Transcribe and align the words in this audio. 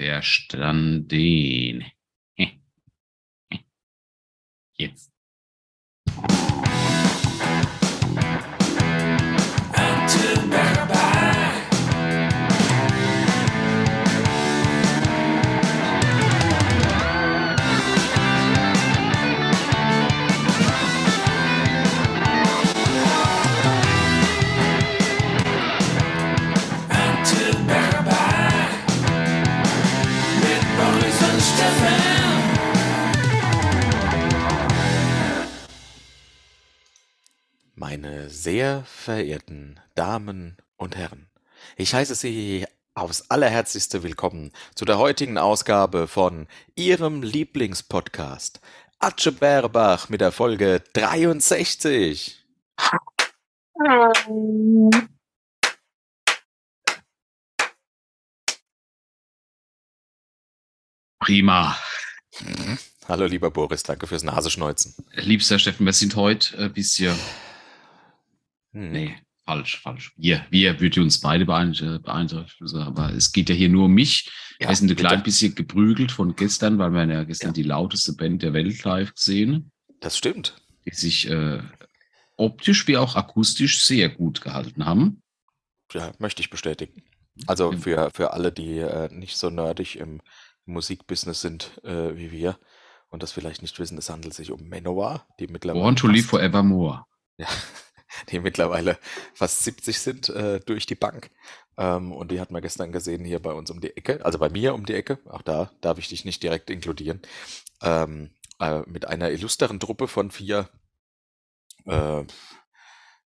Verstanden. 0.00 1.84
Jetzt. 4.78 5.09
Meine 38.00 38.30
sehr 38.30 38.82
verehrten 38.84 39.78
Damen 39.94 40.56
und 40.78 40.96
Herren, 40.96 41.28
ich 41.76 41.92
heiße 41.92 42.14
Sie 42.14 42.64
aufs 42.94 43.28
allerherzlichste 43.28 44.02
willkommen 44.02 44.52
zu 44.74 44.86
der 44.86 44.96
heutigen 44.96 45.36
Ausgabe 45.36 46.08
von 46.08 46.48
Ihrem 46.76 47.22
Lieblingspodcast 47.22 48.62
Atsche 49.00 49.32
Bärbach 49.32 50.08
mit 50.08 50.22
der 50.22 50.32
Folge 50.32 50.82
63. 50.94 52.42
Prima. 61.18 61.76
Mhm. 62.40 62.78
Hallo 63.08 63.26
lieber 63.26 63.50
Boris, 63.50 63.82
danke 63.82 64.06
fürs 64.06 64.22
Naseschneuzen. 64.22 64.94
Liebster 65.12 65.58
Steffen, 65.58 65.84
wir 65.84 65.92
sind 65.92 66.16
heute 66.16 66.56
ein 66.56 66.72
bisschen. 66.72 67.18
Hm. 68.72 68.92
Nee, 68.92 69.16
falsch, 69.44 69.80
falsch. 69.80 70.12
Wir, 70.16 70.46
wir 70.50 70.78
würde 70.80 71.00
uns 71.02 71.20
beide 71.20 71.44
beeinträchtigen, 71.46 72.76
aber 72.82 73.12
es 73.12 73.32
geht 73.32 73.48
ja 73.48 73.54
hier 73.54 73.68
nur 73.68 73.86
um 73.86 73.92
mich. 73.92 74.30
Ja, 74.60 74.68
wir 74.68 74.76
sind 74.76 74.90
ein 74.90 74.96
klein 74.96 75.22
bisschen 75.22 75.54
geprügelt 75.54 76.12
von 76.12 76.36
gestern, 76.36 76.78
weil 76.78 76.92
wir 76.92 77.04
ja 77.06 77.24
gestern 77.24 77.48
Ja. 77.50 77.54
die 77.54 77.62
lauteste 77.62 78.12
Band 78.14 78.42
der 78.42 78.52
Welt 78.52 78.82
live 78.84 79.14
gesehen, 79.14 79.72
Das 80.00 80.16
stimmt. 80.18 80.54
die 80.86 80.94
sich 80.94 81.28
äh, 81.28 81.62
optisch 82.36 82.86
wie 82.86 82.96
auch 82.96 83.16
akustisch 83.16 83.82
sehr 83.82 84.08
gut 84.08 84.40
gehalten 84.40 84.84
haben. 84.84 85.22
Ja, 85.92 86.12
möchte 86.18 86.40
ich 86.42 86.50
bestätigen. 86.50 87.02
Also 87.46 87.72
für, 87.72 88.10
für 88.14 88.32
alle, 88.32 88.52
die 88.52 88.78
äh, 88.78 89.08
nicht 89.12 89.36
so 89.36 89.50
nerdig 89.50 89.98
im 89.98 90.20
Musikbusiness 90.66 91.40
sind 91.40 91.80
äh, 91.84 92.16
wie 92.16 92.30
wir 92.30 92.58
und 93.08 93.22
das 93.22 93.32
vielleicht 93.32 93.62
nicht 93.62 93.78
wissen, 93.80 93.98
es 93.98 94.10
handelt 94.10 94.34
sich 94.34 94.52
um 94.52 94.68
Manowar, 94.68 95.26
die 95.40 95.46
mittlerweile 95.48 95.82
Born 95.82 95.96
to 95.96 96.06
live 96.06 96.26
forevermore. 96.26 97.04
Ja, 97.38 97.48
die 98.30 98.40
mittlerweile 98.40 98.98
fast 99.34 99.62
70 99.64 99.98
sind 99.98 100.28
äh, 100.30 100.60
durch 100.60 100.86
die 100.86 100.94
Bank. 100.94 101.30
Ähm, 101.78 102.12
und 102.12 102.30
die 102.30 102.40
hat 102.40 102.50
man 102.50 102.62
gestern 102.62 102.92
gesehen 102.92 103.24
hier 103.24 103.40
bei 103.40 103.52
uns 103.52 103.70
um 103.70 103.80
die 103.80 103.96
Ecke, 103.96 104.24
also 104.24 104.38
bei 104.38 104.48
mir 104.50 104.74
um 104.74 104.84
die 104.84 104.94
Ecke. 104.94 105.18
Auch 105.26 105.42
da 105.42 105.70
darf 105.80 105.98
ich 105.98 106.08
dich 106.08 106.24
nicht 106.24 106.42
direkt 106.42 106.70
inkludieren. 106.70 107.20
Ähm, 107.82 108.30
äh, 108.60 108.80
mit 108.86 109.06
einer 109.08 109.30
illustren 109.30 109.80
Truppe 109.80 110.06
von 110.08 110.30
vier 110.30 110.68
äh, 111.86 112.24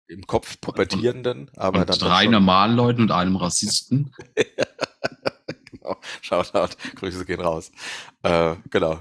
im 0.08 0.26
Kopf 0.26 0.60
pubertierenden, 0.60 1.50
aber 1.56 1.80
und 1.80 1.88
dann 1.90 1.98
drei 1.98 2.22
schon- 2.24 2.32
normalen 2.32 2.74
Leuten 2.74 3.02
und 3.02 3.12
einem 3.12 3.36
Rassisten. 3.36 4.12
genau. 5.70 5.96
Shoutout, 6.20 6.74
Grüße 6.96 7.24
gehen 7.24 7.40
raus. 7.40 7.70
Äh, 8.24 8.56
genau. 8.70 9.00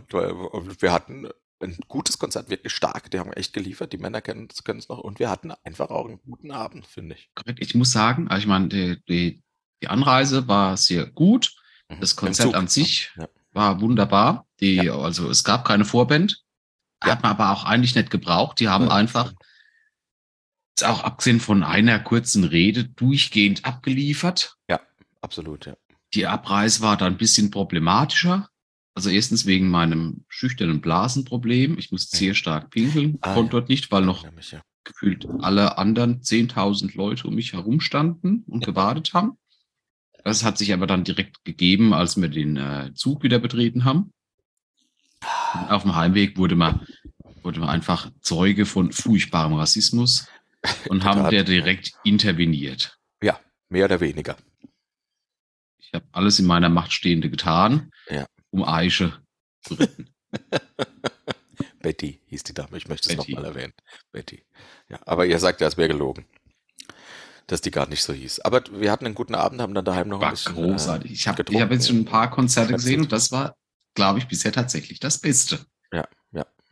Und 0.51 0.81
wir 0.81 0.91
hatten 0.91 1.27
ein 1.61 1.77
gutes 1.87 2.17
Konzert, 2.19 2.49
wirklich 2.49 2.73
stark. 2.73 3.11
Die 3.11 3.19
haben 3.19 3.33
echt 3.33 3.53
geliefert. 3.53 3.93
Die 3.93 3.97
Männer 3.97 4.21
können 4.21 4.47
es 4.49 4.89
noch. 4.89 4.99
Und 4.99 5.19
wir 5.19 5.29
hatten 5.29 5.51
einfach 5.63 5.89
auch 5.89 6.07
einen 6.07 6.21
guten 6.21 6.51
Abend, 6.51 6.87
finde 6.87 7.15
ich. 7.15 7.29
Ich 7.57 7.75
muss 7.75 7.91
sagen, 7.91 8.27
also 8.29 8.41
ich 8.41 8.47
meine, 8.47 8.67
die, 8.69 9.01
die, 9.07 9.43
die 9.81 9.87
Anreise 9.87 10.47
war 10.47 10.77
sehr 10.77 11.05
gut. 11.05 11.53
Das 11.87 11.99
Mit 11.99 12.11
dem 12.11 12.15
Konzert 12.17 12.55
an 12.55 12.65
ne? 12.65 12.69
sich 12.69 13.11
Ja. 13.17 13.27
war 13.51 13.81
wunderbar. 13.81 14.47
Die, 14.59 14.89
Also 14.89 15.29
es 15.29 15.43
gab 15.43 15.65
keine 15.65 15.85
Vorband. 15.85 16.43
Ja. 17.03 17.11
Hat 17.11 17.23
man 17.23 17.31
aber 17.31 17.51
auch 17.51 17.63
eigentlich 17.63 17.95
nicht 17.95 18.09
gebraucht. 18.09 18.59
Die 18.59 18.67
haben 18.69 18.85
Ja, 18.85 18.91
einfach, 18.91 19.33
auch 20.83 21.03
abgesehen 21.03 21.39
von 21.39 21.63
einer 21.63 21.99
kurzen 21.99 22.43
Rede, 22.43 22.85
durchgehend 22.85 23.65
abgeliefert. 23.65 24.55
Absolut, 25.21 25.65
ja. 25.65 25.75
Die 26.13 26.27
Abreise 26.27 26.81
war 26.81 26.95
da 26.95 27.05
ein 27.05 27.17
bisschen 27.17 27.51
problematischer. 27.51 28.49
Also 28.99 29.11
erstens 29.11 29.45
wegen 29.45 29.69
meinem 29.69 30.25
schüchternen 30.27 30.81
Blasenproblem. 30.81 31.77
Ich 31.77 31.89
musste 31.89 32.17
Ja. 32.17 32.19
sehr 32.19 32.33
stark 32.33 32.69
pinkeln, 32.69 33.17
Ah, 33.21 33.33
konnte 33.33 33.55
ja. 33.55 33.59
dort 33.61 33.69
nicht, 33.69 33.89
weil 33.93 34.03
noch 34.03 34.25
Nämlich, 34.25 34.51
ja. 34.51 34.61
gefühlt 34.83 35.25
alle 35.39 35.77
anderen 35.77 36.21
10.000 36.21 36.95
Leute 36.95 37.25
um 37.29 37.35
mich 37.35 37.53
herum 37.53 37.79
standen 37.79 38.43
und 38.47 38.65
gewartet 38.65 39.13
haben. 39.13 39.37
Das 40.25 40.43
hat 40.43 40.57
sich 40.57 40.73
aber 40.73 40.85
dann 40.85 41.05
direkt 41.05 41.45
gegeben, 41.45 41.93
als 41.93 42.19
wir 42.21 42.27
den 42.27 42.57
äh, 42.57 42.91
Zug 42.93 43.23
wieder 43.23 43.39
betreten 43.39 43.85
haben. 43.85 44.11
Und 45.53 45.71
auf 45.71 45.83
dem 45.83 45.95
Heimweg 45.95 46.37
wurde 46.37 46.57
man, 46.57 46.85
wurde 47.41 47.61
man 47.61 47.69
einfach 47.69 48.11
Zeuge 48.19 48.65
von 48.65 48.91
furchtbarem 48.91 49.53
Rassismus 49.53 50.27
und 50.89 51.05
haben 51.05 51.29
der 51.29 51.45
direkt 51.45 51.93
interveniert. 52.03 52.97
Mehr 53.71 53.85
oder 53.85 54.01
weniger. 54.01 54.35
Ich 55.77 55.93
habe 55.93 56.03
alles 56.11 56.37
in 56.39 56.47
meiner 56.47 56.67
Macht 56.69 56.91
Stehende 56.91 57.29
getan, 57.29 57.91
Ja. 58.09 58.25
Um 58.51 58.63
Eiche 58.63 59.13
zu 59.61 59.75
retten. 59.75 60.09
Betty 61.81 62.21
hieß 62.27 62.43
die 62.43 62.53
Dame. 62.53 62.77
Ich 62.77 62.87
möchte 62.87 63.09
es 63.09 63.17
nochmal 63.17 63.45
erwähnen. 63.45 63.73
Betty. 64.11 64.43
Ja, 64.89 64.99
aber 65.05 65.25
ihr 65.25 65.39
sagt 65.39 65.61
ja, 65.61 65.67
es 65.67 65.77
wäre 65.77 65.87
gelogen. 65.87 66.25
Dass 67.47 67.61
die 67.61 67.71
gar 67.71 67.87
nicht 67.87 68.03
so 68.03 68.13
hieß. 68.13 68.41
Aber 68.41 68.61
wir 68.71 68.91
hatten 68.91 69.05
einen 69.05 69.15
guten 69.15 69.33
Abend, 69.33 69.61
haben 69.61 69.73
dann 69.73 69.85
daheim 69.85 70.07
noch 70.09 70.17
ein 70.17 70.21
War 70.21 70.31
bisschen. 70.31 70.53
großartig. 70.53 71.11
Äh, 71.11 71.13
Ich 71.13 71.27
habe 71.27 71.43
hab 71.43 71.71
jetzt 71.71 71.87
schon 71.87 71.99
ein 71.99 72.05
paar 72.05 72.29
Konzerte 72.29 72.73
gesehen 72.73 73.01
und 73.01 73.11
das 73.11 73.31
war, 73.31 73.55
glaube 73.95 74.19
ich, 74.19 74.27
bisher 74.27 74.51
tatsächlich 74.51 74.99
das 74.99 75.17
Beste. 75.17 75.59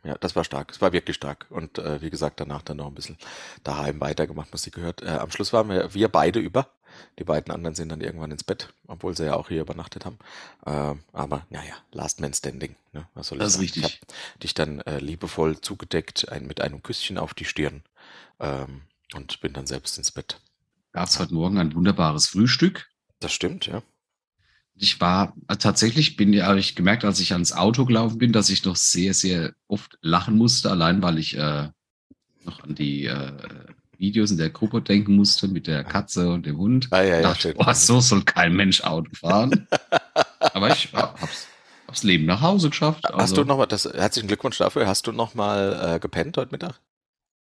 Ja, 0.04 0.16
das 0.20 0.36
war 0.36 0.44
stark. 0.44 0.70
Es 0.70 0.80
war 0.80 0.92
wirklich 0.92 1.16
stark. 1.16 1.46
Und 1.50 1.78
äh, 1.78 2.00
wie 2.00 2.10
gesagt, 2.10 2.40
danach 2.40 2.62
dann 2.62 2.76
noch 2.76 2.86
ein 2.86 2.94
bisschen 2.94 3.18
daheim 3.64 4.00
weitergemacht, 4.00 4.52
Musik 4.52 4.74
gehört. 4.74 5.02
Äh, 5.02 5.08
am 5.08 5.30
Schluss 5.30 5.52
waren 5.52 5.68
wir, 5.68 5.92
wir 5.92 6.08
beide 6.08 6.38
über. 6.38 6.70
Die 7.18 7.24
beiden 7.24 7.52
anderen 7.52 7.74
sind 7.74 7.88
dann 7.90 8.00
irgendwann 8.00 8.30
ins 8.30 8.44
Bett, 8.44 8.72
obwohl 8.86 9.16
sie 9.16 9.26
ja 9.26 9.34
auch 9.34 9.48
hier 9.48 9.60
übernachtet 9.60 10.04
haben. 10.04 10.18
Ähm, 10.66 11.00
aber 11.12 11.46
naja, 11.50 11.74
Last 11.92 12.20
Man 12.20 12.34
Standing. 12.34 12.76
Ne? 12.92 13.06
Was 13.14 13.28
soll 13.28 13.38
Das 13.38 13.54
ist 13.54 13.60
richtig. 13.60 13.84
Ich 13.84 13.92
habe 13.92 14.06
dich 14.42 14.54
dann 14.54 14.80
äh, 14.80 14.98
liebevoll 14.98 15.60
zugedeckt, 15.60 16.28
ein, 16.30 16.46
mit 16.46 16.60
einem 16.60 16.82
Küsschen 16.82 17.18
auf 17.18 17.34
die 17.34 17.44
Stirn. 17.44 17.82
Ähm, 18.40 18.82
und 19.14 19.40
bin 19.40 19.52
dann 19.52 19.66
selbst 19.66 19.98
ins 19.98 20.10
Bett. 20.10 20.40
Gab 20.92 21.08
es 21.08 21.18
heute 21.18 21.34
Morgen 21.34 21.58
ein 21.58 21.74
wunderbares 21.74 22.26
Frühstück. 22.26 22.88
Das 23.20 23.32
stimmt, 23.32 23.66
ja. 23.66 23.82
Ich 24.74 25.00
war 25.00 25.34
äh, 25.48 25.56
tatsächlich, 25.56 26.16
bin 26.16 26.32
ja, 26.32 26.46
habe 26.46 26.60
ich 26.60 26.76
gemerkt, 26.76 27.04
als 27.04 27.20
ich 27.20 27.32
ans 27.32 27.52
Auto 27.52 27.84
gelaufen 27.84 28.18
bin, 28.18 28.32
dass 28.32 28.48
ich 28.48 28.64
noch 28.64 28.76
sehr, 28.76 29.12
sehr 29.14 29.54
oft 29.66 29.98
lachen 30.02 30.36
musste, 30.36 30.70
allein 30.70 31.02
weil 31.02 31.18
ich 31.18 31.36
äh, 31.36 31.68
noch 32.44 32.62
an 32.62 32.74
die 32.74 33.06
äh, 33.06 33.32
Videos 33.98 34.30
in 34.30 34.38
der 34.38 34.50
Gruppe 34.50 34.80
denken 34.80 35.16
musste 35.16 35.48
mit 35.48 35.66
der 35.66 35.84
Katze 35.84 36.30
und 36.30 36.46
dem 36.46 36.56
Hund. 36.56 36.88
Ah, 36.90 37.02
ja, 37.02 37.16
ja, 37.16 37.22
dachte, 37.22 37.54
oh, 37.58 37.72
so 37.72 38.00
soll 38.00 38.22
kein 38.22 38.54
Mensch 38.54 38.82
Auto 38.82 39.10
fahren. 39.14 39.66
Aber 40.40 40.68
ich 40.70 40.92
ha- 40.94 41.14
hab's, 41.20 41.46
hab's 41.86 42.02
Leben 42.04 42.24
nach 42.26 42.40
Hause 42.40 42.70
geschafft. 42.70 43.04
Hast 43.04 43.14
Also, 43.14 43.36
du 43.36 43.44
noch 43.44 43.58
mal, 43.58 43.66
das, 43.66 43.84
herzlichen 43.84 44.28
Glückwunsch 44.28 44.58
dafür, 44.58 44.86
hast 44.86 45.06
du 45.06 45.12
noch 45.12 45.34
mal 45.34 45.94
äh, 45.96 45.98
gepennt 46.00 46.36
heute 46.36 46.52
Mittag? 46.52 46.80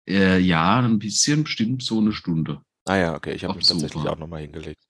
äh, 0.10 0.40
ja, 0.40 0.80
ein 0.80 1.00
bisschen, 1.00 1.44
bestimmt 1.44 1.84
so 1.84 2.00
eine 2.00 2.12
Stunde. 2.12 2.62
Ah 2.86 2.96
ja, 2.96 3.14
okay, 3.16 3.34
ich 3.34 3.44
habe 3.44 3.56
mich 3.56 3.68
tatsächlich 3.68 4.08
auch 4.08 4.18
nochmal 4.18 4.42
hingelegt. 4.42 4.84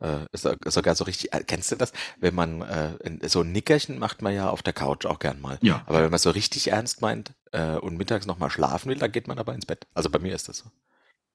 Äh, 0.00 0.24
ist 0.32 0.42
so- 0.42 0.54
sogar 0.66 0.94
so 0.94 1.04
richtig, 1.04 1.32
äh, 1.34 1.44
kennst 1.46 1.70
du 1.70 1.76
das? 1.76 1.92
Wenn 2.18 2.34
man, 2.34 2.62
äh, 2.62 3.28
so 3.28 3.42
ein 3.42 3.52
Nickerchen 3.52 3.98
macht 3.98 4.22
man 4.22 4.32
ja 4.34 4.48
auf 4.48 4.62
der 4.62 4.72
Couch 4.72 5.04
auch 5.04 5.18
gern 5.18 5.40
mal. 5.42 5.58
Ja. 5.60 5.82
Aber 5.86 6.02
wenn 6.02 6.10
man 6.10 6.18
so 6.18 6.30
richtig 6.30 6.68
ernst 6.68 7.02
meint 7.02 7.34
äh, 7.52 7.76
und 7.76 7.98
mittags 7.98 8.24
nochmal 8.26 8.48
schlafen 8.50 8.88
will, 8.88 8.96
dann 8.98 9.12
geht 9.12 9.28
man 9.28 9.38
aber 9.38 9.54
ins 9.54 9.66
Bett. 9.66 9.86
Also 9.92 10.08
bei 10.08 10.18
mir 10.18 10.34
ist 10.34 10.48
das 10.48 10.58
so. 10.58 10.70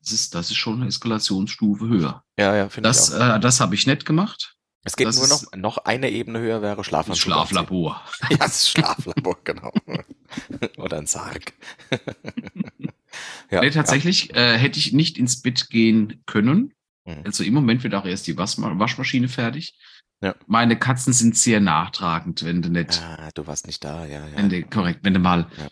Das 0.02 0.12
ist, 0.14 0.34
das 0.36 0.50
ist 0.50 0.56
schon 0.58 0.76
eine 0.80 0.88
Eskalationsstufe 0.88 1.88
höher. 1.88 2.24
Ja, 2.38 2.56
ja, 2.56 2.70
finde 2.70 2.90
ich 2.90 2.96
Das, 2.96 3.10
äh, 3.12 3.40
das 3.40 3.60
habe 3.60 3.76
ich 3.76 3.86
nicht 3.86 4.06
gemacht. 4.06 4.56
Es 4.86 4.96
geht 4.96 5.08
das 5.08 5.18
nur 5.18 5.28
noch, 5.28 5.44
ist- 5.44 5.56
noch 5.58 5.78
eine 5.80 6.10
Ebene 6.10 6.40
höher 6.40 6.62
wäre 6.62 6.84
Schlafanzug. 6.86 7.22
Schlaflabor. 7.22 8.02
Ja, 8.30 8.38
das 8.38 8.70
Schlaflabor, 8.70 9.38
genau. 9.44 9.74
Oder 10.78 10.98
ein 11.00 11.06
Sarg. 11.06 11.54
ja, 13.52 13.62
nee, 13.62 13.70
tatsächlich 13.72 14.34
äh, 14.36 14.58
hätte 14.58 14.80
ich 14.80 14.94
nicht 14.94 15.18
ins 15.18 15.42
Bett 15.42 15.70
gehen 15.70 16.24
können. 16.26 16.74
Mhm. 17.06 17.24
Also 17.26 17.44
im 17.44 17.54
Moment 17.54 17.84
wird 17.84 17.96
auch 17.96 18.06
erst 18.06 18.28
die 18.28 18.38
Wasma 18.38 18.78
Waschmaschine 18.80 19.28
fertig. 19.28 19.78
Ja. 20.22 20.36
Meine 20.48 20.78
Katzen 20.78 21.14
sind 21.14 21.38
sehr 21.38 21.60
nachtragend, 21.60 22.44
wenn 22.44 22.62
du 22.62 22.70
nicht, 22.70 22.96
Ja. 23.00 23.16
Ah, 23.20 23.30
du 23.34 23.48
warst 23.48 23.68
nicht 23.68 23.84
da, 23.84 24.06
ja, 24.06 24.26
ja. 24.28 24.38
wenn 24.38 24.50
du, 24.50 24.64
korrekt, 24.64 25.00
wenn 25.04 25.14
du 25.14 25.20
mal 25.20 25.48
Ja. 25.58 25.68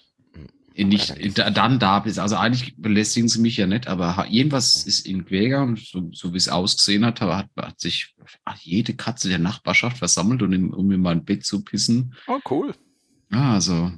Nicht 0.77 1.15
dann 1.37 1.79
da, 1.79 1.99
bist. 1.99 2.19
Also 2.19 2.35
eigentlich 2.35 2.75
belästigen 2.77 3.29
sie 3.29 3.41
mich 3.41 3.57
ja 3.57 3.67
nicht, 3.67 3.87
aber 3.87 4.27
irgendwas 4.29 4.85
ist 4.85 5.07
in 5.07 5.25
Quäger 5.25 5.63
und 5.63 5.79
so, 5.79 6.09
so 6.13 6.33
wie 6.33 6.37
es 6.37 6.49
ausgesehen 6.49 7.05
hat, 7.05 7.21
hat, 7.21 7.49
hat 7.57 7.79
sich 7.79 8.15
ach, 8.45 8.57
jede 8.59 8.93
Katze 8.93 9.29
der 9.29 9.39
Nachbarschaft 9.39 9.97
versammelt, 9.97 10.41
und 10.41 10.53
in, 10.53 10.73
um 10.73 10.91
in 10.91 11.01
mein 11.01 11.25
Bett 11.25 11.45
zu 11.45 11.63
pissen. 11.63 12.13
Oh, 12.27 12.39
cool. 12.49 12.73
Ja, 13.31 13.53
also. 13.53 13.91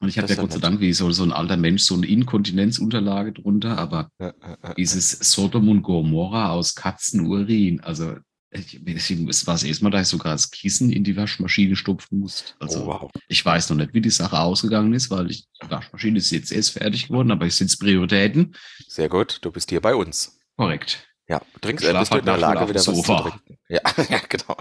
Und 0.00 0.08
ich 0.08 0.16
ist 0.16 0.28
ja 0.28 0.36
Gott 0.36 0.52
sei. 0.52 0.58
Dank 0.58 0.80
wie 0.80 0.92
so, 0.92 1.10
so 1.12 1.22
ein 1.22 1.32
alter 1.32 1.56
Mensch 1.56 1.82
so 1.82 1.94
eine 1.94 2.06
Inkontinenzunterlage 2.06 3.32
drunter, 3.32 3.78
aber 3.78 4.10
Ja, 4.18 4.34
ja, 4.42 4.58
ja. 4.62 4.74
dieses 4.74 5.10
Sodom 5.10 5.68
und 5.68 5.82
Gomorra 5.82 6.50
aus 6.50 6.74
Katzenurin, 6.74 7.80
also 7.80 8.16
es 8.54 9.46
war 9.46 9.54
das 9.54 9.64
erste 9.64 9.84
Mal, 9.84 9.90
dass 9.90 10.02
ich 10.02 10.08
sogar 10.08 10.32
das 10.32 10.50
Kissen 10.50 10.90
in 10.90 11.02
die 11.02 11.16
Waschmaschine 11.16 11.74
stopfen 11.74 12.20
musste. 12.20 12.52
Also 12.60 12.84
oh, 12.84 12.86
wow. 12.86 13.10
ich 13.26 13.44
weiß 13.44 13.70
noch 13.70 13.76
nicht, 13.76 13.94
wie 13.94 14.00
die 14.00 14.10
Sache 14.10 14.38
ausgegangen 14.38 14.94
ist, 14.94 15.10
weil 15.10 15.30
ich, 15.30 15.46
die 15.62 15.70
Waschmaschine 15.70 16.18
ist 16.18 16.30
jetzt 16.30 16.52
erst 16.52 16.70
fertig 16.70 17.08
geworden, 17.08 17.32
aber 17.32 17.46
ich 17.46 17.56
sitze 17.56 17.76
Prioritäten. 17.78 18.54
Sehr 18.86 19.08
gut. 19.08 19.38
Du 19.42 19.50
bist 19.50 19.70
hier 19.70 19.80
bei 19.80 19.94
uns. 19.94 20.38
Korrekt. 20.56 21.04
Ja, 21.26 21.42
trinkst, 21.60 21.84
äh, 21.84 21.92
bist 21.92 22.12
du 22.12 22.18
in 22.18 22.24
der 22.24 22.36
Lage, 22.36 22.68
wieder 22.68 22.70
auf 22.70 22.74
was 22.74 22.84
zu 22.84 22.94
Sofa. 22.94 23.22
trinken? 23.22 23.58
Ja, 23.68 23.80
ja, 24.10 24.20
genau. 24.28 24.56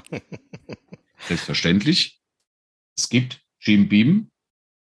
Selbstverständlich. 1.27 2.19
Es 2.97 3.09
gibt 3.09 3.41
Jim 3.59 3.89
Beam, 3.89 4.31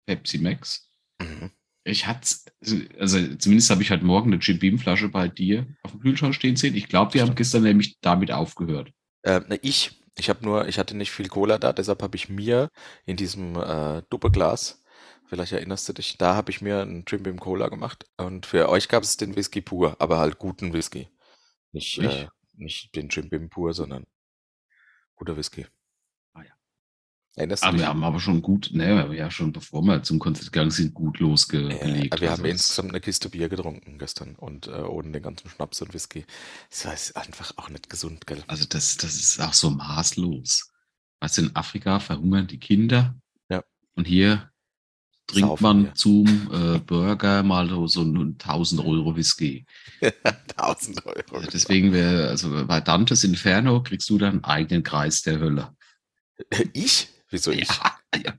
Pepsi 0.06 0.38
Max. 0.38 0.88
Mhm. 1.20 1.50
Ich 1.85 2.07
hatte, 2.07 2.27
also 2.99 3.19
zumindest 3.37 3.71
habe 3.71 3.83
ich 3.83 3.91
heute 3.91 4.05
Morgen 4.05 4.33
eine 4.33 4.41
Jim 4.41 4.59
Beam 4.59 4.79
Flasche 4.79 5.09
bei 5.09 5.29
dir 5.29 5.67
auf 5.83 5.91
dem 5.91 6.01
Kühlschrank 6.01 6.35
stehen 6.35 6.57
sehen. 6.57 6.75
Ich 6.75 6.89
glaube, 6.89 7.13
die 7.13 7.21
haben 7.21 7.35
gestern 7.35 7.63
nämlich 7.63 7.99
damit 8.01 8.33
aufgehört. 8.33 8.91
Äh, 9.23 9.41
ne, 9.41 9.59
ich, 9.61 10.01
ich 10.17 10.31
habe 10.31 10.45
nur, 10.45 10.67
ich 10.67 10.79
hatte 10.79 10.97
nicht 10.97 11.11
viel 11.11 11.29
Cola 11.29 11.59
da, 11.59 11.75
deshalb 11.75 12.03
habe 12.03 12.17
ich 12.17 12.31
mir 12.31 12.71
in 13.05 13.17
diesem 13.17 13.57
äh, 13.57 14.03
Doppelglas, 14.09 14.83
vielleicht 15.27 15.53
erinnerst 15.53 15.87
du 15.89 15.93
dich, 15.93 16.17
da 16.17 16.35
habe 16.35 16.51
ich 16.51 16.63
mir 16.63 16.81
einen 16.81 17.05
Jim 17.07 17.23
Beam 17.23 17.39
Cola 17.39 17.69
gemacht 17.69 18.07
und 18.17 18.47
für 18.47 18.71
euch 18.71 18.89
gab 18.89 19.03
es 19.03 19.19
den 19.19 19.37
Whisky 19.37 19.61
pur, 19.61 19.97
aber 19.99 20.19
halt 20.19 20.39
guten 20.39 20.73
Whisky. 20.73 21.09
Nicht, 21.73 21.99
Nicht? 21.99 22.23
äh, 22.23 22.29
nicht 22.57 22.95
den 22.97 23.09
Jim 23.09 23.29
Beam 23.29 23.51
pur, 23.51 23.75
sondern 23.75 24.05
guter 25.17 25.37
Whisky. 25.37 25.67
Ja. 27.37 27.41
Erinnerst 27.41 27.65
Aber 27.65 27.79
wir 27.79 27.89
haben 27.89 28.05
aber 28.05 28.21
schon 28.21 28.43
gut, 28.43 28.71
ne, 28.73 28.87
wir 28.95 29.03
haben 29.03 29.13
ja 29.13 29.31
schon 29.31 29.53
bevor 29.53 29.83
wir 29.83 30.03
zum 30.05 30.19
Konzert 30.21 30.53
gegangen 30.53 30.71
sind, 30.71 30.95
gut 30.95 31.19
Äh, 31.19 31.23
losgelegt. 31.25 31.83
wir 31.83 32.13
Also 32.13 32.27
haben 32.29 32.45
es- 32.45 32.51
insgesamt 32.53 32.91
eine 32.91 33.01
Kiste 33.01 33.29
Bier 33.29 33.49
getrunken 33.49 33.99
gestern 33.99 34.37
und 34.37 34.69
äh, 34.69 34.71
ohne 34.71 35.11
den 35.11 35.23
ganzen 35.23 35.49
Schnaps 35.49 35.83
und 35.83 35.93
Whisky. 35.95 36.25
Das 36.71 36.85
ist 37.11 37.17
einfach 37.17 37.53
auch 37.57 37.69
nicht 37.71 37.91
gesund, 37.91 38.27
gell? 38.27 38.43
Also 38.47 38.65
das, 38.69 38.97
das 38.99 39.15
ist 39.17 39.41
auch 39.41 39.53
so 39.53 39.71
maßlos. 39.71 40.71
Weißt 41.21 41.39
du, 41.39 41.43
in 41.43 41.57
Afrika 41.57 41.99
verhungern 41.99 42.47
die 42.47 42.59
Kinder. 42.59 43.17
Ja. 43.49 43.65
Und 43.97 44.07
hier 44.07 44.51
trinkt 45.27 45.49
Saufen 45.49 45.63
man 45.65 45.85
wir. 45.87 45.95
zum 45.95 46.27
äh, 46.53 46.79
Burger 46.79 47.43
mal 47.43 47.69
so- 47.69 47.89
so 47.89 48.03
einen 48.03 48.39
1000 48.39 48.81
Euro 48.85 49.17
Whisky. 49.17 49.65
1000 50.57 51.05
Euro. 51.05 51.37
Also 51.37 51.51
deswegen 51.51 51.93
wäre, 51.93 52.29
also 52.29 52.65
bei 52.67 52.81
Dantes 52.81 53.25
Inferno 53.25 53.83
kriegst 53.83 54.09
du 54.09 54.19
dann 54.19 54.35
einen 54.35 54.45
eigenen 54.45 54.83
Kreis 54.85 55.23
der 55.23 55.41
Hölle. 55.41 55.75
Ich? 56.75 57.09
Wieso 57.35 57.51
ich? 57.51 57.69
Ja, 57.69 58.21
ja. 58.25 58.35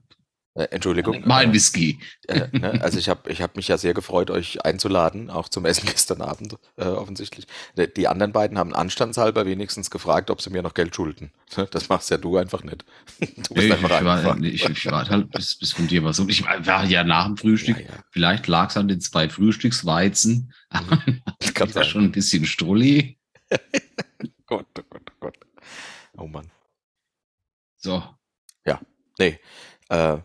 Äh, 0.54 0.68
Entschuldigung. 0.70 1.22
Mein 1.26 1.50
äh, 1.50 1.52
Whisky. 1.52 2.00
äh, 2.28 2.48
ne, 2.52 2.80
also 2.80 2.98
ich 2.98 3.10
habe 3.10 3.30
ich 3.30 3.42
hab 3.42 3.56
mich 3.56 3.68
ja 3.68 3.76
sehr 3.76 3.92
gefreut, 3.92 4.30
euch 4.30 4.64
einzuladen, 4.64 5.28
auch 5.28 5.50
zum 5.50 5.66
Essen 5.66 5.84
gestern 5.90 6.22
Abend 6.22 6.56
äh, 6.78 6.84
offensichtlich. 6.86 7.46
Die, 7.76 7.92
die 7.92 8.08
anderen 8.08 8.32
beiden 8.32 8.56
haben 8.58 8.74
anstandshalber 8.74 9.44
wenigstens 9.44 9.90
gefragt, 9.90 10.30
ob 10.30 10.40
sie 10.40 10.48
mir 10.48 10.62
noch 10.62 10.72
Geld 10.72 10.96
schulden. 10.96 11.30
Das 11.72 11.90
machst 11.90 12.08
ja 12.10 12.16
du 12.16 12.38
einfach 12.38 12.64
nicht. 12.64 12.86
Du 13.20 13.26
Nee, 13.54 13.54
bist 13.54 13.66
ich, 13.66 13.72
einfach 13.74 13.98
ich, 14.00 14.04
war, 14.06 14.36
nee, 14.36 14.48
ich, 14.48 14.64
ich 14.66 14.86
warte 14.86 15.10
halt, 15.10 15.30
bis, 15.30 15.58
bis 15.58 15.72
von 15.72 15.88
dir 15.88 16.02
was. 16.04 16.18
Und 16.20 16.30
ich 16.30 16.42
war 16.42 16.84
ja 16.86 17.04
nach 17.04 17.26
dem 17.26 17.36
Frühstück. 17.36 17.76
Ja, 17.78 17.84
ja. 17.84 18.02
Vielleicht 18.10 18.46
lag 18.46 18.70
es 18.70 18.78
an 18.78 18.88
den 18.88 19.02
zwei 19.02 19.28
Frühstücksweizen. 19.28 20.54
Das 21.38 21.52
kann 21.52 21.68
ich 21.68 21.74
war 21.74 21.82
sein. 21.82 21.84
schon 21.84 22.04
ein 22.04 22.12
bisschen 22.12 22.46
Strulli. 22.46 23.18
Gott, 24.46 24.66
oh 24.78 24.82
Gott, 24.88 25.02
oh 25.10 25.16
Gott. 25.20 25.36
Oh 26.16 26.26
Mann. 26.26 26.50
So, 27.76 28.02
Nee. 29.18 29.40
Äh, 29.88 30.18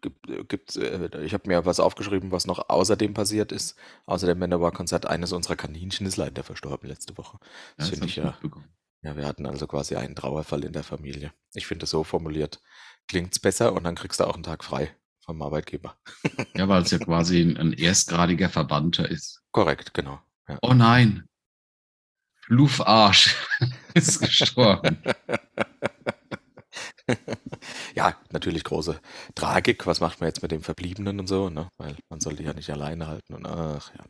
gibt, 0.00 0.48
gibt, 0.48 0.76
äh, 0.76 1.24
ich 1.24 1.34
habe 1.34 1.48
mir 1.48 1.66
was 1.66 1.80
aufgeschrieben, 1.80 2.30
was 2.30 2.46
noch 2.46 2.68
außerdem 2.68 3.12
passiert 3.12 3.50
ist. 3.50 3.76
Außer 4.06 4.26
dem 4.26 4.38
Manowar-Konzert. 4.38 5.06
Eines 5.06 5.32
unserer 5.32 5.56
Kaninchen 5.56 6.06
ist 6.06 6.16
leider 6.16 6.44
verstorben 6.44 6.88
letzte 6.88 7.18
Woche. 7.18 7.38
Das 7.76 7.88
das 7.88 7.88
finde 7.90 8.06
ich 8.06 8.16
ja. 8.16 8.38
Ja, 9.02 9.16
wir 9.16 9.26
hatten 9.26 9.46
also 9.46 9.66
quasi 9.66 9.94
einen 9.96 10.16
Trauerfall 10.16 10.64
in 10.64 10.72
der 10.72 10.82
Familie. 10.82 11.32
Ich 11.54 11.66
finde 11.66 11.84
es 11.84 11.90
so 11.90 12.02
formuliert. 12.04 12.60
Klingt's 13.06 13.38
besser 13.38 13.72
und 13.72 13.84
dann 13.84 13.94
kriegst 13.94 14.20
du 14.20 14.24
auch 14.24 14.34
einen 14.34 14.42
Tag 14.42 14.64
frei 14.64 14.94
vom 15.20 15.40
Arbeitgeber. 15.42 15.96
Ja, 16.54 16.68
weil 16.68 16.82
es 16.82 16.90
ja 16.90 16.98
quasi 16.98 17.42
ein, 17.42 17.72
erstgradiger 17.72 18.48
Verbannter 18.48 19.08
ist. 19.08 19.42
Korrekt, 19.52 19.94
genau. 19.94 20.20
Ja. 20.48 20.58
Oh 20.62 20.74
nein. 20.74 21.28
Luffarsch 22.46 23.36
ist 23.94 24.20
gestorben. 24.20 25.02
ja, 27.98 28.16
natürlich 28.30 28.62
große 28.62 29.00
Tragik. 29.34 29.84
Was 29.88 29.98
macht 29.98 30.20
man 30.20 30.28
jetzt 30.28 30.40
mit 30.40 30.52
dem 30.52 30.62
Verbliebenen 30.62 31.18
und 31.18 31.26
so, 31.26 31.50
ne? 31.50 31.68
Weil 31.78 31.96
man 32.08 32.20
soll 32.20 32.36
die 32.36 32.44
ja 32.44 32.52
nicht 32.52 32.70
alleine 32.70 33.08
halten 33.08 33.34
und 33.34 33.44
ach 33.44 33.90
ja. 33.92 34.04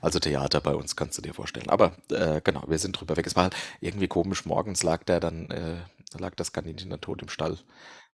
Also 0.00 0.18
Theater 0.18 0.62
bei 0.62 0.74
uns 0.74 0.96
kannst 0.96 1.18
du 1.18 1.22
dir 1.22 1.34
vorstellen. 1.34 1.68
Aber 1.68 1.94
äh, 2.10 2.40
genau, 2.42 2.64
wir 2.66 2.78
sind 2.78 2.98
drüber 2.98 3.18
weg. 3.18 3.26
Es 3.26 3.36
war 3.36 3.44
halt 3.44 3.56
irgendwie 3.82 4.08
komisch. 4.08 4.46
Morgens 4.46 4.82
lag 4.82 5.04
der 5.04 5.20
dann, 5.20 5.50
äh, 5.50 5.76
lag 6.18 6.34
das 6.36 6.54
Kaninchen 6.54 6.88
dann 6.88 7.02
tot 7.02 7.20
im 7.20 7.28
Stall. 7.28 7.58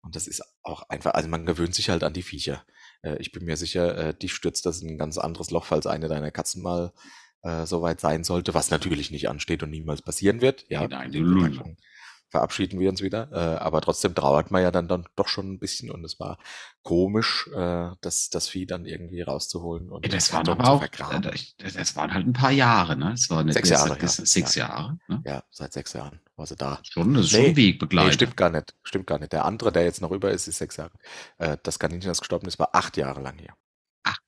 Und 0.00 0.14
das 0.14 0.28
ist 0.28 0.44
auch 0.62 0.88
einfach, 0.90 1.14
also 1.14 1.28
man 1.28 1.44
gewöhnt 1.44 1.74
sich 1.74 1.90
halt 1.90 2.04
an 2.04 2.12
die 2.12 2.22
Viecher. 2.22 2.62
Äh, 3.02 3.16
ich 3.16 3.32
bin 3.32 3.46
mir 3.46 3.56
sicher, 3.56 3.98
äh, 3.98 4.14
dich 4.14 4.32
stürzt 4.32 4.64
das 4.64 4.80
in 4.80 4.90
ein 4.90 4.98
ganz 4.98 5.18
anderes 5.18 5.50
Loch, 5.50 5.64
falls 5.64 5.88
eine 5.88 6.06
deiner 6.06 6.30
Katzen 6.30 6.62
mal 6.62 6.92
äh, 7.42 7.66
soweit 7.66 8.00
sein 8.00 8.22
sollte, 8.22 8.54
was 8.54 8.70
natürlich 8.70 9.10
nicht 9.10 9.28
ansteht 9.28 9.64
und 9.64 9.70
niemals 9.70 10.02
passieren 10.02 10.40
wird. 10.40 10.66
Ja, 10.68 10.86
Nein. 10.86 11.12
Überraschung 11.12 11.76
verabschieden 12.28 12.78
wir 12.80 12.90
uns 12.90 13.02
wieder. 13.02 13.30
Äh, 13.32 13.58
aber 13.58 13.80
trotzdem 13.80 14.14
trauert 14.14 14.50
man 14.50 14.62
ja 14.62 14.70
dann, 14.70 14.88
dann 14.88 15.06
doch 15.16 15.28
schon 15.28 15.52
ein 15.52 15.58
bisschen 15.58 15.90
und 15.90 16.04
es 16.04 16.18
war 16.20 16.38
komisch, 16.82 17.48
äh, 17.54 17.90
das, 18.00 18.30
das 18.30 18.48
Vieh 18.48 18.66
dann 18.66 18.84
irgendwie 18.86 19.22
rauszuholen 19.22 19.90
und 19.90 20.12
das 20.12 20.28
im 20.28 20.34
waren 20.34 20.48
aber 20.48 20.68
auch, 20.70 20.78
vergraben. 20.80 21.22
das, 21.22 21.74
das 21.74 21.96
waren 21.96 22.12
halt 22.12 22.26
ein 22.26 22.32
paar 22.32 22.50
Jahre, 22.52 22.96
ne? 22.96 23.10
Das 23.10 23.30
war 23.30 23.50
Sechs 23.52 23.68
Jahre, 23.70 23.88
seit 23.90 24.02
ja. 24.02 24.08
Sechs 24.08 24.54
Ja. 24.54 24.68
Jahre, 24.68 24.98
ne? 25.08 25.22
Ja, 25.24 25.44
seit 25.50 25.72
sechs 25.72 25.92
Jahren 25.92 26.20
war 26.36 26.46
sie 26.46 26.56
da. 26.56 26.80
Schon, 26.82 27.14
das 27.14 27.26
ist 27.26 27.32
Nee, 27.32 27.38
schon 27.38 27.46
Nee, 27.50 27.56
Wegbegleiter. 27.56 28.12
stimmt 28.12 28.36
gar 28.36 28.50
nicht. 28.50 28.74
Stimmt 28.82 29.06
gar 29.06 29.18
nicht. 29.18 29.32
Der 29.32 29.44
andere, 29.44 29.72
der 29.72 29.84
jetzt 29.84 30.00
noch 30.02 30.10
über 30.12 30.30
ist, 30.30 30.46
ist 30.48 30.58
sechs 30.58 30.76
Jahre. 30.76 30.92
Äh, 31.38 31.56
das 31.62 31.78
Kaninchen, 31.78 32.08
das 32.08 32.20
gestorben 32.20 32.46
ist, 32.48 32.58
war 32.58 32.70
acht 32.74 32.96
Jahre 32.96 33.20
lang 33.20 33.38
hier. 33.38 33.54
Ach. 34.04 34.18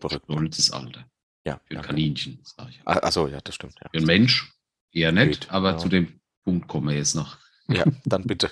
Verrückt. 0.00 0.24
Stolzes 0.24 0.70
Alter. 0.72 1.04
Ja. 1.46 1.60
Für 1.66 1.76
ein. 1.78 1.82
Kaninchen, 1.82 2.40
sag 2.42 2.70
ich. 2.70 2.80
Ah, 2.84 2.98
Achso, 2.98 3.28
ja, 3.28 3.40
das 3.40 3.54
stimmt. 3.54 3.74
Ja. 3.82 3.88
Für 3.92 3.98
ein 3.98 4.04
Mensch 4.06 4.52
eher 4.92 5.12
nicht, 5.12 5.42
Geht, 5.42 5.50
aber 5.52 5.72
ja. 5.72 5.78
zu 5.78 5.88
dem 5.88 6.20
Punkt 6.44 6.68
kommen 6.68 6.88
wir 6.88 6.96
jetzt 6.96 7.14
noch. 7.14 7.38
ja, 7.68 7.84
dann 8.04 8.24
bitte. 8.24 8.50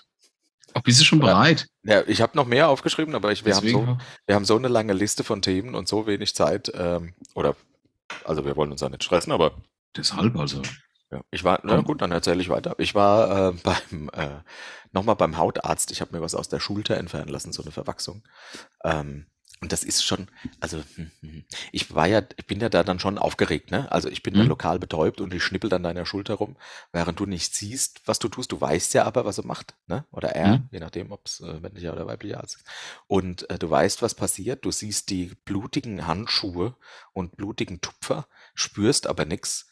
Ach, 0.75 0.81
bist 0.83 1.00
du 1.00 1.05
schon 1.05 1.19
Ja. 1.21 1.27
bereit? 1.27 1.69
Ja, 1.83 2.03
ich 2.06 2.22
habe 2.22 2.37
noch 2.37 2.46
mehr 2.46 2.69
aufgeschrieben, 2.69 3.15
aber 3.15 3.31
ich, 3.32 3.44
wir, 3.44 3.55
haben 3.55 3.69
so, 3.69 3.81
auch- 3.82 3.99
wir 4.27 4.34
haben 4.34 4.44
so 4.46 4.56
eine 4.56 4.69
lange 4.69 4.94
Liste 4.94 5.22
von 5.22 5.43
Themen 5.43 5.75
und 5.75 5.87
so 5.87 6.06
wenig 6.06 6.34
Zeit. 6.34 6.72
Ähm, 6.75 7.15
oder, 7.34 7.55
also 8.25 8.44
wir 8.46 8.56
wollen 8.56 8.72
uns 8.72 8.81
da 8.81 8.89
nicht 8.89 9.05
stressen, 9.05 9.32
aber 9.32 9.53
Deshalb 9.96 10.34
also. 10.37 10.63
Ja, 11.11 11.20
ich 11.31 11.44
war, 11.44 11.61
na 11.65 11.82
gut, 11.82 12.01
dann 12.01 12.11
erzähle 12.11 12.41
ich 12.41 12.49
weiter. 12.49 12.75
Ich 12.79 12.94
war 12.94 13.51
äh, 13.51 13.53
beim, 13.63 14.08
äh, 14.15 14.41
nochmal 14.93 15.17
beim 15.17 15.37
Hautarzt. 15.37 15.91
Ich 15.91 16.01
habe 16.01 16.17
mir 16.17 16.22
was 16.22 16.34
aus 16.34 16.49
der 16.49 16.61
Schulter 16.61 16.96
entfernen 16.96 17.29
lassen, 17.29 17.53
so 17.53 17.63
eine 17.63 17.70
Verwachsung. 17.72 18.22
Ähm, 18.82 19.27
und 19.63 19.73
das 19.73 19.85
ist 19.85 20.05
schon, 20.05 20.29
also 20.61 20.83
hm, 20.97 21.11
hm, 21.21 21.45
ich 21.73 21.95
war 21.95 22.07
ja, 22.09 22.23
ich 22.37 22.47
bin 22.49 22.61
ja 22.61 22.69
da 22.69 22.83
dann 22.85 22.99
schon 23.01 23.17
aufgeregt, 23.19 23.71
ne? 23.71 23.91
Also 23.93 24.09
ich 24.09 24.23
bin 24.23 24.35
da 24.35 24.43
Mhm. 24.43 24.49
lokal 24.49 24.79
betäubt 24.81 25.21
und 25.21 25.33
ich 25.33 25.43
schnippel 25.45 25.73
an 25.73 25.85
deiner 25.85 26.05
Schulter 26.05 26.35
rum, 26.35 26.57
während 26.93 27.21
du 27.21 27.27
nicht 27.27 27.55
siehst, 27.55 28.03
was 28.07 28.19
du 28.19 28.29
tust. 28.29 28.53
Du 28.53 28.61
weißt 28.61 28.93
ja 28.95 29.05
aber, 29.05 29.25
was 29.25 29.39
er 29.39 29.47
macht, 29.47 29.77
ne? 29.87 30.05
Oder 30.11 30.31
er, 30.35 30.59
Mhm. 30.59 30.69
je 30.73 30.81
nachdem, 30.81 31.13
ob 31.13 31.27
es 31.27 31.41
äh, 31.41 31.61
männlicher 31.61 31.93
oder 31.93 32.07
weiblicher 32.07 32.39
Arzt 32.41 32.57
ist. 32.57 32.67
Und 33.07 33.49
äh, 33.51 33.59
du 33.59 33.71
weißt, 33.71 34.03
was 34.03 34.15
passiert. 34.15 34.65
Du 34.65 34.73
siehst 34.73 35.11
die 35.11 35.33
blutigen 35.45 36.07
Handschuhe 36.07 36.77
und 37.13 37.37
blutigen 37.37 37.81
Tupfer, 37.81 38.27
spürst 38.55 39.07
aber 39.07 39.25
nichts 39.25 39.69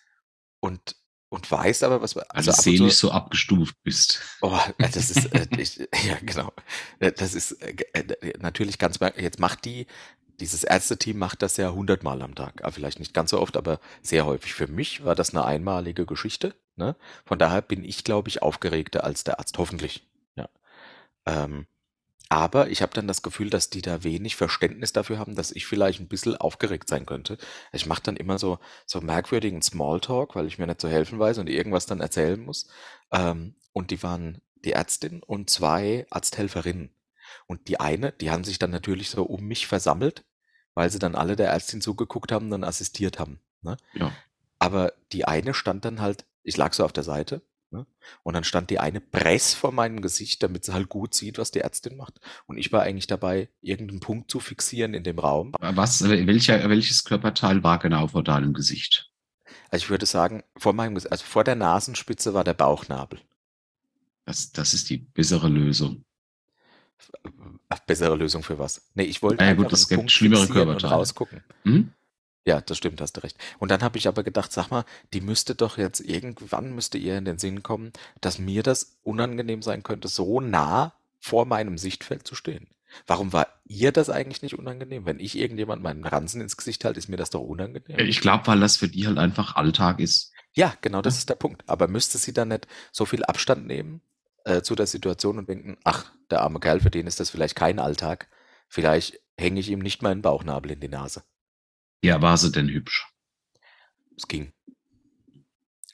und 0.61 0.97
und 1.31 1.51
weißt 1.51 1.85
aber, 1.85 2.03
was 2.03 2.17
Also 2.19 2.51
und 2.51 2.57
seelisch 2.59 2.97
zu- 2.97 3.07
so 3.07 3.13
abgestuft 3.13 3.77
bist. 3.83 4.21
Oh, 4.43 4.59
das 4.79 4.97
ist, 5.11 5.33
äh, 5.35 5.47
ich, 5.59 5.79
ja, 5.79 6.19
genau. 6.23 6.53
Das 6.99 7.35
ist 7.35 7.53
äh, 7.63 7.75
äh, 7.95 8.39
natürlich 8.41 8.79
ganz, 8.79 8.99
jetzt 9.17 9.41
macht 9.41 9.65
die, 9.65 9.87
dieses 10.41 10.65
Ärzteteam 10.65 11.19
macht 11.19 11.43
das 11.43 11.57
ja 11.57 11.71
hundertmal 11.71 12.21
am 12.23 12.35
Tag. 12.35 12.63
Ah, 12.65 12.71
Vielleicht 12.71 12.99
nicht 12.99 13.15
ganz 13.15 13.31
so 13.31 13.41
oft, 13.41 13.57
aber 13.57 13.81
sehr 14.03 14.27
häufig. 14.27 14.55
Für 14.55 14.67
mich 14.67 15.05
war 15.05 15.15
das 15.15 15.31
eine 15.31 15.45
einmalige 15.45 16.07
Geschichte. 16.07 16.55
Ne? 16.77 16.97
Von 17.27 17.39
daher 17.39 17.63
bin 17.63 17.85
ich, 17.85 18.05
glaube 18.05 18.29
ich, 18.29 18.43
aufgeregter 18.43 19.05
als 19.05 19.23
der 19.25 19.39
Arzt, 19.39 19.59
hoffentlich. 19.59 20.07
Ja. 20.37 20.49
Ähm, 21.27 21.67
aber 22.31 22.71
ich 22.71 22.81
habe 22.81 22.95
dann 22.95 23.09
das 23.09 23.23
Gefühl, 23.23 23.51
dass 23.51 23.71
die 23.71 23.83
da 23.83 24.05
wenig 24.05 24.37
Verständnis 24.37 24.93
dafür 24.93 25.19
haben, 25.19 25.35
dass 25.35 25.51
ich 25.51 25.67
vielleicht 25.67 25.99
ein 25.99 26.07
bisschen 26.07 26.37
aufgeregt 26.37 26.89
sein 26.89 27.05
könnte. 27.05 27.39
Ich 27.73 27.87
mache 27.87 28.05
dann 28.05 28.17
immer 28.17 28.39
so, 28.39 28.61
so 28.87 29.01
merkwürdigen 29.01 29.63
Smalltalk, 29.63 30.37
weil 30.37 30.47
ich 30.47 30.57
mir 30.57 30.69
nicht 30.69 30.81
zu 30.81 30.89
helfen 30.89 31.19
weiß 31.19 31.39
und 31.39 31.49
irgendwas 31.49 31.87
dann 31.87 32.01
erzählen 32.01 32.41
muss. 32.41 32.69
Ähm, 33.11 33.57
und 33.73 33.91
die 33.91 34.01
waren 34.05 34.41
die 34.65 34.73
Ärztin 34.73 35.25
und 35.25 35.51
zwei 35.51 36.07
Arzthelferinnen. 36.11 36.95
Und 37.49 37.67
die 37.67 37.81
eine, 37.81 38.13
die 38.13 38.31
haben 38.31 38.45
sich 38.45 38.61
dann 38.61 38.71
natürlich 38.71 39.11
so 39.11 39.25
um 39.25 39.45
mich 39.45 39.67
versammelt, 39.67 40.25
weil 40.75 40.89
sie 40.89 41.01
dann 41.01 41.17
alle 41.17 41.35
der 41.35 41.51
Ärztin 41.51 41.81
zugeguckt 41.81 42.31
haben 42.31 42.45
und 42.45 42.53
dann 42.53 42.65
assistiert 42.65 43.19
haben. 43.19 43.41
Ne? 43.63 43.77
Ja. 43.93 44.13
Aber 44.61 44.93
die 45.11 45.25
eine 45.25 45.53
stand 45.53 45.85
dann 45.85 46.01
halt, 46.01 46.27
ich 46.45 46.57
lag 46.57 46.75
so 46.75 46.85
auf 46.85 46.93
der 46.93 47.03
Seite 47.03 47.43
Ne? 47.73 47.87
Und 48.25 48.35
dann 48.35 48.43
stand 48.45 48.71
die 48.71 48.81
eine 48.81 49.01
Press 49.01 49.55
vor 49.55 49.71
meinem 49.73 50.01
Gesicht, 50.03 50.43
damit 50.43 50.65
sie 50.65 50.73
halt 50.73 50.89
gut 50.89 51.15
sieht, 51.15 51.39
was 51.39 51.53
die 51.53 51.61
Ärztin 51.61 51.97
macht. 51.97 52.21
Und 52.47 52.59
ich 52.59 52.73
war 52.73 52.83
eigentlich 52.83 53.07
dabei, 53.07 53.49
irgendeinen 53.61 54.01
Punkt 54.01 54.31
zu 54.31 54.41
fixieren 54.41 54.93
in 54.93 55.05
dem 55.05 55.19
Raum. 55.21 55.53
Was, 55.61 56.09
welcher, 56.09 56.69
welches 56.69 57.05
Körperteil 57.05 57.63
war 57.63 57.79
genau 57.79 58.09
vor 58.09 58.25
deinem 58.25 58.55
Gesicht? 58.55 59.13
Also 59.71 59.85
ich 59.85 59.91
würde 59.91 60.07
sagen, 60.07 60.43
vor 60.57 60.73
meinem, 60.73 60.97
Ges- 60.97 61.07
also 61.07 61.25
vor 61.25 61.45
der 61.45 61.55
Nasenspitze 61.55 62.35
war 62.35 62.43
der 62.43 62.55
Bauchnabel. 62.55 63.21
Das, 64.25 64.51
das 64.51 64.75
ist 64.75 64.91
die 64.91 64.99
bessere 64.99 65.49
Lösung. 65.49 66.05
Ach, 67.69 67.79
bessere 67.81 68.17
Lösung 68.17 68.43
für 68.43 68.59
was? 68.59 68.91
Nee, 68.95 69.05
ich 69.05 69.23
wollte 69.23 69.45
Ja, 69.45 69.55
gut, 69.55 69.73
es 69.73 69.89
gibt 69.89 70.11
schlimmere 70.11 70.47
Körperteile. 70.47 70.95
rausgucken. 70.95 71.43
Hm? 71.65 71.93
Ja, 72.47 72.61
das 72.61 72.79
stimmt, 72.79 73.01
hast 73.01 73.17
du 73.17 73.23
recht. 73.23 73.37
Und 73.59 73.71
dann 73.71 73.83
habe 73.83 73.99
ich 73.99 74.09
aber 74.09 74.23
gedacht, 74.23 74.53
sag 74.53 74.71
mal, 74.71 74.85
die 75.13 75.21
müsste 75.21 75.55
doch 75.55 75.77
jetzt 75.77 76.01
irgendwann 76.01 76.75
müsste 76.75 76.97
ihr 76.97 77.19
in 77.19 77.27
den 77.27 77.39
Sinn 77.39 77.63
kommen, 77.63 77.93
dass 78.21 78.39
mir 78.39 78.63
das 78.63 78.99
unangenehm 79.03 79.63
sein 79.63 79.83
könnte, 79.83 80.09
so 80.09 80.41
nah 80.41 80.95
vor 81.19 81.45
meinem 81.45 81.77
Sichtfeld 81.77 82.27
zu 82.27 82.35
stehen. 82.35 82.69
Warum 83.07 83.33
war 83.33 83.47
ihr 83.65 83.93
das 83.93 84.11
eigentlich 84.11 84.43
nicht 84.43 84.59
unangenehm? 84.59 85.07
Wenn 85.07 85.21
ich 85.21 85.39
irgendjemand 85.39 85.83
meinen 85.83 86.05
Ransen 86.05 86.41
ins 86.41 86.57
Gesicht 86.57 86.85
halte, 86.85 86.99
ist 86.99 87.09
mir 87.09 87.17
das 87.17 87.31
doch 87.31 87.41
unangenehm. 87.41 87.99
Ich 87.99 88.21
glaube, 88.21 88.47
weil 88.47 88.61
das 88.61 88.77
für 88.77 88.89
die 88.89 89.07
halt 89.07 89.19
einfach 89.19 89.57
Alltag 89.57 90.01
ist. 90.01 90.33
Ja, 90.53 90.75
genau, 90.81 91.03
das 91.03 91.19
ist 91.19 91.29
der 91.29 91.37
Punkt. 91.37 91.63
Aber 91.67 91.87
müsste 91.89 92.19
sie 92.19 92.33
dann 92.33 92.49
nicht 92.49 92.67
so 92.91 93.05
viel 93.05 93.23
Abstand 93.25 93.67
nehmen 93.67 94.01
äh, 94.45 94.63
zu 94.63 94.75
der 94.75 94.87
Situation 94.87 95.39
und 95.39 95.49
denken, 95.49 95.77
ach, 95.85 96.11
der 96.31 96.43
arme 96.43 96.59
Kerl, 96.59 96.81
für 96.81 96.91
den 96.91 97.07
ist 97.07 97.21
das 97.21 97.31
vielleicht 97.31 97.55
kein 97.55 97.79
Alltag. 97.79 98.29
Vielleicht 98.69 99.21
hänge 99.39 99.61
ich 99.61 99.69
ihm 99.69 99.81
nicht 99.81 100.03
meinen 100.03 100.23
Bauchnabel 100.23 100.73
in 100.73 100.81
die 100.81 100.89
Nase. 100.89 101.23
Ja, 102.03 102.23
war 102.23 102.37
sie 102.37 102.51
denn 102.51 102.69
hübsch? 102.69 103.07
Es 104.17 104.27
ging. 104.27 104.53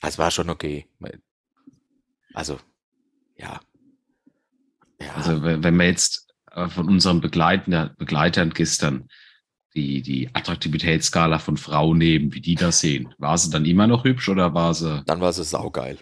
Es 0.03 0.19
war 0.19 0.31
schon 0.31 0.51
okay. 0.51 0.87
Also, 2.35 2.59
ja. 3.37 3.61
Ja, 5.01 5.15
Also 5.15 5.43
wenn 5.43 5.77
wir 5.77 5.87
jetzt 5.87 6.29
äh, 6.53 6.69
von 6.69 6.89
unseren 6.89 7.21
Begleitern, 7.21 7.95
Begleitern 7.99 8.51
gestern 8.51 9.09
die, 9.75 10.01
die 10.01 10.31
Attraktivitätsskala 10.35 11.39
von 11.39 11.57
Frauen 11.57 11.99
nehmen, 11.99 12.33
wie 12.33 12.41
die 12.41 12.55
das 12.55 12.81
sehen, 12.81 13.15
war 13.19 13.37
sie 13.37 13.51
dann 13.51 13.67
immer 13.67 13.87
noch 13.87 14.05
hübsch 14.05 14.29
oder 14.29 14.55
war 14.55 14.73
sie 14.75 15.03
dann 15.07 15.21
war 15.21 15.33
sie 15.33 15.45
saugeil. 15.45 15.99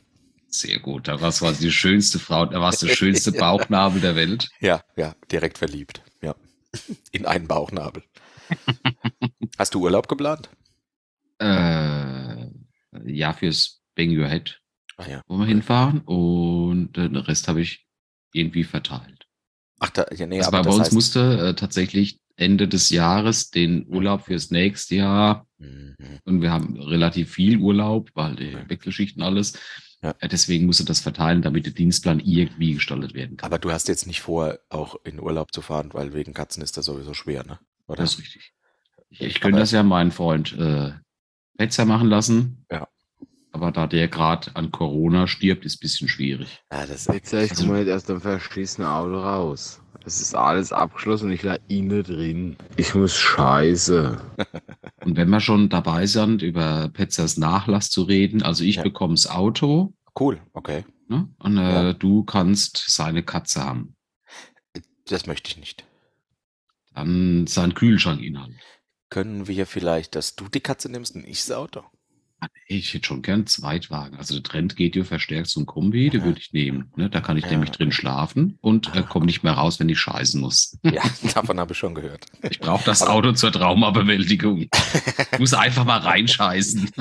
sehr 0.49 0.79
gut? 0.79 1.09
Da 1.09 1.21
war 1.21 1.31
es 1.31 1.41
quasi 1.41 1.65
die 1.65 1.73
schönste 1.73 2.19
Frau, 2.21 2.47
da 2.47 2.61
war 2.61 2.71
es 2.73 2.79
der 2.79 2.89
schönste 2.95 3.33
Bauchnabel 3.39 4.01
der 4.01 4.15
Welt. 4.17 4.49
Ja, 4.61 4.83
ja, 4.97 5.15
direkt 5.33 5.59
verliebt. 5.59 6.03
Ja. 6.23 6.37
In 7.11 7.27
einen 7.27 7.49
Bauchnabel. 7.49 8.05
Hast 9.59 9.75
du 9.75 9.81
Urlaub 9.83 10.09
geplant? 10.09 10.51
Äh, 11.39 12.47
ja, 13.07 13.33
fürs 13.33 13.83
Bang 13.95 14.11
Your 14.17 14.29
Head, 14.29 14.61
Ah 14.97 15.07
ja. 15.09 15.23
wo 15.27 15.37
wir 15.39 15.47
hinfahren 15.47 16.01
und 16.01 16.97
äh, 16.99 17.09
den 17.09 17.17
Rest 17.17 17.49
habe 17.49 17.61
ich 17.61 17.87
irgendwie 18.33 18.65
verteilt. 18.65 19.27
Ach, 19.81 19.91
da, 19.91 20.07
ja, 20.15 20.27
nee, 20.27 20.39
also 20.39 20.49
aber 20.49 20.63
bei 20.63 20.71
uns 20.71 20.85
heißt, 20.85 20.93
musste 20.93 21.49
äh, 21.49 21.55
tatsächlich 21.55 22.21
Ende 22.37 22.67
des 22.69 22.91
Jahres 22.91 23.51
den 23.51 23.87
Urlaub 23.89 24.23
fürs 24.27 24.51
nächste 24.51 24.97
Jahr 24.97 25.47
Mhm. 25.59 25.95
und 26.25 26.43
wir 26.43 26.51
haben 26.51 26.79
relativ 26.79 27.33
viel 27.33 27.57
Urlaub, 27.59 28.11
weil 28.15 28.37
die. 28.37 28.55
Wechselschichten 28.69 29.23
alles. 29.23 29.55
Ja. 30.03 30.15
Äh, 30.19 30.29
Deswegen 30.29 30.67
musste 30.67 30.85
das 30.85 31.01
verteilen, 31.01 31.41
damit 31.43 31.65
der 31.67 31.73
Dienstplan 31.73 32.21
irgendwie 32.21 32.75
gestaltet 32.75 33.15
werden 33.15 33.37
kann. 33.37 33.47
Aber 33.47 33.59
du 33.59 33.71
hast 33.71 33.89
jetzt 33.89 34.07
nicht 34.07 34.21
vor, 34.21 34.59
auch 34.69 34.97
in 35.05 35.21
Urlaub 35.21 35.53
zu 35.55 35.63
fahren, 35.63 35.91
weil 35.93 36.13
wegen 36.13 36.35
Katzen 36.35 36.63
ist 36.63 36.77
das 36.77 36.85
sowieso 36.87 37.15
schwer, 37.15 37.45
ne? 37.47 37.59
Oder? 37.87 38.03
das 38.03 38.15
ist 38.15 38.19
richtig. 38.21 38.53
Ich, 39.15 39.21
ich 39.23 39.41
könnte 39.41 39.59
das 39.61 39.71
ja 39.73 39.83
meinen 39.83 40.11
Freund 40.13 40.53
äh, 40.59 40.93
Petzer 41.57 41.85
machen 41.85 42.09
lassen. 42.09 42.65
Ja. 42.71 42.89
Aber 43.53 43.71
da 43.71 43.87
der 43.87 44.09
gerade 44.09 44.55
an 44.57 44.73
Corona 44.73 45.27
stirbt, 45.29 45.65
ist 45.65 45.77
ein 45.77 45.81
bisschen 45.81 46.09
schwierig. 46.09 46.61
Ja, 46.73 46.87
das 46.87 47.07
Jetzt 47.07 47.33
ich 47.33 47.51
Also- 47.51 47.67
komme 47.67 47.81
jetzt 47.81 47.91
aus 47.93 48.05
dem 48.05 48.21
verschissenen 48.21 48.89
Auto 48.91 49.19
raus. 49.19 49.81
Es 50.07 50.21
ist 50.21 50.35
alles 50.35 50.71
abgeschlossen 50.73 51.27
und 51.29 51.33
ich 51.33 51.43
lag 51.43 51.59
innen 51.69 52.03
drin. 52.03 52.57
Ich 52.77 52.95
muss 52.95 53.17
scheiße. 53.17 54.21
Und 55.05 55.17
wenn 55.17 55.31
wir 55.31 55.41
schon 55.41 55.69
dabei 55.71 56.05
sind, 56.07 56.43
über 56.43 56.89
Petzers 56.91 57.37
Nachlass 57.39 57.89
zu 57.91 58.03
reden, 58.03 58.43
also 58.43 58.65
ich 58.65 58.77
Ja. 58.77 58.83
bekomme 58.83 59.15
das 59.15 59.27
Auto 59.31 59.95
cool, 60.19 60.41
okay. 60.53 60.85
ne? 61.09 61.29
und 61.39 61.57
äh, 61.59 61.73
Ja. 61.73 61.93
du 61.95 62.23
kannst 62.25 62.85
seine 62.89 63.23
Katze 63.23 63.65
haben. 63.65 63.97
Das 65.07 65.27
möchte 65.27 65.51
ich 65.51 65.57
nicht. 65.59 65.85
Dann 66.95 67.47
sein 67.47 67.75
Kühlschrankinhalt. 67.75 68.55
Können 69.15 69.47
wir 69.47 69.65
vielleicht, 69.67 70.17
dass 70.17 70.35
du 70.35 70.49
die 70.49 70.59
Katze 70.59 70.89
nimmst 70.91 71.15
und 71.15 71.25
ich 71.25 71.39
das 71.47 71.53
Auto? 71.53 71.85
Ich 72.67 72.93
hätte 72.93 73.07
schon 73.07 73.23
gern 73.23 73.35
einen 73.37 73.47
Zweitwagen. 73.47 74.19
Also 74.19 74.35
der 74.35 74.43
Trend 74.43 74.75
geht 74.75 74.97
ja 74.97 75.05
verstärkt 75.05 75.47
zum 75.51 75.67
Kombi, 75.67 76.11
den 76.11 76.23
Ja. 76.23 76.27
würde 76.27 76.41
ich 76.41 76.53
nehmen. 76.53 76.93
Ne? 76.97 77.09
Da 77.09 77.21
kann 77.21 77.37
ich 77.37 77.45
Ja. 77.45 77.53
nämlich 77.53 77.71
drin 77.71 77.93
schlafen 77.93 78.59
und 78.61 78.93
äh, 78.97 79.03
komme 79.05 79.27
nicht 79.27 79.45
mehr 79.45 79.53
raus, 79.53 79.79
wenn 79.79 79.89
ich 79.89 80.01
scheißen 80.01 80.41
muss. 80.41 80.77
Ja, 80.83 81.03
davon 81.33 81.61
habe 81.61 81.75
ich 81.75 81.79
schon 81.79 81.95
gehört. 81.95 82.27
Ich 82.51 82.59
brauche 82.59 82.85
das 82.85 83.03
Auto 83.03 83.31
zur 83.35 83.53
Traumabewältigung. 83.53 84.63
Ich 85.33 85.39
muss 85.39 85.55
einfach 85.55 85.85
mal 85.85 85.99
reinscheißen. 86.01 86.91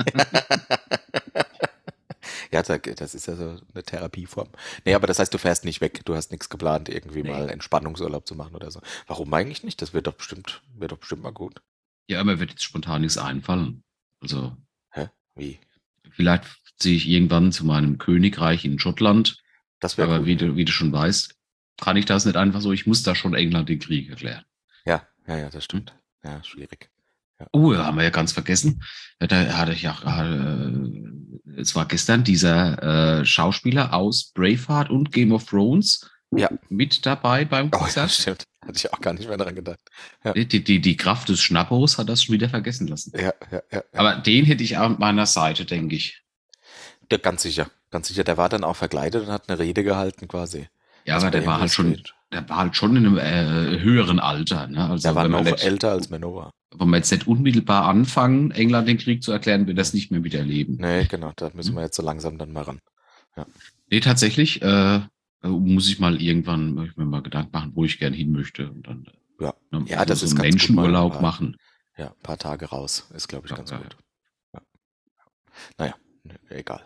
Ja, 2.52 2.62
da- 2.62 2.78
das 2.78 3.16
ist 3.16 3.26
ja 3.26 3.34
so 3.34 3.56
eine 3.74 3.82
Therapieform. 3.82 4.48
Nee, 4.84 4.94
aber 4.94 5.08
das 5.08 5.18
heißt, 5.18 5.34
du 5.34 5.38
fährst 5.38 5.64
nicht 5.64 5.80
weg. 5.80 6.02
Du 6.04 6.14
hast 6.14 6.30
nichts 6.30 6.48
geplant, 6.48 6.88
irgendwie 6.88 7.24
Nee. 7.24 7.30
mal 7.30 7.48
Entspannungsurlaub 7.50 8.28
zu 8.28 8.36
machen 8.36 8.54
oder 8.54 8.70
so. 8.70 8.80
Warum 9.08 9.34
eigentlich 9.34 9.64
nicht? 9.64 9.82
Das 9.82 9.92
wird 9.92 10.06
doch 10.06 10.14
bestimmt, 10.14 10.62
wird 10.78 10.92
doch 10.92 10.98
bestimmt 10.98 11.22
mal 11.24 11.32
gut. 11.32 11.60
Ja, 12.08 12.22
mir 12.24 12.38
wird 12.40 12.50
jetzt 12.50 12.62
spontan 12.64 13.02
nichts 13.02 13.18
einfallen. 13.18 13.82
Also 14.20 14.56
Hä? 14.90 15.08
Wie? 15.34 15.58
vielleicht 16.10 16.44
ziehe 16.78 16.96
ich 16.96 17.08
irgendwann 17.08 17.52
zu 17.52 17.64
meinem 17.64 17.98
Königreich 17.98 18.64
in 18.64 18.78
Schottland. 18.78 19.38
Das 19.80 19.96
wäre 19.98 20.08
Aber 20.08 20.20
cool. 20.20 20.26
wie 20.26 20.36
du, 20.36 20.56
wie 20.56 20.64
du 20.64 20.72
schon 20.72 20.92
weißt, 20.92 21.34
kann 21.80 21.96
ich 21.96 22.04
das 22.06 22.24
nicht 22.24 22.36
einfach 22.36 22.60
so. 22.60 22.72
Ich 22.72 22.86
muss 22.86 23.02
da 23.02 23.14
schon 23.14 23.34
England 23.34 23.68
den 23.68 23.78
Krieg 23.78 24.08
erklären. 24.10 24.44
Ja, 24.84 25.06
ja, 25.26 25.38
ja, 25.38 25.50
das 25.50 25.64
stimmt. 25.64 25.94
Ja, 26.22 26.42
schwierig. 26.44 26.90
Oh, 27.52 27.72
ja, 27.72 27.84
haben 27.84 27.96
wir 27.96 28.04
ja 28.04 28.10
ganz 28.10 28.32
vergessen. 28.32 28.82
Ja, 29.20 29.26
Da 29.26 29.56
hatte 29.58 29.72
ich 29.72 29.88
auch, 29.88 30.04
äh, 30.04 30.72
es 31.56 31.74
war 31.74 31.86
gestern 31.86 32.24
dieser 32.24 33.20
äh, 33.20 33.24
Schauspieler 33.24 33.92
aus 33.92 34.32
Braveheart 34.34 34.90
und 34.90 35.10
Game 35.12 35.32
of 35.32 35.44
Thrones 35.46 36.08
Ja. 36.38 36.50
mit 36.68 37.04
dabei 37.06 37.44
beim 37.44 37.66
Oh, 37.66 37.70
ja, 37.72 37.78
Konzert. 37.78 38.10
stimmt. 38.10 38.44
Hatte 38.62 38.76
ich 38.76 38.92
auch 38.92 39.00
gar 39.00 39.12
nicht 39.12 39.28
mehr 39.28 39.36
daran 39.36 39.54
gedacht. 39.54 39.78
die, 40.34 40.46
die, 40.64 40.80
die 40.80 40.96
Kraft 40.96 41.28
des 41.28 41.40
Schnappos 41.42 41.98
hat 41.98 42.08
das 42.08 42.22
schon 42.22 42.32
wieder 42.34 42.48
vergessen 42.48 42.86
lassen. 42.88 43.12
Ja, 43.14 43.22
ja, 43.24 43.32
ja. 43.52 43.62
ja. 43.72 43.82
Aber 43.92 44.16
den 44.16 44.44
hätte 44.46 44.64
ich 44.64 44.78
an 44.78 44.96
meiner 44.98 45.26
Seite, 45.26 45.64
denke 45.66 45.96
ich. 45.96 46.22
Der, 47.10 47.18
ganz 47.18 47.42
sicher, 47.42 47.68
ganz 47.90 48.08
sicher. 48.08 48.24
Der 48.24 48.38
war 48.38 48.48
dann 48.48 48.64
auch 48.64 48.76
verkleidet 48.76 49.22
und 49.26 49.30
hat 49.32 49.48
eine 49.48 49.58
Rede 49.58 49.84
gehalten 49.84 50.28
quasi. 50.28 50.68
Ja, 51.04 51.16
Das 51.16 51.24
aber 51.24 51.30
der 51.32 51.44
war 51.46 51.60
halt 51.60 51.70
schon, 51.70 52.02
der 52.32 52.48
war 52.48 52.56
halt 52.56 52.76
schon 52.76 52.96
in 52.96 53.04
einem 53.06 53.18
äh, 53.18 53.80
höheren 53.80 54.18
Alter. 54.18 54.66
Ne? 54.68 54.88
Also 54.88 55.02
Der 55.08 55.14
war 55.14 55.28
noch 55.28 55.42
nicht, 55.44 55.62
älter 55.62 55.90
als 55.90 56.08
Manova. 56.08 56.50
wenn 56.74 56.88
wir 56.88 56.96
jetzt 56.96 57.12
nicht 57.12 57.26
unmittelbar 57.26 57.84
anfangen, 57.84 58.50
England 58.52 58.88
den 58.88 58.96
Krieg 58.96 59.22
zu 59.22 59.30
erklären, 59.32 59.66
wird 59.66 59.76
das 59.76 59.92
nicht 59.92 60.10
mehr 60.10 60.20
miterleben. 60.20 60.76
Nee, 60.80 61.04
genau, 61.04 61.32
da 61.36 61.50
müssen 61.52 61.74
wir 61.74 61.82
jetzt 61.82 61.96
so 61.96 62.02
langsam 62.02 62.38
dann 62.38 62.52
mal 62.52 62.62
ran. 62.62 62.80
Nee, 63.90 64.00
tatsächlich 64.00 64.62
äh, 64.62 65.00
muss 65.48 65.88
ich 65.88 65.98
mal 65.98 66.20
irgendwann 66.20 66.82
ich 66.84 66.96
mir 66.96 67.04
mal 67.04 67.22
Gedanken 67.22 67.50
machen, 67.52 67.72
wo 67.74 67.84
ich 67.84 67.98
gern 67.98 68.12
hin 68.12 68.32
möchte. 68.32 68.70
Und 68.70 68.86
dann 68.86 69.06
äh, 69.06 69.44
Ja. 69.44 69.54
ne, 69.70 69.84
Ja, 69.86 70.04
das 70.04 70.20
so 70.20 70.26
ist 70.26 70.36
ganz 70.36 70.42
Menschenurlaub 70.48 71.16
äh, 71.16 71.22
machen. 71.22 71.56
Ja, 71.96 72.08
ein 72.08 72.22
paar 72.22 72.38
Tage 72.38 72.66
raus 72.66 73.08
ist, 73.14 73.28
glaube 73.28 73.46
ich, 73.46 73.50
Ja, 73.50 73.56
ganz 73.56 73.70
ja, 73.70 73.78
gut. 73.78 73.96
Ja. 74.52 74.60
Naja, 75.78 75.94
egal. 76.48 76.84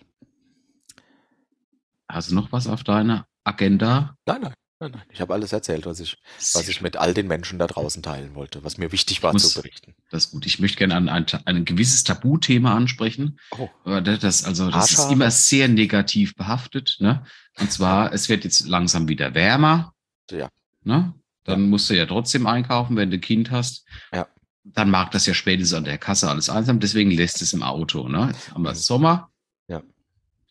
Hast 2.09 2.31
du 2.31 2.35
noch 2.35 2.53
was 2.53 2.67
auf 2.67 2.85
deiner 2.85 3.27
Agenda? 3.45 4.17
Nein, 4.27 4.41
nein, 4.43 4.55
nein, 4.81 4.91
nein. 4.93 5.03
Ich 5.11 5.21
habe 5.21 5.35
alles 5.35 5.53
erzählt, 5.53 5.87
was 5.87 6.01
ich, 6.01 6.17
was 6.55 6.69
ich 6.69 6.81
mit 6.81 6.97
all 6.97 7.15
den 7.15 7.27
Menschen 7.27 7.59
da 7.59 7.67
draußen 7.67 8.03
teilen 8.03 8.35
wollte, 8.35 8.63
was 8.65 8.79
mir 8.79 8.93
wichtig 8.93 9.23
war 9.23 9.33
muss- 9.33 9.51
zu 9.53 9.61
berichten. 9.63 9.95
Das 10.11 10.27
ist 10.27 10.31
gut. 10.33 10.47
Ich 10.47 10.59
möchte 10.59 10.79
gerne 10.79 10.95
an 10.97 11.09
ein, 11.09 11.27
ein 11.45 11.65
gewisses 11.65 12.05
Tabuthema 12.05 12.75
ansprechen. 12.77 13.39
Oh, 13.59 13.69
Aber 13.85 14.01
das, 14.01 14.45
also, 14.45 14.71
das 14.71 14.91
ist 14.91 14.99
Haarschale? 14.99 15.15
immer 15.15 15.31
sehr 15.31 15.69
negativ 15.69 16.35
behaftet. 16.37 16.97
Ne? 17.01 17.25
Und 17.59 17.71
zwar, 17.73 18.13
es 18.13 18.29
wird 18.29 18.45
jetzt 18.45 18.67
langsam 18.67 19.09
wieder 19.09 19.35
wärmer. 19.35 19.95
Ja. 20.31 20.49
Ne? 20.85 21.15
Dann 21.45 21.69
musst 21.71 21.89
du 21.91 21.95
ja 21.97 22.07
trotzdem 22.07 22.47
einkaufen, 22.47 22.97
wenn 22.97 23.11
du 23.11 23.17
ein 23.17 23.21
Kind 23.23 23.51
hast. 23.51 23.85
Ja. 24.13 24.29
Dann 24.65 24.91
mag 24.91 25.11
das 25.13 25.25
ja 25.25 25.33
spätestens 25.33 25.77
an 25.79 25.85
der 25.85 25.97
Kasse 25.99 26.29
alles 26.29 26.51
einsam. 26.51 26.79
Deswegen 26.79 27.11
lässt 27.11 27.41
es 27.41 27.53
im 27.55 27.63
Auto. 27.63 28.07
Ne? 28.09 28.29
Jetzt 28.33 28.53
haben 28.53 28.63
wir 28.63 28.71
Mhm. 28.73 28.77
Sommer. 28.77 29.31
Ja. 29.67 29.83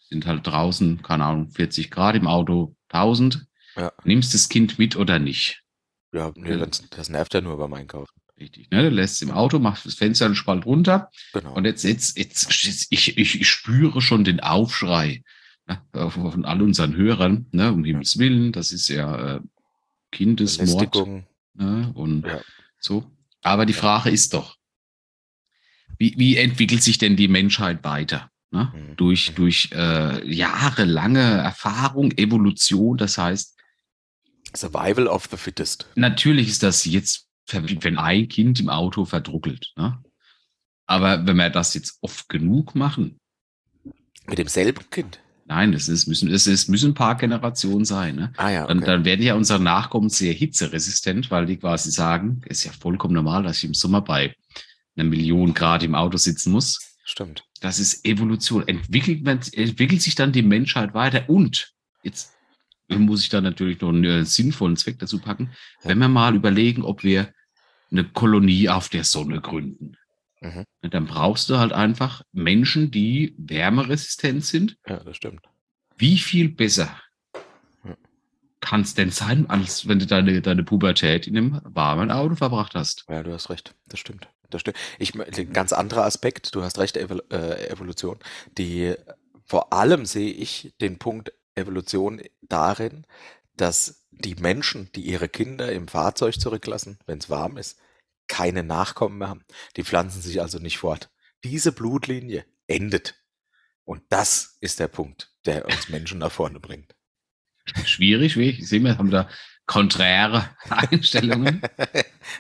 Sind 0.09 0.25
halt 0.25 0.45
draußen, 0.47 1.01
keine 1.03 1.25
Ahnung, 1.25 1.51
40 1.51 1.91
Grad 1.91 2.15
im 2.15 2.27
Auto, 2.27 2.75
1000. 2.89 3.45
Ja. 3.77 3.91
Nimmst 4.03 4.33
das 4.33 4.49
Kind 4.49 4.79
mit 4.79 4.95
oder 4.95 5.19
nicht? 5.19 5.61
ja, 6.13 6.31
nee, 6.35 6.59
wenn's- 6.59 6.83
das 6.89 7.09
nervt 7.09 7.33
ja 7.33 7.41
nur 7.41 7.57
beim 7.57 7.73
Einkaufen. 7.73 8.11
Richtig. 8.39 8.69
Ne? 8.71 8.83
Du 8.83 8.89
lässt 8.89 9.15
es 9.15 9.21
im 9.23 9.31
Auto, 9.31 9.59
machst 9.59 9.85
das 9.85 9.95
Fenster 9.95 10.25
einen 10.25 10.35
Spalt 10.35 10.65
runter. 10.65 11.09
Genau. 11.33 11.53
Und 11.53 11.65
jetzt, 11.65 11.83
jetzt, 11.83 12.17
jetzt, 12.17 12.51
jetzt 12.65 12.87
ich, 12.91 13.17
ich, 13.17 13.41
ich 13.41 13.49
spüre 13.49 14.01
schon 14.01 14.23
den 14.23 14.39
Aufschrei 14.39 15.23
ne, 15.67 15.81
von 16.11 16.45
all 16.45 16.61
unseren 16.61 16.95
Hörern, 16.95 17.47
ne, 17.51 17.71
um 17.73 17.83
Himmels 17.83 18.17
Willen, 18.19 18.51
das 18.51 18.71
ist 18.71 18.87
ja 18.89 19.35
äh, 19.37 19.39
Kindesmord 20.11 20.95
ne, 21.55 21.91
und 21.93 22.25
Ja. 22.25 22.41
so. 22.79 23.09
Aber 23.41 23.65
die 23.65 23.73
Frage 23.73 24.09
ist 24.09 24.33
doch, 24.33 24.55
wie, 25.99 26.13
wie 26.17 26.37
entwickelt 26.37 26.83
sich 26.83 26.97
denn 26.97 27.15
die 27.15 27.27
Menschheit 27.27 27.83
weiter? 27.83 28.29
Ne? 28.51 28.71
Mhm. 28.73 28.95
Durch, 28.97 29.31
Mhm. 29.31 29.35
durch 29.35 29.69
äh, 29.73 30.25
jahrelange 30.33 31.19
Erfahrung, 31.21 32.11
Evolution. 32.13 32.97
Das 32.97 33.17
heißt, 33.17 33.56
Survival 34.55 35.07
of 35.07 35.27
the 35.29 35.37
fittest. 35.37 35.87
natürlich 35.95 36.47
ist 36.49 36.63
das 36.63 36.85
jetzt, 36.85 37.27
wenn 37.51 37.97
ein 37.97 38.27
Kind 38.27 38.59
im 38.59 38.69
Auto 38.69 39.05
verdruckelt. 39.05 39.71
Ne? 39.75 40.01
Aber 40.85 41.25
wenn 41.25 41.37
wir 41.37 41.49
das 41.49 41.73
jetzt 41.73 41.97
oft 42.01 42.29
genug 42.29 42.75
machen, 42.75 43.19
Mit 44.25 44.37
demselben 44.39 44.89
Kind. 44.89 45.19
nein, 45.45 45.71
das 45.71 45.87
ist, 45.89 46.07
müssen, 46.07 46.29
es 46.31 46.47
ist, 46.47 46.69
müssen 46.69 46.91
ein 46.91 46.95
paar 46.95 47.15
Generationen 47.15 47.85
sein. 47.85 48.15
Ne? 48.15 48.33
Ah 48.37 48.49
ja, 48.49 48.67
Dann, 48.67 48.77
okay. 48.79 48.85
dann 48.87 49.05
werden 49.05 49.21
ja 49.23 49.35
unsere 49.35 49.59
Nachkommen 49.59 50.09
sehr 50.09 50.33
hitzeresistent, 50.33 51.29
weil 51.31 51.45
die 51.45 51.57
quasi 51.57 51.91
sagen, 51.91 52.41
ist 52.45 52.63
ja 52.63 52.71
vollkommen 52.71 53.13
normal, 53.13 53.43
dass 53.43 53.57
ich 53.57 53.65
im 53.65 53.73
Sommer 53.73 54.01
bei 54.01 54.35
einer 54.95 55.07
Million 55.09 55.53
Grad 55.53 55.83
im 55.83 55.95
Auto 55.95 56.17
sitzen 56.17 56.51
muss. 56.51 56.95
Stimmt. 57.05 57.43
Das 57.61 57.79
ist 57.79 58.05
Evolution. 58.05 58.67
Entwickelt, 58.67 59.25
entwickelt 59.53 60.01
sich 60.01 60.15
dann 60.15 60.31
die 60.31 60.41
Menschheit 60.41 60.93
weiter 60.93 61.29
und 61.29 61.71
jetzt 62.03 62.33
muss 62.89 63.23
ich 63.23 63.29
da 63.29 63.41
natürlich 63.41 63.81
noch 63.81 63.89
einen 63.89 64.03
äh, 64.03 64.25
sinnvollen 64.25 64.77
Zweck 64.77 64.99
dazu 64.99 65.19
packen, 65.19 65.51
wenn 65.83 65.97
wir 65.99 66.07
mal 66.07 66.35
überlegen, 66.35 66.83
ob 66.83 67.03
wir 67.03 67.33
eine 67.91 68.03
Kolonie 68.03 68.69
auf 68.69 68.89
der 68.89 69.03
Sonne 69.03 69.41
gründen. 69.41 69.97
Mhm. 70.41 70.65
Dann 70.81 71.05
brauchst 71.05 71.49
du 71.49 71.57
halt 71.57 71.73
einfach 71.73 72.21
Menschen, 72.31 72.91
die 72.91 73.33
wärmeresistent 73.37 74.45
sind. 74.45 74.77
Ja, 74.87 74.97
das 75.03 75.17
stimmt. 75.17 75.41
Wie 75.97 76.17
viel 76.17 76.49
besser 76.49 76.89
Ja. 77.83 77.95
kann 78.61 78.81
es 78.81 78.93
denn 78.93 79.09
sein, 79.09 79.49
als 79.49 79.87
wenn 79.87 79.99
du 79.99 80.05
deine, 80.05 80.41
deine 80.41 80.63
Pubertät 80.63 81.27
in 81.27 81.37
einem 81.37 81.61
warmen 81.63 82.11
Auto 82.11 82.35
verbracht 82.35 82.75
hast? 82.75 83.05
Ja, 83.09 83.23
du 83.23 83.33
hast 83.33 83.49
recht. 83.49 83.73
Das 83.87 83.99
stimmt. 83.99 84.27
Das 84.49 84.61
stimmt. 84.61 84.77
Ich, 84.99 85.13
ein 85.15 85.53
ganz 85.53 85.73
anderer 85.73 86.05
Aspekt. 86.05 86.53
Du 86.55 86.61
hast 86.61 86.77
recht, 86.77 86.95
Evol 86.97 87.23
äh, 87.31 87.67
Evolution. 87.69 88.17
Die, 88.57 88.93
vor 89.45 89.73
allem 89.73 90.05
sehe 90.05 90.31
ich 90.31 90.73
den 90.79 90.99
Punkt 90.99 91.33
Evolution 91.57 92.21
darin, 92.41 93.05
dass 93.55 94.05
die 94.11 94.35
Menschen, 94.35 94.91
die 94.93 95.01
ihre 95.01 95.29
Kinder 95.29 95.71
im 95.71 95.87
Fahrzeug 95.87 96.39
zurücklassen, 96.39 96.99
wenn 97.05 97.19
es 97.19 97.29
warm 97.29 97.57
ist, 97.57 97.79
keine 98.27 98.63
Nachkommen 98.63 99.19
mehr 99.19 99.29
haben. 99.29 99.45
Die 99.75 99.83
pflanzen 99.83 100.21
sich 100.21 100.41
also 100.41 100.59
nicht 100.59 100.77
fort. 100.77 101.09
Diese 101.43 101.71
Blutlinie 101.71 102.45
endet. 102.67 103.15
Und 103.83 104.03
das 104.09 104.57
ist 104.59 104.79
der 104.79 104.87
Punkt, 104.89 105.31
der 105.45 105.65
uns 105.65 105.89
Menschen 105.89 106.19
nach 106.19 106.31
vorne 106.31 106.59
bringt. 106.59 106.93
Schwierig, 107.85 108.37
wie 108.37 108.49
ich 108.49 108.67
sehe, 108.67 108.81
wir 108.81 108.97
haben 108.97 109.11
da 109.11 109.29
konträre 109.65 110.49
Einstellungen. 110.69 111.61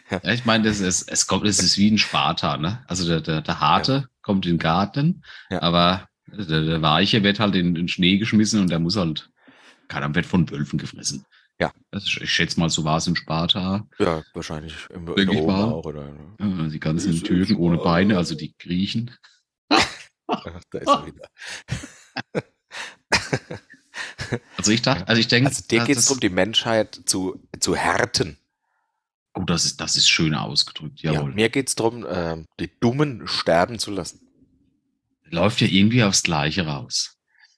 Ja, 0.09 0.23
ich 0.31 0.45
meine, 0.45 0.63
das 0.67 0.79
ist, 0.79 1.09
es 1.11 1.27
kommt, 1.27 1.45
es 1.45 1.59
ist 1.59 1.77
wie 1.77 1.91
ein 1.91 1.97
Sparta, 1.97 2.57
ne? 2.57 2.83
Also 2.87 3.05
der, 3.07 3.21
der, 3.21 3.41
der 3.41 3.59
Harte 3.59 4.09
kommt 4.21 4.45
in 4.45 4.53
den 4.53 4.59
Garten, 4.59 5.23
Ja. 5.49 5.61
aber 5.61 6.07
der, 6.27 6.61
der 6.63 6.81
Weiche 6.81 7.23
wird 7.23 7.39
halt 7.39 7.55
in 7.55 7.75
den 7.75 7.87
Schnee 7.87 8.17
geschmissen 8.17 8.61
und 8.61 8.69
der 8.69 8.79
muss 8.79 8.95
halt, 8.95 9.29
keine 9.87 10.05
Ahnung, 10.05 10.15
wird 10.15 10.25
von 10.25 10.49
Wölfen 10.49 10.77
gefressen. 10.79 11.25
Ja. 11.59 11.71
Ist, 11.91 12.05
ich 12.21 12.31
schätze 12.31 12.59
mal, 12.59 12.69
so 12.69 12.83
war 12.83 12.97
es 12.97 13.07
in 13.07 13.15
Sparta. 13.15 13.87
Ja, 13.97 14.21
wahrscheinlich 14.33 14.75
im, 14.93 15.07
in 15.15 15.29
Rom 15.29 15.49
auch. 15.49 15.85
Oder, 15.85 16.13
Ja, 16.39 16.67
Die 16.67 16.79
ganzen 16.79 17.13
Ist- 17.13 17.25
Türken 17.25 17.53
ist- 17.53 17.59
ohne 17.59 17.77
Beine, 17.77 18.17
also 18.17 18.35
die 18.35 18.53
Griechen. 18.59 19.11
da 19.69 19.77
ist 20.73 20.87
er 20.87 21.05
wieder. 21.07 21.29
Also 24.57 24.71
ich 24.71 24.81
dachte, 24.81 25.07
also 25.07 25.19
ich 25.19 25.27
denke, 25.29 25.49
Also 25.49 25.63
dir 25.69 25.79
das- 25.79 25.87
geht 25.87 25.97
es 25.97 26.05
darum, 26.05 26.19
die 26.19 26.29
Menschheit 26.29 26.99
zu, 27.05 27.41
zu 27.59 27.75
härten. 27.75 28.37
Oh, 29.33 29.43
das 29.43 29.65
ist, 29.65 29.79
das 29.79 29.95
ist 29.95 30.09
schön 30.09 30.33
ausgedrückt, 30.35 31.01
Ja, 31.01 31.13
jawohl. 31.13 31.33
mir 31.33 31.49
geht 31.49 31.69
es 31.69 31.75
darum, 31.75 32.05
ähm, 32.09 32.45
die 32.59 32.69
Dummen 32.79 33.27
sterben 33.27 33.79
zu 33.79 33.91
lassen. 33.91 34.26
Läuft 35.29 35.61
ja 35.61 35.67
irgendwie 35.67 36.03
aufs 36.03 36.23
Gleiche 36.23 36.65
raus. 36.65 37.15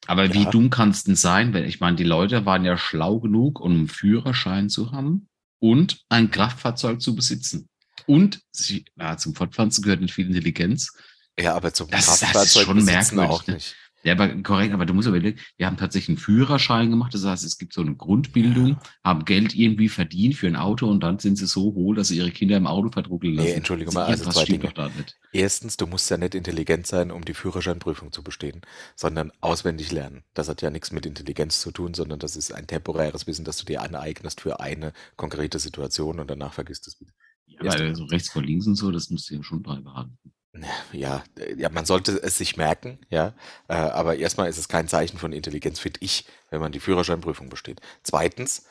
Aber 0.07 0.33
wie 0.33 0.43
Ja. 0.43 0.49
dumm 0.49 0.69
kann 0.69 0.89
es 0.89 1.03
denn 1.03 1.15
sein, 1.15 1.53
wenn 1.53 1.65
ich 1.65 1.79
meine, 1.79 1.95
die 1.97 2.03
Leute 2.03 2.45
waren 2.45 2.65
ja 2.65 2.77
schlau 2.77 3.19
genug, 3.19 3.59
um 3.59 3.71
einen 3.71 3.87
Führerschein 3.87 4.69
zu 4.69 4.91
haben 4.91 5.27
und 5.59 6.01
ein 6.09 6.31
Kraftfahrzeug 6.31 7.01
zu 7.01 7.15
besitzen. 7.15 7.69
Und 8.07 8.39
sie, 8.51 8.85
na, 8.95 9.17
zum 9.17 9.35
Fortpflanzen 9.35 9.83
gehört 9.83 10.01
nicht 10.01 10.13
viel 10.13 10.25
Intelligenz. 10.27 10.91
Ja, 11.39 11.55
aber 11.55 11.73
zum 11.73 11.89
Das 11.89 12.01
ist- 12.01 12.07
das 12.07 12.15
ist 12.15 12.21
Kraftfahrzeug 12.21 12.65
schon 12.65 12.75
besitzen 12.77 13.15
merkwürdig, 13.17 13.31
auch 13.41 13.47
ne? 13.47 13.53
nicht. 13.55 13.75
Ja, 14.03 14.13
aber 14.13 14.29
korrekt, 14.43 14.73
aber 14.73 14.85
du 14.85 14.93
musst 14.93 15.09
überlegen, 15.09 15.39
wir 15.57 15.65
haben 15.65 15.75
tatsächlich 15.75 16.09
einen 16.09 16.17
Führerschein 16.17 16.89
gemacht. 16.89 17.13
Das 17.13 17.25
heißt, 17.25 17.43
es 17.43 17.57
gibt 17.57 17.73
so 17.73 17.81
eine 17.81 17.95
Grundbildung, 17.95 18.77
haben 19.03 19.25
Geld 19.25 19.53
irgendwie 19.53 19.89
verdient 19.89 20.35
für 20.35 20.47
ein 20.47 20.55
Auto 20.55 20.89
und 20.89 21.01
dann 21.01 21.19
sind 21.19 21.37
sie 21.37 21.47
so 21.47 21.73
hohl, 21.73 21.95
dass 21.95 22.07
sie 22.07 22.17
ihre 22.17 22.31
Kinder 22.31 22.55
im 22.55 22.65
Auto 22.65 22.89
verdruckeln 22.91 23.35
lassen. 23.35 23.49
Nee, 23.49 23.55
entschuldige 23.55 23.91
mal, 23.91 24.05
also 24.05 24.29
zwei 24.29 24.45
Dinge. 24.45 24.59
doch 24.59 24.73
da 24.73 24.87
nicht. 24.87 25.17
Erstens, 25.33 25.75
du 25.75 25.85
musst 25.85 26.09
ja 26.09 26.17
nicht 26.17 26.33
intelligent 26.33 26.87
sein, 26.87 27.11
um 27.11 27.25
die 27.25 27.33
Führerscheinprüfung 27.33 28.13
zu 28.13 28.23
bestehen, 28.23 28.61
sondern 28.95 29.31
auswendig 29.41 29.91
lernen. 29.91 30.23
Das 30.33 30.47
hat 30.47 30.61
ja 30.61 30.69
nichts 30.69 30.91
mit 30.91 31.05
Intelligenz 31.05 31.59
zu 31.59 31.71
tun, 31.71 31.93
sondern 31.93 32.19
das 32.19 32.37
ist 32.37 32.53
ein 32.53 32.67
temporäres 32.67 33.27
Wissen, 33.27 33.43
das 33.43 33.57
du 33.57 33.65
dir 33.65 33.81
aneignest 33.81 34.39
für 34.39 34.61
eine 34.61 34.93
konkrete 35.17 35.59
Situation 35.59 36.19
und 36.19 36.29
danach 36.29 36.53
vergisst 36.53 36.87
es 36.87 37.01
wieder. 37.01 37.11
Ja, 37.47 37.65
weil 37.65 37.95
so 37.95 38.05
rechts 38.05 38.29
vor 38.29 38.43
links 38.43 38.65
und 38.67 38.75
so, 38.75 38.91
das 38.91 39.09
musst 39.09 39.29
du 39.29 39.35
ja 39.35 39.43
schon 39.43 39.61
beibehalten. 39.61 40.17
Ja, 40.91 41.23
ja, 41.57 41.69
man 41.69 41.85
sollte 41.85 42.11
es 42.23 42.37
sich 42.37 42.57
merken, 42.57 42.97
ja, 43.09 43.35
äh, 43.67 43.73
aber 43.75 44.15
erstmal 44.15 44.49
ist 44.49 44.57
es 44.57 44.67
kein 44.67 44.87
Zeichen 44.87 45.19
von 45.19 45.31
Intelligenz, 45.31 45.79
finde 45.79 45.99
ich, 46.01 46.25
wenn 46.49 46.59
man 46.59 46.71
die 46.71 46.79
Führerscheinprüfung 46.79 47.49
besteht. 47.49 47.81
Zweitens, 48.01 48.65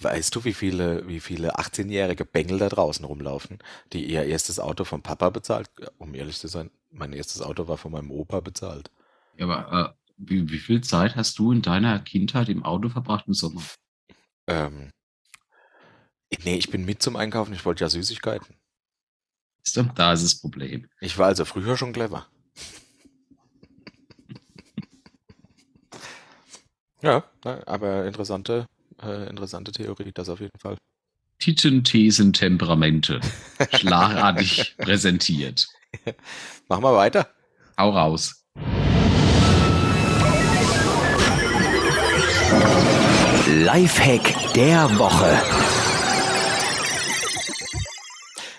weißt 0.00 0.34
du, 0.34 0.44
wie 0.44 0.54
viele, 0.54 1.06
wie 1.06 1.20
viele 1.20 1.58
18-jährige 1.58 2.24
Bengel 2.24 2.58
da 2.58 2.70
draußen 2.70 3.04
rumlaufen, 3.04 3.58
die 3.92 4.06
ihr 4.06 4.24
erstes 4.24 4.58
Auto 4.58 4.84
vom 4.84 5.02
Papa 5.02 5.28
bezahlt? 5.28 5.70
Um 5.98 6.14
ehrlich 6.14 6.38
zu 6.38 6.48
sein, 6.48 6.70
mein 6.90 7.12
erstes 7.12 7.42
Auto 7.42 7.68
war 7.68 7.76
von 7.76 7.92
meinem 7.92 8.10
Opa 8.10 8.40
bezahlt. 8.40 8.90
Ja, 9.36 9.46
aber 9.46 9.90
äh, 9.90 9.94
wie, 10.16 10.48
wie 10.50 10.58
viel 10.58 10.80
Zeit 10.80 11.14
hast 11.14 11.38
du 11.38 11.52
in 11.52 11.60
deiner 11.62 12.00
Kindheit 12.00 12.48
im 12.48 12.64
Auto 12.64 12.88
verbracht 12.88 13.26
im 13.28 13.34
Sommer? 13.34 13.62
Ähm, 14.46 14.90
nee, 16.42 16.56
ich 16.56 16.70
bin 16.70 16.86
mit 16.86 17.02
zum 17.02 17.16
Einkaufen, 17.16 17.52
ich 17.52 17.64
wollte 17.64 17.84
ja 17.84 17.90
Süßigkeiten. 17.90 18.57
Siehst 19.68 19.76
du, 19.76 19.82
Da 19.94 20.14
ist 20.14 20.24
das 20.24 20.40
Problem. 20.40 20.88
Ich 21.00 21.18
war 21.18 21.26
also 21.26 21.44
früher 21.44 21.76
schon 21.76 21.92
clever. 21.92 22.26
Ja, 27.00 27.22
aber 27.44 28.06
interessante, 28.06 28.66
äh, 29.00 29.28
interessante 29.28 29.70
Theorie, 29.70 30.10
das 30.12 30.28
auf 30.28 30.40
jeden 30.40 30.58
Fall. 30.58 30.76
Titten, 31.38 31.84
Thesen, 31.84 32.32
Temperamente. 32.32 33.20
Schlagartig 33.72 34.74
präsentiert. 34.78 35.68
Machen 36.66 36.82
wir 36.82 36.96
weiter. 36.96 37.28
Hau 37.78 37.90
raus. 37.90 38.44
Lifehack 43.46 44.52
der 44.54 44.98
Woche. 44.98 45.67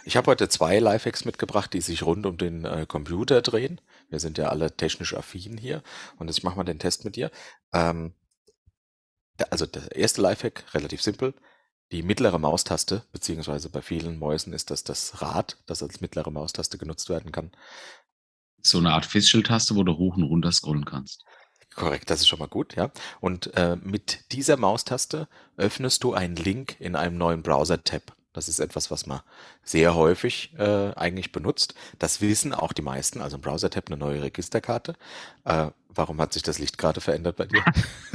Ich 0.09 0.17
habe 0.17 0.31
heute 0.31 0.49
zwei 0.49 0.79
Lifehacks 0.79 1.23
mitgebracht, 1.23 1.71
die 1.71 1.81
sich 1.81 2.01
rund 2.01 2.25
um 2.25 2.35
den 2.35 2.65
äh, 2.65 2.87
Computer 2.87 3.43
drehen. 3.43 3.79
Wir 4.09 4.19
sind 4.19 4.39
ja 4.39 4.49
alle 4.49 4.75
technisch 4.75 5.13
affin 5.13 5.55
hier 5.55 5.83
und 6.17 6.29
jetzt 6.29 6.43
machen 6.43 6.57
wir 6.57 6.63
den 6.63 6.79
Test 6.79 7.05
mit 7.05 7.15
dir. 7.15 7.29
Ähm, 7.73 8.15
der, 9.37 9.51
also 9.53 9.67
der 9.67 9.95
erste 9.95 10.19
Lifehack, 10.23 10.63
relativ 10.73 11.03
simpel. 11.03 11.35
Die 11.91 12.01
mittlere 12.01 12.39
Maustaste, 12.39 13.03
beziehungsweise 13.11 13.69
bei 13.69 13.83
vielen 13.83 14.17
Mäusen 14.17 14.51
ist 14.51 14.71
das 14.71 14.83
das 14.83 15.21
Rad, 15.21 15.57
das 15.67 15.83
als 15.83 16.01
mittlere 16.01 16.31
Maustaste 16.31 16.79
genutzt 16.79 17.09
werden 17.09 17.31
kann. 17.31 17.51
So 18.63 18.79
eine 18.79 18.93
Art 18.93 19.05
Feststelltaste, 19.05 19.75
wo 19.75 19.83
du 19.83 19.95
hoch 19.99 20.17
und 20.17 20.23
runter 20.23 20.51
scrollen 20.51 20.85
kannst. 20.85 21.23
Korrekt, 21.75 22.09
das 22.09 22.21
ist 22.21 22.27
schon 22.27 22.39
mal 22.39 22.47
gut, 22.47 22.75
ja. 22.75 22.89
Und 23.21 23.55
äh, 23.55 23.75
mit 23.75 24.31
dieser 24.31 24.57
Maustaste 24.57 25.27
öffnest 25.55 26.03
du 26.03 26.13
einen 26.15 26.35
Link 26.35 26.77
in 26.79 26.95
einem 26.95 27.19
neuen 27.19 27.43
Browser-Tab. 27.43 28.15
Das 28.33 28.47
ist 28.47 28.59
etwas, 28.59 28.91
was 28.91 29.05
man 29.07 29.21
sehr 29.63 29.95
häufig 29.95 30.53
äh, 30.57 30.91
eigentlich 30.95 31.31
benutzt. 31.31 31.73
Das 31.97 32.21
wissen 32.21 32.53
auch 32.53 32.73
die 32.73 32.81
meisten. 32.83 33.21
Also 33.21 33.37
im 33.37 33.41
Browser-Tab 33.41 33.87
eine 33.87 33.97
neue 33.97 34.21
Registerkarte. 34.21 34.93
Äh, 35.45 35.67
warum 35.89 36.21
hat 36.21 36.33
sich 36.33 36.43
das 36.43 36.59
Licht 36.59 36.77
gerade 36.77 37.01
verändert 37.01 37.37
bei 37.37 37.45
dir? 37.45 37.63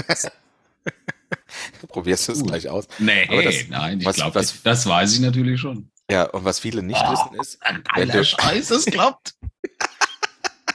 Probierst 1.88 2.28
du 2.28 2.32
es 2.32 2.40
Uh. 2.42 2.46
gleich 2.46 2.68
aus? 2.68 2.86
Nee, 2.98 3.26
das- 3.42 3.68
nein, 3.68 4.00
ich 4.00 4.08
glaube, 4.12 4.32
das, 4.38 4.62
das 4.62 4.86
weiß 4.86 5.14
ich 5.14 5.20
natürlich 5.20 5.60
schon. 5.60 5.90
Ja, 6.10 6.24
und 6.24 6.44
was 6.44 6.58
viele 6.60 6.82
nicht 6.82 7.00
Oh, 7.02 7.12
wissen 7.12 7.40
ist, 7.40 7.62
Ein 7.64 7.82
Wenn 7.96 8.08
du- 8.10 8.24
Scheiß, 8.24 8.70
es 8.70 8.84
klappt. 8.86 9.34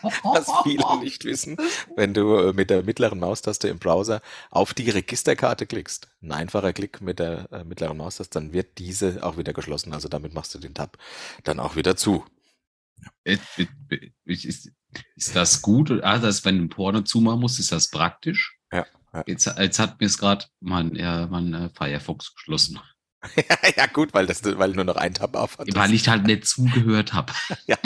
was 0.24 0.48
viele 0.64 1.00
nicht 1.00 1.26
wissen, 1.26 1.58
wenn 1.96 2.14
du 2.14 2.36
äh, 2.36 2.54
mit 2.54 2.70
der 2.70 2.84
mittleren 2.84 3.20
Maustaste 3.20 3.68
im 3.68 3.80
Browser 3.80 4.22
auf 4.50 4.74
die 4.74 4.90
Registerkarte 4.90 5.66
klickst, 5.66 6.08
ein 6.22 6.32
einfacher 6.32 6.74
Klick 6.74 7.02
mit 7.02 7.20
der 7.20 7.52
äh, 7.52 7.64
mittleren 7.64 7.98
Maustaste, 7.98 8.40
dann 8.40 8.54
wird 8.54 8.78
diese 8.78 9.24
auch 9.24 9.38
wieder 9.38 9.54
geschlossen. 9.54 9.94
Also 9.94 10.08
damit 10.10 10.34
machst 10.34 10.54
du 10.56 10.60
den 10.60 10.74
Tab 10.74 10.98
dann 11.44 11.60
auch 11.60 11.76
wieder 11.76 11.96
zu. 11.96 12.26
Äh, 13.24 13.38
Ist, 14.26 14.72
ist 15.16 15.36
das 15.36 15.62
gut? 15.62 15.92
Ah, 16.04 16.20
das, 16.20 16.44
wenn 16.46 16.58
du 16.58 16.64
ein 16.66 16.70
Porno 16.70 17.02
zumachen 17.02 17.40
musst, 17.40 17.60
ist 17.60 17.72
das 17.72 17.90
praktisch? 17.90 18.58
Ja, 18.72 18.86
ja. 19.14 19.24
Jetzt, 19.26 19.46
jetzt 19.46 19.80
hat 19.80 20.00
mir 20.00 20.06
es 20.08 20.18
gerade 20.18 20.46
mein, 20.60 20.96
ja, 20.96 21.28
mein 21.28 21.70
Firefox 21.74 22.36
geschlossen. 22.36 22.80
ja, 23.78 23.86
gut, 23.88 24.14
weil, 24.14 24.28
das, 24.28 24.44
weil 24.44 24.72
nur 24.72 24.86
noch 24.86 24.96
einen 24.96 25.14
Tab 25.14 25.36
auf. 25.36 25.58
Weil 25.58 25.94
ich 25.94 26.08
halt 26.08 26.26
nicht 26.26 26.46
zugehört 26.46 27.14
habe. 27.14 27.34
Ja. 27.68 27.78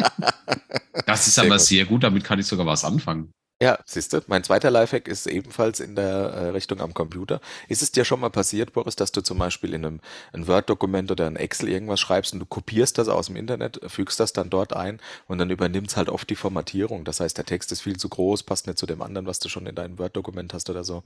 Das 1.05 1.27
ist 1.27 1.35
Sehr 1.35 1.45
aber 1.45 1.57
gut. 1.57 1.65
sehr 1.65 1.85
gut, 1.85 2.03
damit 2.03 2.23
kann 2.23 2.39
ich 2.39 2.45
sogar 2.47 2.65
was 2.65 2.83
anfangen. 2.83 3.31
Ja, 3.61 3.79
siehst 3.85 4.11
du, 4.11 4.19
mein 4.27 4.43
zweiter 4.43 4.69
Lifehack 4.69 5.07
ist 5.07 5.25
ebenfalls 5.25 5.79
in 5.79 5.95
der 5.95 6.05
äh, 6.05 6.49
Richtung 6.49 6.81
am 6.81 6.93
Computer. 6.93 7.39
Ist 7.69 7.81
es 7.81 7.93
dir 7.93 8.03
schon 8.03 8.19
mal 8.19 8.29
passiert, 8.29 8.73
Boris, 8.73 8.97
dass 8.97 9.13
du 9.13 9.21
zum 9.21 9.37
Beispiel 9.37 9.73
in 9.73 9.85
einem 9.85 10.01
ein 10.33 10.47
Word-Dokument 10.47 11.09
oder 11.11 11.27
ein 11.27 11.37
Excel 11.37 11.69
irgendwas 11.69 12.01
schreibst 12.01 12.33
und 12.33 12.39
du 12.39 12.45
kopierst 12.45 12.97
das 12.97 13.07
aus 13.07 13.27
dem 13.27 13.37
Internet, 13.37 13.79
fügst 13.87 14.19
das 14.19 14.33
dann 14.33 14.49
dort 14.49 14.73
ein 14.73 14.99
und 15.27 15.37
dann 15.37 15.49
übernimmt 15.49 15.87
es 15.89 15.95
halt 15.97 16.09
oft 16.09 16.29
die 16.29 16.35
Formatierung. 16.35 17.05
Das 17.05 17.21
heißt, 17.21 17.37
der 17.37 17.45
Text 17.45 17.71
ist 17.71 17.81
viel 17.81 17.95
zu 17.97 18.09
groß, 18.09 18.43
passt 18.43 18.67
nicht 18.67 18.77
zu 18.79 18.85
dem 18.85 19.01
anderen, 19.01 19.27
was 19.27 19.39
du 19.39 19.47
schon 19.47 19.65
in 19.65 19.75
deinem 19.75 19.97
Word-Dokument 19.97 20.53
hast 20.53 20.69
oder 20.69 20.83
so. 20.83 21.03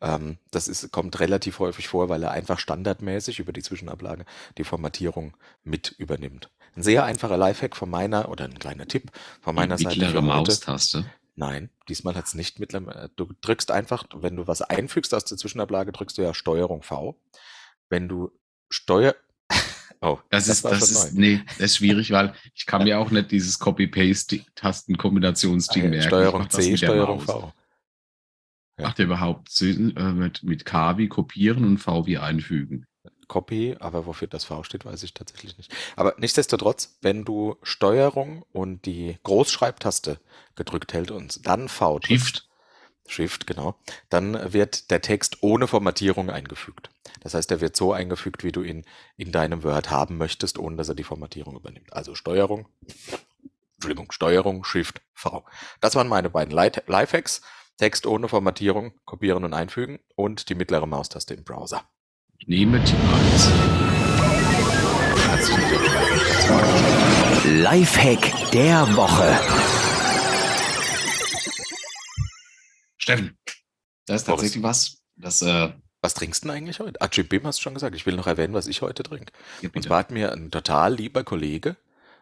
Ähm, 0.00 0.38
das 0.52 0.68
ist, 0.68 0.90
kommt 0.92 1.20
relativ 1.20 1.58
häufig 1.58 1.88
vor, 1.88 2.08
weil 2.08 2.22
er 2.22 2.30
einfach 2.30 2.58
standardmäßig 2.58 3.40
über 3.40 3.52
die 3.52 3.62
Zwischenablage 3.62 4.24
die 4.56 4.64
Formatierung 4.64 5.36
mit 5.64 5.94
übernimmt. 5.98 6.48
Ein 6.76 6.82
sehr 6.82 7.04
einfacher 7.04 7.36
Lifehack 7.36 7.76
von 7.76 7.90
meiner, 7.90 8.28
oder 8.28 8.44
ein 8.44 8.58
kleiner 8.58 8.86
Tipp 8.86 9.10
von 9.40 9.54
meiner 9.54 9.76
Die 9.76 9.84
Seite 9.84 9.98
mittlere. 9.98 10.22
Maustaste. 10.22 11.04
Nein, 11.36 11.70
diesmal 11.88 12.14
hat 12.16 12.26
es 12.26 12.34
nicht 12.34 12.60
mittlerweile. 12.60 13.10
Du 13.16 13.32
drückst 13.40 13.70
einfach, 13.70 14.04
wenn 14.14 14.36
du 14.36 14.46
was 14.46 14.60
einfügst 14.62 15.14
aus 15.14 15.24
der 15.24 15.38
Zwischenablage, 15.38 15.92
drückst 15.92 16.18
du 16.18 16.22
ja 16.22 16.34
Steuerung 16.34 16.82
V. 16.82 17.18
Wenn 17.88 18.08
du 18.08 18.30
Steuer. 18.68 19.14
Oh, 20.02 20.18
Das, 20.30 20.48
ist, 20.48 20.64
war 20.64 20.70
das 20.70 20.90
ist, 20.90 21.12
neu. 21.12 21.20
nee, 21.20 21.42
das 21.58 21.72
ist 21.72 21.76
schwierig, 21.76 22.10
weil 22.10 22.32
ich 22.54 22.64
kann 22.64 22.84
mir 22.84 22.98
auch 22.98 23.10
nicht 23.10 23.30
dieses 23.32 23.58
Copy-Paste-Tastenkombinationsding 23.58 25.90
merken. 25.90 26.08
Steuerung 26.08 26.44
das 26.44 26.54
C, 26.54 26.74
Steuerung. 26.74 27.20
V. 27.20 27.52
Ja. 28.78 28.86
Macht 28.86 28.96
der 28.96 29.04
überhaupt 29.04 29.50
Sinn, 29.50 29.94
äh, 29.98 30.12
mit, 30.12 30.42
mit 30.42 30.64
K 30.64 30.96
wie 30.96 31.08
kopieren 31.08 31.64
und 31.64 31.76
V 31.76 32.06
wie 32.06 32.16
einfügen? 32.16 32.86
Copy, 33.30 33.76
aber 33.78 34.06
wofür 34.06 34.26
das 34.26 34.44
V 34.44 34.64
steht, 34.64 34.84
weiß 34.84 35.04
ich 35.04 35.14
tatsächlich 35.14 35.56
nicht. 35.56 35.72
Aber 35.94 36.14
nichtsdestotrotz, 36.18 36.98
wenn 37.00 37.24
du 37.24 37.56
Steuerung 37.62 38.44
und 38.52 38.84
die 38.86 39.18
Großschreibtaste 39.22 40.18
gedrückt 40.56 40.92
hält 40.92 41.12
und 41.12 41.46
dann 41.46 41.68
V 41.68 42.00
drückst, 42.00 42.26
Shift. 42.26 42.48
Shift, 43.06 43.46
genau, 43.46 43.76
dann 44.08 44.52
wird 44.52 44.90
der 44.90 45.00
Text 45.00 45.42
ohne 45.42 45.68
Formatierung 45.68 46.28
eingefügt. 46.28 46.90
Das 47.20 47.34
heißt, 47.34 47.52
er 47.52 47.60
wird 47.60 47.76
so 47.76 47.92
eingefügt, 47.92 48.42
wie 48.42 48.50
du 48.50 48.62
ihn 48.62 48.84
in 49.16 49.30
deinem 49.30 49.62
Word 49.62 49.90
haben 49.90 50.16
möchtest, 50.18 50.58
ohne 50.58 50.74
dass 50.74 50.88
er 50.88 50.96
die 50.96 51.04
Formatierung 51.04 51.54
übernimmt. 51.54 51.92
Also 51.92 52.16
Steuerung, 52.16 52.66
Entschuldigung, 53.76 54.10
Steuerung, 54.10 54.64
Shift, 54.64 55.02
V. 55.14 55.44
Das 55.80 55.94
waren 55.94 56.08
meine 56.08 56.30
beiden 56.30 56.52
Lifehacks. 56.52 57.42
Text 57.78 58.06
ohne 58.06 58.28
Formatierung, 58.28 58.92
kopieren 59.06 59.42
und 59.42 59.54
einfügen 59.54 60.00
und 60.14 60.50
die 60.50 60.54
mittlere 60.54 60.84
Maustaste 60.84 61.32
im 61.32 61.44
Browser. 61.44 61.88
Ich 62.40 62.48
nehme 62.48 62.82
Tipp 62.84 62.96
1. 63.32 63.50
Herzlichen 65.26 65.68
Glückwunsch. 65.68 67.60
Lifehack 67.62 68.50
der 68.52 68.86
Woche. 68.96 69.38
Steffen, 72.98 73.36
da 74.06 74.14
ist 74.14 74.26
Boris. 74.26 74.40
tatsächlich 74.40 74.62
was. 74.62 74.98
Das, 75.16 75.42
äh, 75.42 75.70
Was 76.00 76.14
trinkst 76.14 76.44
du 76.44 76.48
denn 76.48 76.56
eigentlich 76.56 76.80
heute? 76.80 77.00
Ah, 77.00 77.08
Jim 77.12 77.28
Bim 77.28 77.44
hast 77.46 77.58
du 77.58 77.62
schon 77.62 77.74
gesagt. 77.74 77.94
Ich 77.94 78.06
will 78.06 78.16
noch 78.16 78.26
erwähnen, 78.26 78.54
was 78.54 78.66
ich 78.66 78.80
heute 78.82 79.02
trinke. 79.02 79.32
ja, 79.60 79.68
Und 79.74 79.82
zwar 79.82 79.98
hat 79.98 80.10
mir 80.10 80.32
ein 80.32 80.50
total 80.50 80.94
lieber 80.94 81.24
Kollege, 81.24 81.76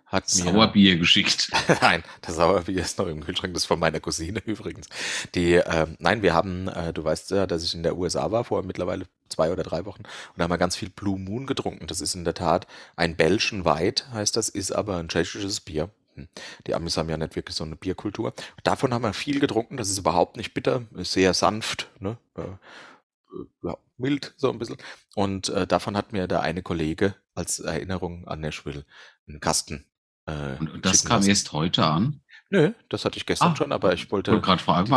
hat 0.07 0.25
mir 0.35 0.45
Sauerbier 0.45 0.97
geschickt. 0.99 1.51
Nein, 1.81 2.03
das 2.23 2.35
Sauerbier 2.37 2.83
ist 2.83 2.99
noch 2.99 3.07
im 3.07 3.23
Kühlschrank, 3.25 3.55
das 3.55 3.63
ist 3.65 3.67
von 3.69 3.79
meiner 3.79 4.01
Cousine 4.01 4.41
übrigens. 4.47 4.89
Die, 5.35 5.53
ähm, 5.55 5.97
nein, 6.01 6.23
wir 6.23 6.35
haben, 6.35 6.67
äh, 6.69 6.93
du 6.93 7.05
weißt 7.05 7.31
ja, 7.33 7.47
dass 7.47 7.63
ich 7.63 7.75
in 7.75 7.83
der 7.85 7.97
USA 7.97 8.31
war 8.33 8.43
vor 8.45 8.63
mittlerweile 8.65 9.07
zwei 9.29 9.53
oder 9.53 9.63
drei 9.63 9.85
Wochen 9.85 10.03
und 10.03 10.39
da 10.39 10.45
haben 10.45 10.51
wir 10.51 10.59
ganz 10.59 10.77
viel 10.77 10.91
Blue 10.91 11.19
Moon 11.19 11.47
getrunken. 11.47 11.87
Das 11.87 12.01
ist 12.01 12.15
in 12.15 12.25
der 12.25 12.35
Tat 12.35 12.67
ein 12.97 13.17
Belgian 13.17 13.65
White, 13.65 14.11
heißt 14.13 14.37
das, 14.37 14.49
ist 14.49 14.73
aber 14.73 14.97
ein 14.99 15.09
tschechisches 15.09 15.61
Bier. 15.61 15.91
Hm. 16.15 16.29
Die 16.67 16.75
Amis 16.75 16.97
haben 16.97 17.09
ja 17.09 17.17
nicht 17.17 17.37
wirklich 17.37 17.57
so 17.57 17.65
eine 17.65 17.77
Bierkultur. 17.77 18.33
Davon 18.65 18.93
haben 18.95 19.03
wir 19.03 19.13
viel 19.13 19.41
getrunken, 19.41 19.77
das 19.77 19.91
ist 19.91 19.99
überhaupt 19.99 20.37
nicht 20.37 20.55
bitter, 20.55 20.83
ist 20.97 21.13
sehr 21.13 21.35
sanft, 21.35 21.89
ne? 22.01 22.19
äh, 22.37 22.43
äh, 22.43 23.47
ja, 23.63 23.77
mild 23.97 24.35
so 24.37 24.51
ein 24.51 24.59
bisschen. 24.59 24.77
Und 25.15 25.49
äh, 25.51 25.67
davon 25.67 25.97
hat 25.97 26.13
mir 26.13 26.27
der 26.29 26.41
eine 26.43 26.63
Kollege 26.63 27.15
als 27.35 27.61
Erinnerung 27.61 28.27
an 28.27 28.41
Nashville 28.41 28.85
einen 29.29 29.41
Kasten 29.41 29.87
äh, 30.27 30.57
Und, 30.59 30.71
und 30.71 30.85
das 30.87 31.05
kam 31.05 31.19
lassen. 31.19 31.31
erst 31.31 31.53
heute 31.53 31.85
an. 31.85 32.21
Nö, 32.51 32.73
das 32.89 33.05
hatte 33.05 33.19
ich 33.19 33.27
gestern 33.27 33.53
Ah, 33.53 33.57
schon, 33.57 33.73
aber 33.73 33.93
ich 33.93 34.05
Ich 34.05 34.11
wollte 34.11 34.33
wollte, 34.33 34.45
gerade 34.47 34.63
fragen, 34.63 34.91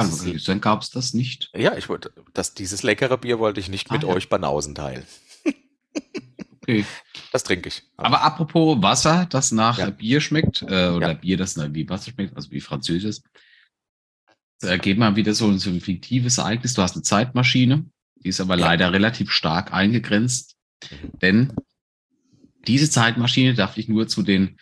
dann 0.45 0.61
gab 0.61 0.81
es 0.81 0.89
das 0.89 1.13
nicht. 1.13 1.49
ja, 1.53 1.75
ich 1.77 1.89
wollte, 1.89 2.13
dass 2.33 2.53
dieses 2.53 2.81
leckere 2.83 3.17
Bier 3.17 3.39
wollte 3.39 3.59
ich 3.59 3.67
nicht 3.67 3.89
Ah, 3.91 3.93
mit 3.95 4.03
ja. 4.03 4.09
euch 4.09 4.29
Banausen 4.29 4.75
teilen. 4.75 5.05
Okay. 6.61 6.85
Das 7.33 7.43
trinke 7.45 7.69
ich. 7.69 7.83
Aber 7.95 8.23
apropos 8.23 8.81
Wasser, 8.81 9.25
das 9.29 9.53
nach 9.53 9.77
Ja. 9.77 9.89
Bier 9.89 10.19
schmeckt, 10.19 10.63
äh, 10.63 10.89
oder 10.89 11.07
Ja. 11.09 11.13
Bier, 11.13 11.37
das 11.37 11.55
nach 11.55 11.69
wie 11.71 11.87
Wasser 11.87 12.11
schmeckt, 12.11 12.35
also 12.35 12.51
wie 12.51 12.59
Französisch. 12.59 13.19
Da 14.59 14.75
geht 14.75 14.97
mal 14.97 15.15
wieder 15.15 15.33
so, 15.33 15.55
so 15.57 15.69
ein 15.69 15.79
fiktives 15.79 16.39
Ereignis. 16.39 16.73
Du 16.73 16.81
hast 16.81 16.95
eine 16.95 17.03
Zeitmaschine, 17.03 17.85
die 18.17 18.27
ist 18.27 18.41
aber 18.41 18.57
leider 18.57 18.91
relativ 18.91 19.31
stark 19.31 19.71
eingegrenzt, 19.73 20.57
Mhm. 20.91 21.19
denn 21.21 21.53
diese 22.67 22.89
Zeitmaschine 22.89 23.53
darf 23.53 23.75
dich 23.75 23.87
nur 23.87 24.09
zu 24.09 24.23
den 24.23 24.59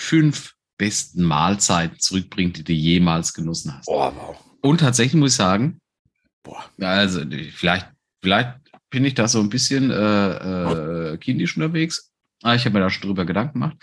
fünf 0.00 0.56
besten 0.82 1.22
Mahlzeiten 1.22 1.98
zurückbringen, 2.00 2.52
die 2.52 2.64
du 2.64 2.72
jemals 2.72 3.32
genossen 3.32 3.76
hast. 3.76 3.88
Oh, 3.88 4.12
wow. 4.14 4.36
Und 4.60 4.80
tatsächlich 4.80 5.18
muss 5.18 5.32
ich 5.32 5.36
sagen, 5.36 5.78
Boah. 6.42 6.64
Also 6.80 7.22
vielleicht, 7.52 7.88
vielleicht 8.22 8.58
bin 8.90 9.04
ich 9.04 9.14
da 9.14 9.28
so 9.28 9.40
ein 9.40 9.48
bisschen 9.48 9.90
äh, 9.90 11.12
äh, 11.12 11.16
kindisch 11.18 11.56
unterwegs. 11.56 12.10
Aber 12.42 12.54
ich 12.54 12.64
habe 12.64 12.74
mir 12.74 12.80
da 12.80 12.90
schon 12.90 13.02
drüber 13.02 13.24
Gedanken 13.24 13.54
gemacht. 13.54 13.76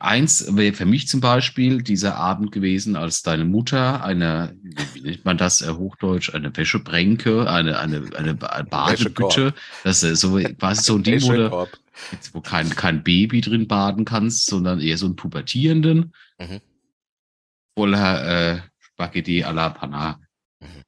Eins 0.00 0.56
wäre 0.56 0.74
für 0.74 0.86
mich 0.86 1.08
zum 1.08 1.20
Beispiel 1.20 1.82
dieser 1.82 2.16
Abend 2.16 2.52
gewesen, 2.52 2.96
als 2.96 3.22
deine 3.22 3.44
Mutter 3.44 4.02
eine, 4.04 4.56
wie 4.62 5.00
nennt 5.00 5.24
man 5.24 5.36
das, 5.38 5.62
äh, 5.62 5.70
Hochdeutsch, 5.72 6.34
eine 6.34 6.56
Wäschebränke, 6.56 7.50
eine, 7.50 7.78
eine, 7.78 8.02
eine 8.16 8.34
Ba- 8.34 8.62
Badebütte, 8.62 9.54
das 9.84 10.02
ist 10.02 10.20
so 10.20 10.38
quasi 10.58 10.82
so 10.82 10.96
ein 10.96 11.02
Ding, 11.02 11.22
wo, 11.22 11.32
du, 11.32 11.50
wo 12.32 12.40
kein, 12.40 12.70
kein 12.70 13.02
Baby 13.02 13.40
drin 13.40 13.68
baden 13.68 14.04
kannst, 14.04 14.46
sondern 14.46 14.80
eher 14.80 14.98
so 14.98 15.06
einen 15.06 15.16
Pubertierenden, 15.16 16.12
Mhm. 16.40 16.60
voller 17.78 18.54
äh, 18.56 18.60
Spaghetti 18.80 19.44
alla 19.44 19.70
Panna, 19.70 20.18
Mhm. 20.18 20.23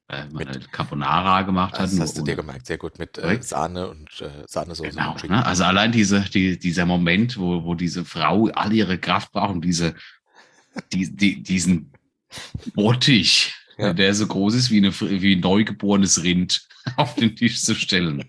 Äh, 0.09 0.25
Mit- 0.27 0.33
meine 0.47 0.61
Carbonara 0.61 1.43
gemacht 1.43 1.75
hat. 1.75 1.81
Das 1.93 1.99
hast 2.01 2.19
du 2.19 2.23
dir 2.23 2.37
gemerkt, 2.37 2.67
sehr 2.67 2.79
gut 2.79 2.99
mit 2.99 3.19
äh. 3.19 3.41
Sahne 3.43 3.89
und 3.89 4.21
äh, 4.21 4.45
Sahnesoße 4.47 4.91
Genau, 4.91 5.13
und 5.13 5.29
ne? 5.31 5.45
also 5.45 5.65
allein 5.65 5.93
diese, 5.93 6.21
die, 6.23 6.59
dieser 6.59 6.87
Moment, 6.87 7.39
wo, 7.39 7.65
wo 7.65 7.75
diese 7.75 8.05
Frau 8.05 8.47
all 8.49 8.73
ihre 8.73 8.99
Kraft 8.99 9.33
braucht, 9.33 9.51
um 9.55 9.61
diese, 9.61 9.95
die, 10.93 11.15
die, 11.15 11.43
diesen 11.43 11.93
Bottich, 12.75 13.55
Ja. 13.79 13.93
der 13.93 14.15
so 14.15 14.27
groß 14.27 14.55
ist 14.55 14.71
wie, 14.71 14.79
eine, 14.79 14.93
wie 15.01 15.37
ein 15.37 15.41
neugeborenes 15.41 16.23
Rind, 16.23 16.67
auf 16.97 17.15
den 17.17 17.35
Tisch 17.37 17.61
zu 17.61 17.75
stellen. 17.75 18.25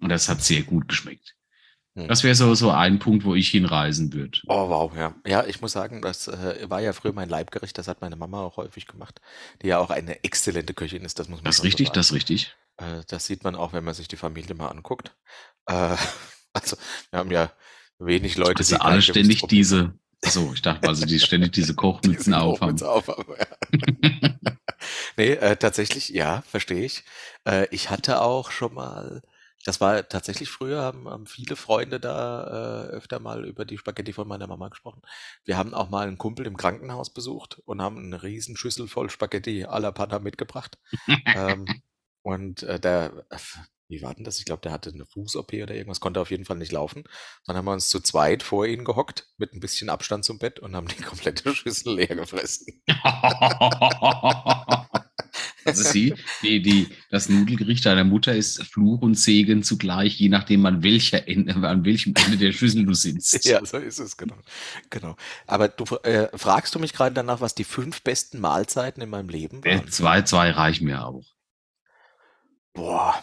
Und 0.00 0.08
das 0.08 0.28
hat 0.28 0.42
sehr 0.42 0.62
gut 0.62 0.88
geschmeckt. 0.88 1.35
Hm. 1.96 2.08
Das 2.08 2.22
wäre 2.22 2.34
so, 2.34 2.54
so 2.54 2.70
ein 2.70 2.98
Punkt, 2.98 3.24
wo 3.24 3.34
ich 3.34 3.48
hinreisen 3.48 4.12
würde. 4.12 4.38
Oh, 4.48 4.68
wow, 4.68 4.94
ja. 4.94 5.14
Ja, 5.26 5.46
ich 5.46 5.62
muss 5.62 5.72
sagen, 5.72 6.02
das 6.02 6.28
äh, 6.28 6.68
war 6.68 6.80
ja 6.80 6.92
früher 6.92 7.12
mein 7.12 7.28
Leibgericht, 7.30 7.76
das 7.78 7.88
hat 7.88 8.02
meine 8.02 8.16
Mama 8.16 8.42
auch 8.42 8.58
häufig 8.58 8.86
gemacht, 8.86 9.20
die 9.62 9.68
ja 9.68 9.78
auch 9.78 9.90
eine 9.90 10.22
exzellente 10.22 10.74
Köchin 10.74 11.04
ist, 11.04 11.18
das 11.18 11.28
muss 11.28 11.38
man 11.38 11.46
Das 11.46 11.56
ist 11.56 11.62
so 11.62 11.64
richtig, 11.64 11.88
sagen. 11.88 11.94
das 11.94 12.06
ist 12.06 12.12
richtig. 12.12 12.54
Äh, 12.76 13.00
das 13.08 13.26
sieht 13.26 13.44
man 13.44 13.54
auch, 13.54 13.72
wenn 13.72 13.82
man 13.82 13.94
sich 13.94 14.08
die 14.08 14.16
Familie 14.16 14.54
mal 14.54 14.68
anguckt. 14.68 15.14
Äh, 15.66 15.96
also, 16.52 16.76
wir 17.10 17.18
haben 17.18 17.30
ja 17.30 17.50
wenig 17.98 18.36
Leute, 18.36 18.58
Also 18.58 18.76
die 18.76 18.80
alle 18.82 19.00
ständig 19.00 19.40
Gewichtsproblem 19.40 19.94
diese, 20.20 20.30
so, 20.30 20.52
ich 20.52 20.60
dachte, 20.60 20.88
also 20.88 21.06
die 21.06 21.18
ständig 21.18 21.52
diese 21.52 21.74
Kochmützen 21.76 22.34
aufhaben. 22.34 22.76
Kochmütze 22.76 22.90
auf 22.90 23.08
haben, 23.08 23.34
ja. 23.38 24.32
Nee, 25.16 25.32
äh, 25.32 25.56
tatsächlich, 25.56 26.10
ja, 26.10 26.42
verstehe 26.42 26.84
ich. 26.84 27.04
Äh, 27.46 27.66
ich 27.70 27.90
hatte 27.90 28.20
auch 28.20 28.50
schon 28.50 28.74
mal, 28.74 29.22
das 29.66 29.80
war 29.80 30.08
tatsächlich 30.08 30.48
früher, 30.48 30.80
haben, 30.80 31.08
haben 31.08 31.26
viele 31.26 31.56
Freunde 31.56 31.98
da 31.98 32.86
äh, 32.86 32.90
öfter 32.90 33.18
mal 33.18 33.44
über 33.44 33.64
die 33.64 33.78
Spaghetti 33.78 34.12
von 34.12 34.28
meiner 34.28 34.46
Mama 34.46 34.68
gesprochen. 34.68 35.02
Wir 35.44 35.58
haben 35.58 35.74
auch 35.74 35.90
mal 35.90 36.06
einen 36.06 36.18
Kumpel 36.18 36.46
im 36.46 36.56
Krankenhaus 36.56 37.10
besucht 37.10 37.60
und 37.64 37.82
haben 37.82 37.98
eine 37.98 38.22
riesen 38.22 38.56
Schüssel 38.56 38.86
voll 38.86 39.10
Spaghetti 39.10 39.64
alla 39.64 39.90
Panna 39.90 40.20
mitgebracht. 40.20 40.78
ähm, 41.34 41.64
und 42.22 42.62
äh, 42.62 42.78
der, 42.78 43.26
wie 43.88 44.02
war 44.02 44.14
denn 44.14 44.24
das? 44.24 44.38
Ich 44.38 44.44
glaube, 44.44 44.62
der 44.62 44.72
hatte 44.72 44.90
eine 44.90 45.06
Fuß-OP 45.06 45.52
oder 45.54 45.74
irgendwas, 45.74 46.00
konnte 46.00 46.20
auf 46.20 46.30
jeden 46.30 46.44
Fall 46.44 46.56
nicht 46.56 46.72
laufen. 46.72 47.04
Dann 47.46 47.56
haben 47.56 47.64
wir 47.66 47.72
uns 47.72 47.88
zu 47.88 48.00
zweit 48.00 48.42
vor 48.42 48.66
ihn 48.66 48.84
gehockt, 48.84 49.28
mit 49.38 49.52
ein 49.52 49.60
bisschen 49.60 49.88
Abstand 49.90 50.24
zum 50.24 50.38
Bett 50.38 50.58
und 50.60 50.74
haben 50.74 50.88
die 50.88 50.96
komplette 51.02 51.54
Schüssel 51.54 51.94
leer 51.96 52.16
gefressen. 52.16 52.82
Also 55.64 55.82
sie, 55.82 56.14
die, 56.42 56.62
die, 56.62 56.88
das 57.10 57.28
Nudelgericht 57.28 57.84
deiner 57.86 58.04
Mutter 58.04 58.34
ist 58.34 58.62
Fluch 58.62 59.02
und 59.02 59.16
Segen 59.16 59.64
zugleich, 59.64 60.14
je 60.18 60.28
nachdem 60.28 60.64
an 60.64 60.84
welcher 60.84 61.26
Ende, 61.26 61.54
an 61.56 61.84
welchem 61.84 62.14
Ende 62.14 62.36
der 62.36 62.52
Schüssel 62.52 62.86
du 62.86 62.94
sitzt. 62.94 63.44
Ja, 63.44 63.64
so 63.64 63.76
ist 63.78 63.98
es, 63.98 64.16
genau. 64.16 64.36
genau. 64.90 65.16
Aber 65.46 65.68
du 65.68 65.84
äh, 66.04 66.28
fragst 66.38 66.74
du 66.74 66.78
mich 66.78 66.92
gerade 66.92 67.14
danach, 67.14 67.40
was 67.40 67.54
die 67.56 67.64
fünf 67.64 68.02
besten 68.02 68.38
Mahlzeiten 68.40 69.02
in 69.02 69.10
meinem 69.10 69.28
Leben 69.28 69.64
Äh, 69.64 69.78
waren? 69.78 69.88
Zwei, 69.88 70.22
zwei 70.22 70.50
reichen 70.52 70.84
mir 70.86 71.04
auch. 71.04 71.24
Boah. 72.72 73.22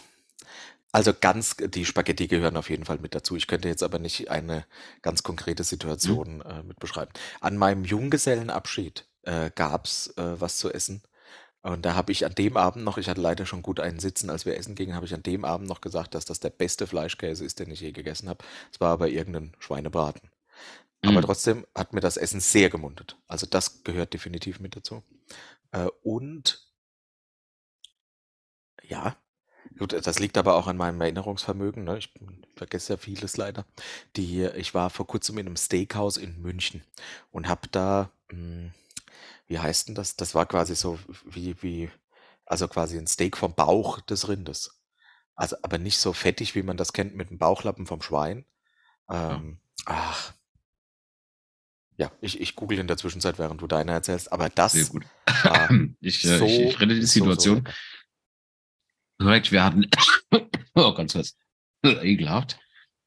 Also 0.94 1.14
ganz, 1.20 1.58
die 1.58 1.86
Spaghetti 1.86 2.28
gehören 2.28 2.58
auf 2.58 2.70
jeden 2.70 2.86
Fall 2.86 3.00
mit 3.00 3.16
dazu. 3.16 3.36
Ich 3.36 3.48
könnte 3.48 3.68
jetzt 3.70 3.84
aber 3.84 4.00
nicht 4.00 4.32
eine 4.32 4.66
ganz 5.02 5.24
konkrete 5.24 5.64
Situation 5.66 6.42
äh, 6.42 6.64
mit 6.64 6.80
beschreiben. 6.80 7.12
An 7.42 7.58
meinem 7.58 7.86
Junggesellenabschied 7.86 9.08
äh, 9.24 9.52
gab's 9.56 10.10
äh, 10.18 10.40
was 10.42 10.58
zu 10.58 10.72
essen. 10.72 11.04
Und 11.64 11.86
da 11.86 11.96
habe 11.96 12.12
ich 12.12 12.26
an 12.26 12.36
dem 12.36 12.58
Abend 12.58 12.86
noch, 12.86 12.98
ich 13.00 13.10
hatte 13.10 13.22
leider 13.22 13.46
schon 13.46 13.64
gut 13.64 13.80
einen 13.82 14.00
Sitzen, 14.00 14.30
als 14.32 14.46
wir 14.46 14.58
essen 14.58 14.76
gingen, 14.76 14.96
habe 14.96 15.06
ich 15.08 15.14
an 15.16 15.24
dem 15.24 15.46
Abend 15.46 15.68
noch 15.70 15.82
gesagt, 15.82 16.16
dass 16.16 16.26
das 16.26 16.40
der 16.42 16.52
beste 16.52 16.88
Fleischkäse 16.88 17.46
ist, 17.46 17.60
den 17.60 17.72
ich 17.72 17.82
je 17.82 17.92
gegessen 17.94 18.30
habe. 18.30 18.46
Es 18.74 18.82
war 18.82 18.92
aber 18.94 19.10
irgendein 19.10 19.54
Schweinebraten. 19.60 20.32
Aber 21.06 21.22
Mm. 21.22 21.24
trotzdem 21.24 21.68
hat 21.76 21.94
mir 21.94 22.02
das 22.02 22.18
Essen 22.18 22.42
sehr 22.42 22.70
gemundet. 22.70 23.18
Also 23.28 23.48
das 23.48 23.84
gehört 23.84 24.14
definitiv 24.14 24.60
mit 24.62 24.76
dazu. 24.76 25.04
Äh, 25.72 25.88
und 26.04 26.68
ja, 28.84 29.16
gut, 29.78 29.94
das 29.94 30.20
liegt 30.20 30.38
aber 30.38 30.56
auch 30.56 30.68
an 30.68 30.78
meinem 30.78 31.02
Erinnerungsvermögen. 31.02 31.84
Ne? 31.84 31.98
Ich 31.98 32.14
vergesse 32.56 32.94
ja 32.94 32.98
vieles 32.98 33.38
leider. 33.38 33.66
Die, 34.16 34.44
ich 34.44 34.74
war 34.74 34.90
vor 34.90 35.08
kurzem 35.08 35.38
in 35.38 35.48
einem 35.48 35.58
Steakhouse 35.58 36.18
in 36.18 36.42
München 36.42 36.84
und 37.32 37.48
habe 37.48 37.68
da, 37.72 38.12
mh, 38.32 38.72
wie 39.48 39.60
heißt 39.60 39.88
denn 39.90 39.96
das? 39.96 40.16
Das 40.16 40.36
war 40.36 40.46
quasi 40.46 40.76
so 40.76 41.00
wie, 41.26 41.56
wie, 41.62 41.90
also 42.46 42.68
quasi 42.68 42.98
ein 42.98 43.08
Steak 43.08 43.38
vom 43.38 43.56
Bauch 43.56 44.02
des 44.02 44.28
Rindes. 44.28 44.82
Also 45.36 45.58
aber 45.62 45.78
nicht 45.78 45.98
so 45.98 46.14
fettig, 46.14 46.56
wie 46.56 46.64
man 46.64 46.78
das 46.78 46.94
kennt 46.94 47.16
mit 47.16 47.30
dem 47.30 47.38
Bauchlappen 47.40 47.86
vom 47.88 48.02
Schwein. 48.02 48.46
Ähm, 49.10 49.60
ach. 49.86 50.34
Ja, 51.98 52.12
ich, 52.22 52.42
ich 52.42 52.56
google 52.56 52.80
in 52.80 52.88
der 52.88 52.98
Zwischenzeit, 52.98 53.38
während 53.38 53.62
du 53.62 53.68
deine 53.68 53.92
erzählst, 53.92 54.32
aber 54.32 54.50
Sehr 54.50 54.56
das 54.56 54.90
gut. 54.90 55.06
war 55.44 55.70
Ich, 56.02 56.24
äh, 56.26 56.38
so, 56.40 56.46
ich, 56.46 56.60
ich 56.60 56.80
rette 56.80 56.96
die 56.96 57.02
so, 57.02 57.08
so 57.08 57.16
Situation. 57.22 57.56
lecker. 57.56 57.74
Korrekt, 59.20 59.52
wir 59.52 59.64
hatten, 59.64 59.86
oh, 60.76 60.94
ganz 60.94 61.16
was, 61.16 61.38
ekelhaft. 61.84 62.60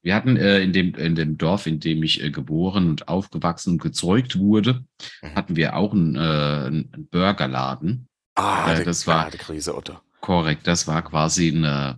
Wir 0.03 0.15
hatten 0.15 0.37
äh, 0.37 0.59
in, 0.61 0.71
dem, 0.71 0.95
in 0.95 1.15
dem 1.15 1.37
Dorf, 1.37 1.67
in 1.67 1.79
dem 1.79 2.01
ich 2.03 2.23
äh, 2.23 2.29
geboren 2.31 2.87
und 2.89 3.07
aufgewachsen 3.07 3.73
und 3.73 3.81
gezeugt 3.81 4.37
wurde, 4.39 4.85
Mhm. 5.21 5.35
hatten 5.35 5.55
wir 5.55 5.75
auch 5.75 5.91
einen, 5.93 6.15
äh, 6.15 6.19
einen 6.19 7.07
Burgerladen. 7.11 8.07
Ah, 8.35 8.71
Äh, 8.73 8.83
das 8.83 9.05
war 9.07 9.29
die 9.31 9.37
Krise, 9.37 9.75
Otto. 9.75 9.99
korrekt, 10.21 10.65
das 10.67 10.87
war 10.87 11.01
quasi 11.01 11.49
ein, 11.49 11.63
äh, 11.63 11.95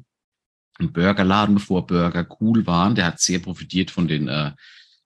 ein 0.80 0.93
Burgerladen, 0.93 1.56
bevor 1.56 1.86
Burger 1.86 2.26
cool 2.39 2.65
waren. 2.65 2.95
Der 2.95 3.06
hat 3.06 3.19
sehr 3.19 3.39
profitiert 3.39 3.91
von 3.91 4.08
den 4.08 4.28
äh, 4.30 4.54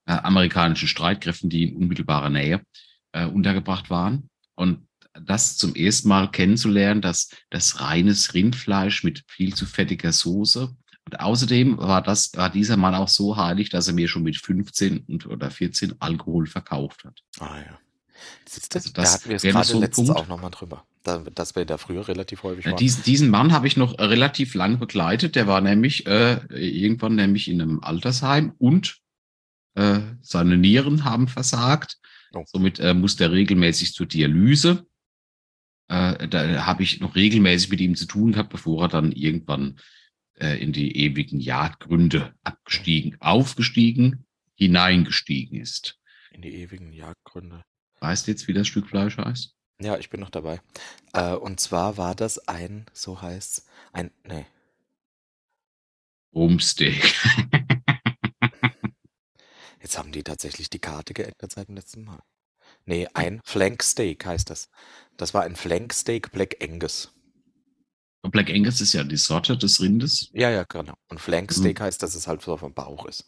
äh, 0.05 0.11
amerikanischen 0.11 0.87
Streitkräften, 0.87 1.49
die 1.49 1.63
in 1.69 1.75
unmittelbarer 1.77 2.29
Nähe 2.29 2.61
äh, 3.13 3.25
untergebracht 3.25 3.89
waren. 3.89 4.29
Und 4.55 4.85
das 5.21 5.57
zum 5.57 5.75
ersten 5.75 6.07
Mal 6.09 6.31
kennenzulernen, 6.31 7.01
dass 7.01 7.29
das 7.49 7.79
reines 7.81 8.33
Rindfleisch 8.33 9.03
mit 9.03 9.23
viel 9.27 9.53
zu 9.53 9.65
fettiger 9.65 10.11
Soße. 10.11 10.75
Und 11.05 11.19
außerdem 11.19 11.77
war 11.77 12.01
das, 12.01 12.31
war 12.35 12.49
dieser 12.49 12.77
Mann 12.77 12.95
auch 12.95 13.09
so 13.09 13.35
heilig, 13.37 13.69
dass 13.69 13.87
er 13.87 13.93
mir 13.93 14.07
schon 14.07 14.23
mit 14.23 14.37
15 14.37 14.99
und, 15.07 15.25
oder 15.27 15.51
14 15.51 15.95
Alkohol 15.99 16.47
verkauft 16.47 17.03
hat. 17.03 17.19
Ah 17.39 17.57
ja. 17.59 17.79
Siehst 18.47 18.73
du, 18.73 18.77
Also 18.77 18.89
da 18.93 19.01
das 19.01 19.13
hatten 19.15 19.29
wir 19.29 19.35
es 19.35 19.41
gerade 19.41 19.67
so 19.67 19.79
letztens 19.79 20.07
Punkt. 20.07 20.21
auch 20.21 20.27
nochmal 20.27 20.51
drüber, 20.51 20.85
da, 21.03 21.17
dass 21.19 21.55
wir 21.57 21.65
da 21.65 21.77
früher 21.77 22.07
relativ 22.07 22.43
häufig 22.43 22.65
Äh, 22.65 22.69
waren. 22.69 22.77
Diesen, 22.77 23.03
diesen 23.03 23.29
Mann 23.29 23.51
habe 23.51 23.67
ich 23.67 23.75
noch 23.75 23.99
relativ 23.99 24.53
lang 24.55 24.79
begleitet. 24.79 25.35
Der 25.35 25.45
war 25.45 25.59
nämlich 25.59 26.05
äh, 26.07 26.39
irgendwann 26.49 27.15
nämlich 27.15 27.49
in 27.49 27.61
einem 27.61 27.83
Altersheim 27.83 28.53
und 28.57 28.99
äh, 29.75 29.99
seine 30.21 30.57
Nieren 30.57 31.03
haben 31.03 31.27
versagt. 31.27 31.97
Oh. 32.33 32.43
Somit 32.45 32.79
äh, 32.79 32.93
musste 32.93 33.25
er 33.25 33.31
regelmäßig 33.33 33.93
zur 33.93 34.05
Dialyse. 34.05 34.85
Äh, 35.87 36.27
da 36.27 36.65
habe 36.65 36.83
ich 36.83 36.99
noch 36.99 37.15
regelmäßig 37.15 37.69
mit 37.69 37.81
ihm 37.81 37.95
zu 37.95 38.05
tun 38.05 38.31
gehabt, 38.31 38.49
bevor 38.49 38.85
er 38.85 38.89
dann 38.89 39.11
irgendwann 39.11 39.79
äh, 40.35 40.61
in 40.61 40.73
die 40.73 40.97
ewigen 40.97 41.39
Jagdgründe 41.39 42.33
abgestiegen, 42.43 43.17
aufgestiegen, 43.19 44.25
hineingestiegen 44.55 45.59
ist. 45.59 45.99
In 46.31 46.41
die 46.41 46.53
ewigen 46.55 46.93
Jagdgründe. 46.93 47.63
Weißt 47.99 48.27
du 48.27 48.31
jetzt, 48.31 48.47
wie 48.47 48.53
das 48.53 48.67
Stück 48.67 48.87
Fleisch 48.87 49.17
heißt? 49.17 49.55
Ja, 49.81 49.97
ich 49.97 50.09
bin 50.09 50.19
noch 50.19 50.29
dabei. 50.29 50.61
Äh, 51.13 51.33
und 51.33 51.59
zwar 51.59 51.97
war 51.97 52.15
das 52.15 52.47
ein, 52.47 52.85
so 52.93 53.21
heißt 53.21 53.65
ein, 53.91 54.11
nee, 54.23 54.45
Rumsteak. 56.33 57.13
jetzt 59.81 59.97
haben 59.97 60.11
die 60.11 60.23
tatsächlich 60.23 60.69
die 60.69 60.79
Karte 60.79 61.13
geändert 61.13 61.51
seit 61.51 61.67
dem 61.67 61.75
letzten 61.75 62.03
Mal. 62.03 62.21
Nee, 62.85 63.07
ein 63.13 63.41
Flank 63.45 63.83
Steak 63.83 64.25
heißt 64.25 64.49
das. 64.49 64.69
Das 65.17 65.33
war 65.33 65.43
ein 65.43 65.55
Flank 65.55 65.93
Steak 65.93 66.31
Black 66.31 66.57
Angus. 66.61 67.11
Black 68.31 68.49
Angus 68.49 68.79
ist 68.79 68.93
ja 68.93 69.03
die 69.03 69.17
Sorte 69.17 69.57
des 69.57 69.81
Rindes. 69.81 70.29
Ja, 70.33 70.49
ja, 70.49 70.63
genau. 70.63 70.93
Und 71.09 71.19
Flank 71.19 71.51
Mhm. 71.51 71.55
Steak 71.55 71.81
heißt, 71.81 72.01
dass 72.01 72.15
es 72.15 72.25
halt 72.25 72.41
so 72.41 72.55
vom 72.55 72.73
Bauch 72.73 73.05
ist. 73.05 73.25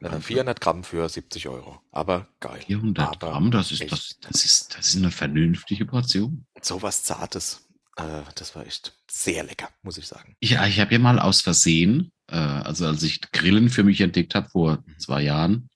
Äh, 0.00 0.20
400 0.20 0.60
Gramm 0.60 0.84
für 0.84 1.08
70 1.08 1.48
Euro. 1.48 1.80
Aber 1.90 2.28
geil. 2.38 2.60
400 2.64 3.08
Aber 3.08 3.32
Gramm, 3.32 3.50
das 3.50 3.72
ist, 3.72 3.90
das, 3.90 4.16
das, 4.20 4.44
ist, 4.44 4.76
das 4.78 4.88
ist 4.88 4.96
eine 4.96 5.10
vernünftige 5.10 5.84
Portion. 5.84 6.46
So 6.62 6.80
was 6.80 7.02
Zartes. 7.02 7.66
Äh, 7.96 8.22
das 8.36 8.54
war 8.54 8.64
echt 8.64 8.96
sehr 9.10 9.42
lecker, 9.42 9.68
muss 9.82 9.98
ich 9.98 10.06
sagen. 10.06 10.36
Ich, 10.38 10.52
ich 10.52 10.80
habe 10.80 10.92
ja 10.92 10.98
mal 11.00 11.18
aus 11.18 11.40
Versehen, 11.40 12.12
äh, 12.28 12.36
also 12.36 12.86
als 12.86 13.02
ich 13.02 13.20
Grillen 13.32 13.68
für 13.68 13.82
mich 13.82 14.00
entdeckt 14.00 14.36
habe 14.36 14.48
vor 14.48 14.84
zwei 14.98 15.22
Jahren 15.22 15.68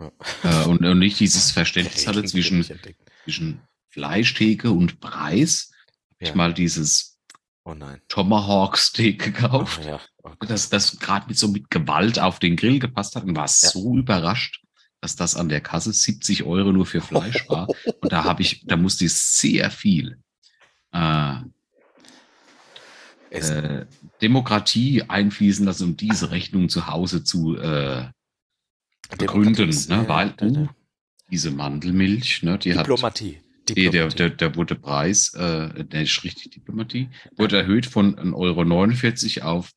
Ja. 0.00 0.12
äh, 0.44 0.64
und, 0.66 0.84
und 0.84 0.98
nicht 0.98 1.18
dieses 1.20 1.50
Verständnis 1.52 2.06
hatte 2.06 2.24
zwischen, 2.24 2.64
zwischen 3.24 3.60
Fleischtheke 3.88 4.70
und 4.70 5.00
Preis, 5.00 5.72
Ja. 6.20 6.28
ich 6.28 6.34
mal 6.34 6.52
dieses 6.54 7.18
Oh 7.64 7.74
nein. 7.74 8.00
Tomahawk 8.08 8.76
Steak 8.78 9.22
Oh, 9.22 9.24
gekauft. 9.26 9.84
ja. 9.84 10.00
Oh 10.22 10.30
Gott. 10.38 10.50
das, 10.50 10.98
gerade 11.00 11.26
mit 11.28 11.36
so 11.38 11.48
mit 11.48 11.68
Gewalt 11.70 12.18
auf 12.20 12.38
den 12.38 12.56
Grill 12.56 12.78
gepasst 12.78 13.16
hat 13.16 13.24
und 13.24 13.34
war 13.36 13.48
so 13.48 13.96
überrascht, 13.96 14.62
dass 15.00 15.16
das 15.16 15.34
an 15.34 15.48
der 15.48 15.60
Kasse 15.60 15.92
70 15.92 16.44
Euro 16.44 16.72
nur 16.72 16.86
für 16.86 17.00
Fleisch 17.00 17.48
war. 17.48 17.66
Und 18.00 18.12
da 18.12 18.24
habe 18.24 18.42
ich, 18.42 18.64
da 18.66 18.76
musste 18.76 19.04
ich 19.04 19.14
sehr 19.14 19.70
viel 19.70 20.18
äh, 20.92 21.34
äh, 23.30 23.86
Demokratie 24.22 25.02
einfließen 25.02 25.66
lassen, 25.66 25.84
um 25.84 25.96
diese 25.96 26.30
Rechnung 26.30 26.68
zu 26.68 26.86
Hause 26.86 27.24
zu 27.24 27.56
äh, 27.56 28.06
begründen, 29.08 29.68
ne? 29.68 29.84
ja, 29.88 30.08
weil 30.08 30.34
ja, 30.40 30.46
ja. 30.46 30.60
uh, 30.62 30.68
diese 31.30 31.50
Mandelmilch, 31.50 32.42
ne, 32.42 32.58
die 32.58 32.74
hat 32.74 32.86
Diplomatie. 32.86 33.40
der, 33.68 33.74
Diplomatie. 33.74 34.16
der, 34.16 34.30
der 34.30 34.54
wurde 34.56 34.74
Preis, 34.74 35.34
äh, 35.34 35.84
der 35.84 36.02
ist 36.02 36.22
richtig 36.24 36.52
Diplomatie, 36.52 37.08
wurde 37.36 37.58
erhöht 37.58 37.86
von 37.86 38.16
1,49 38.16 39.42
Euro 39.42 39.48
auf 39.48 39.70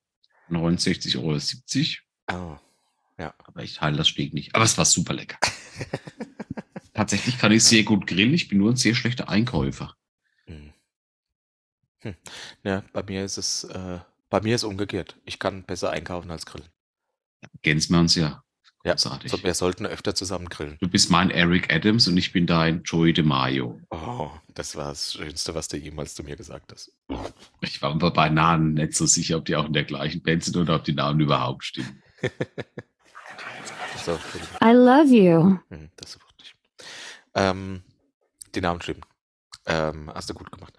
69,70 0.49 1.97
Euro. 2.27 2.53
Oh. 2.55 2.59
Aber 3.59 3.63
ich 3.63 3.75
teile 3.75 3.97
das 3.97 4.07
Steak 4.07 4.33
nicht. 4.33 4.55
Aber 4.55 4.63
es 4.63 4.77
war 4.77 4.85
super 4.85 5.13
lecker. 5.13 5.37
Tatsächlich 6.93 7.37
kann 7.37 7.51
ich 7.51 7.63
sehr 7.63 7.83
gut 7.83 8.07
grillen. 8.07 8.33
Ich 8.33 8.47
bin 8.47 8.57
nur 8.57 8.71
ein 8.71 8.77
sehr 8.77 8.95
schlechter 8.95 9.27
Einkäufer. 9.27 9.95
Hm. 10.45 10.73
Hm. 11.99 12.15
Ja, 12.63 12.83
bei 12.93 13.03
mir 13.03 13.25
ist 13.25 13.37
es, 13.37 13.65
äh, 13.65 13.99
bei 14.29 14.41
mir 14.41 14.55
ist 14.55 14.63
umgekehrt. 14.63 15.17
Ich 15.25 15.39
kann 15.39 15.63
besser 15.63 15.89
einkaufen 15.91 16.31
als 16.31 16.45
grillen. 16.45 16.69
Ergänzen 17.41 17.93
wir 17.93 17.99
uns 17.99 18.15
ja. 18.15 18.43
Ja, 18.89 18.93
Großartig. 18.95 19.31
so, 19.31 19.43
wir 19.43 19.53
sollten 19.53 19.85
öfter 19.85 20.15
zusammen 20.15 20.49
grillen. 20.49 20.77
Du 20.81 20.87
bist 20.87 21.11
mein 21.11 21.29
Eric 21.29 21.71
Adams 21.73 22.07
und 22.07 22.17
ich 22.17 22.31
bin 22.31 22.47
dein 22.47 22.81
Joey 22.83 23.13
DeMaio. 23.13 23.79
Oh, 23.91 24.29
das 24.55 24.75
war 24.75 24.89
das 24.89 25.13
Schönste, 25.13 25.53
was 25.53 25.67
du 25.67 25.77
jemals 25.77 26.15
zu 26.15 26.23
mir 26.23 26.35
gesagt 26.35 26.71
hast. 26.71 26.91
Ich 27.61 27.81
war 27.81 27.93
mir 27.93 28.11
bei 28.11 28.29
Namen 28.29 28.73
nicht 28.73 28.95
so 28.95 29.05
sicher, 29.05 29.37
ob 29.37 29.45
die 29.45 29.55
auch 29.55 29.65
in 29.65 29.73
der 29.73 29.83
gleichen 29.83 30.21
Band 30.23 30.43
sind 30.43 30.57
oder 30.57 30.75
ob 30.75 30.83
die 30.83 30.93
Namen 30.93 31.19
überhaupt 31.19 31.63
stimmen. 31.65 32.01
So. 34.05 34.17
I 34.63 34.71
love 34.71 35.13
you. 35.13 35.57
Hm, 35.69 35.89
das 35.97 36.11
ist 36.15 36.21
wirklich. 36.21 36.55
Ähm, 37.35 37.83
die 38.55 38.61
Namen 38.61 38.81
stimmen. 38.81 39.01
Ähm, 39.65 40.09
hast 40.13 40.29
du 40.29 40.33
gut 40.33 40.51
gemacht. 40.51 40.73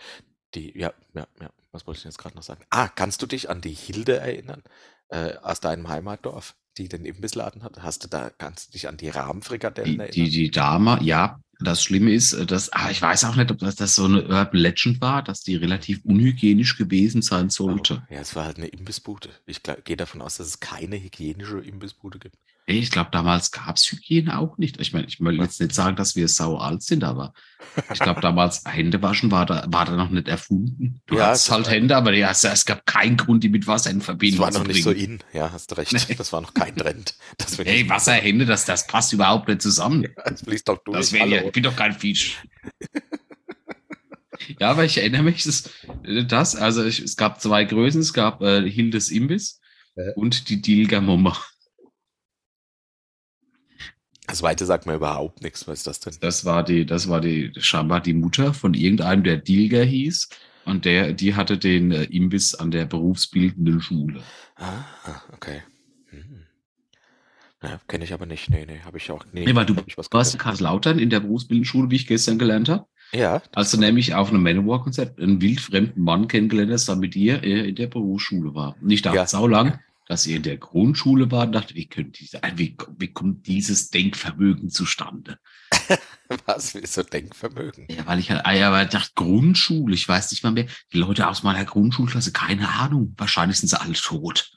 Die, 0.55 0.77
ja, 0.79 0.93
ja, 1.15 1.27
ja. 1.41 1.51
Was 1.73 1.87
wollte 1.87 1.99
ich 1.99 2.03
denn 2.03 2.11
jetzt 2.11 2.19
gerade 2.19 2.35
noch 2.35 2.43
sagen? 2.43 2.65
Ah, 2.71 2.89
kannst 2.89 3.23
du 3.23 3.27
dich 3.27 3.51
an 3.51 3.61
die 3.61 3.75
Hilde 3.75 4.17
erinnern? 4.17 4.63
Äh, 5.11 5.35
aus 5.43 5.61
deinem 5.61 5.89
Heimatdorf, 5.89 6.55
die 6.79 6.89
den 6.89 7.05
Imbissladen 7.05 7.63
hat? 7.65 7.83
Hast 7.83 8.05
du 8.05 8.09
da, 8.09 8.31
kannst 8.31 8.69
du 8.69 8.73
dich 8.73 8.89
an 8.89 8.97
die 8.97 9.09
Rahmenfrikadellen 9.09 9.99
Die, 9.99 9.99
erinnern? 9.99 10.11
die, 10.11 10.31
die 10.31 10.51
Dame, 10.51 10.99
ja, 11.03 11.41
das 11.59 11.83
Schlimme 11.83 12.13
ist, 12.13 12.33
äh, 12.33 12.47
dass, 12.47 12.73
ah, 12.73 12.91
ich 12.91 13.03
weiß 13.03 13.25
auch 13.25 13.37
nicht, 13.37 13.51
ob 13.51 13.59
das, 13.59 13.77
das 13.77 13.95
so 13.95 14.05
eine 14.05 14.23
Urban 14.23 14.61
Legend 14.61 15.01
war, 15.01 15.23
dass 15.23 15.43
die 15.43 15.57
relativ 15.57 16.05
unhygienisch 16.05 16.79
gewesen 16.79 17.23
sein 17.23 17.51
sollte. 17.51 18.03
Oh, 18.09 18.15
ja, 18.15 18.21
es 18.21 18.35
war 18.37 18.45
halt 18.47 18.57
eine 18.59 18.69
Imbissbude. 18.69 19.31
Ich 19.47 19.63
gehe 19.63 19.97
davon 19.97 20.23
aus, 20.23 20.37
dass 20.39 20.47
es 20.47 20.61
keine 20.61 21.01
hygienische 21.01 21.59
Imbissbude 21.59 22.19
gibt. 22.19 22.37
Ey, 22.71 22.79
Ich 22.79 22.91
glaube, 22.93 23.11
damals 23.11 23.51
gab's 23.51 23.91
Hygiene 23.91 24.39
auch 24.39 24.57
nicht. 24.57 24.81
Ich 24.81 24.93
meine, 24.93 25.07
ich 25.09 25.19
will 25.21 25.41
jetzt 25.41 25.61
nicht 25.61 25.75
sagen, 25.75 25.97
dass 25.97 26.15
wir 26.15 26.29
sau 26.29 26.57
alt 26.57 26.83
sind, 26.83 27.03
aber 27.03 27.33
ich 27.93 27.99
glaube, 27.99 28.21
damals 28.21 28.63
Händewaschen 28.69 29.33
war 29.33 29.45
da, 29.45 29.65
war 29.69 29.85
da 29.87 29.97
noch 29.97 30.11
nicht 30.11 30.29
erfunden. 30.29 31.01
Du 31.07 31.17
Ja, 31.17 31.27
hast 31.29 31.49
das 31.49 31.53
halt 31.55 31.67
war- 31.67 31.73
Hände, 31.73 31.97
aber 31.97 32.15
ja, 32.15 32.31
es, 32.31 32.45
es 32.45 32.65
gab 32.65 32.87
keinen 32.87 33.17
Grund, 33.17 33.43
die 33.43 33.49
mit 33.49 33.67
Wasser 33.67 33.91
in 33.91 33.99
Das 33.99 34.05
Verbindung 34.07 34.41
war 34.41 34.53
zu 34.53 34.61
noch 34.61 34.67
nicht 34.69 34.85
so 34.85 34.91
bringen. 34.93 35.21
in. 35.33 35.39
Ja, 35.39 35.51
hast 35.53 35.73
du 35.73 35.75
recht. 35.79 35.93
Nee. 35.93 36.15
Das 36.15 36.33
war 36.33 36.41
noch 36.41 36.55
kein 36.55 36.77
Trend. 36.77 37.17
Das 37.39 37.59
will 37.59 37.67
Ey, 37.67 37.83
ich- 37.83 37.89
Wasserhände, 37.89 38.47
das, 38.47 38.65
das 38.67 38.87
passt 38.87 39.13
überhaupt 39.13 39.49
nicht 39.49 39.63
zusammen. 39.63 40.07
Das 40.25 40.43
fließt 40.43 40.69
doch 40.69 40.79
durch. 40.85 40.97
Das 40.97 41.13
wäre 41.13 41.27
ja, 41.29 41.43
ich 41.43 41.53
bin 41.53 41.65
doch 41.65 41.75
kein 41.75 41.93
Fisch. 41.93 42.39
ja, 44.61 44.71
aber 44.71 44.85
ich 44.85 44.97
erinnere 44.99 45.23
mich, 45.25 45.43
das, 45.45 45.71
das 46.29 46.57
also 46.57 46.85
ich, 46.85 47.01
es 47.01 47.17
gab 47.17 47.41
zwei 47.41 47.65
Größen, 47.65 48.01
es 48.01 48.13
gab 48.13 48.43
äh, 48.43 48.69
Hildes 48.71 49.11
Imbiss 49.11 49.61
Ja. 49.97 50.05
und 50.17 50.49
die 50.49 50.61
Dilger 50.63 51.01
Mummer. 51.01 51.37
Das 54.31 54.39
Zweite 54.39 54.65
sagt 54.65 54.87
mir 54.87 54.95
überhaupt 54.95 55.43
nichts. 55.43 55.67
Was 55.67 55.79
ist 55.79 55.87
das 55.87 56.01
denn? 56.01 56.15
Das 56.21 56.45
war 56.45 56.63
die, 56.65 56.87
das 56.87 57.09
war 57.09 57.21
die 57.21 57.53
scheinbar 57.59 58.01
die 58.01 58.15
Mutter 58.15 58.55
von 58.55 58.75
irgendeinem, 58.75 59.25
der 59.25 59.37
Dilger 59.37 59.83
hieß. 59.85 60.29
Und 60.67 60.85
der, 60.85 61.13
die 61.13 61.35
hatte 61.35 61.59
den 61.59 61.91
äh, 61.91 62.05
Imbiss 62.05 62.55
an 62.55 62.71
der 62.71 62.85
berufsbildenden 62.85 63.81
Schule. 63.81 64.23
Ah, 64.57 64.85
okay. 65.33 65.63
Hm. 66.11 66.45
Ja, 67.63 67.81
kenne 67.89 68.05
ich 68.05 68.13
aber 68.13 68.27
nicht. 68.27 68.51
Nee, 68.51 68.67
nee, 68.67 68.81
habe 68.85 68.99
ich 68.99 69.11
auch 69.11 69.25
nie. 69.33 69.45
Nee, 69.47 69.55
weil 69.55 69.67
du 69.67 69.75
warst 70.13 70.35
in. 70.35 70.39
Karlslautern 70.39 70.99
in 70.99 71.11
der 71.11 71.21
berufsbildenden 71.21 71.65
Schule, 71.67 71.91
wie 71.91 71.97
ich 71.97 72.07
gestern 72.07 72.39
gelernt 72.39 72.69
habe. 72.69 72.87
Ja, 73.13 73.43
Als 73.53 73.73
du 73.73 73.79
nämlich 73.79 74.15
auf 74.15 74.31
einem 74.31 74.43
Manowar-Konzert 74.45 75.19
einen 75.19 75.41
wildfremden 75.43 76.05
Mann 76.05 76.29
kennengelernt 76.29 76.71
hast, 76.71 76.89
der 76.89 76.95
mit 76.97 77.15
dir 77.15 77.43
äh, 77.43 77.71
in 77.71 77.75
der 77.75 77.89
Berufsschule 77.89 78.55
war. 78.55 78.77
Ich 78.87 79.03
dachte 79.03 79.17
Ja. 79.17 79.27
saulang, 79.27 79.81
dass 80.11 80.27
ihr 80.27 80.37
in 80.37 80.43
der 80.43 80.57
Grundschule 80.57 81.31
war 81.31 81.47
und 81.47 81.53
dachte, 81.53 81.77
wie, 81.77 81.87
könnt 81.87 82.19
diese, 82.19 82.43
äh, 82.43 82.51
wie, 82.57 82.77
wie 82.99 83.13
kommt 83.13 83.47
dieses 83.47 83.91
Denkvermögen 83.91 84.69
zustande? 84.69 85.39
was 86.47 86.75
ist 86.75 86.95
so 86.95 87.05
Denkvermögen? 87.05 87.87
Ja, 87.89 88.07
weil 88.07 88.19
ich 88.19 88.33
halt, 88.33 88.45
ah, 88.45 88.53
ja, 88.53 88.73
weil 88.73 88.87
ich 88.87 88.91
dachte, 88.91 89.13
Grundschule, 89.15 89.95
ich 89.95 90.09
weiß 90.09 90.33
nicht 90.33 90.43
mal 90.43 90.51
mehr. 90.51 90.67
Die 90.93 90.99
Leute 90.99 91.29
aus 91.29 91.45
meiner 91.45 91.65
Grundschulklasse, 91.65 92.33
keine 92.33 92.69
Ahnung. 92.71 93.15
Wahrscheinlich 93.19 93.59
sind 93.59 93.69
sie 93.69 93.81
alle 93.81 93.93
tot. 93.93 94.51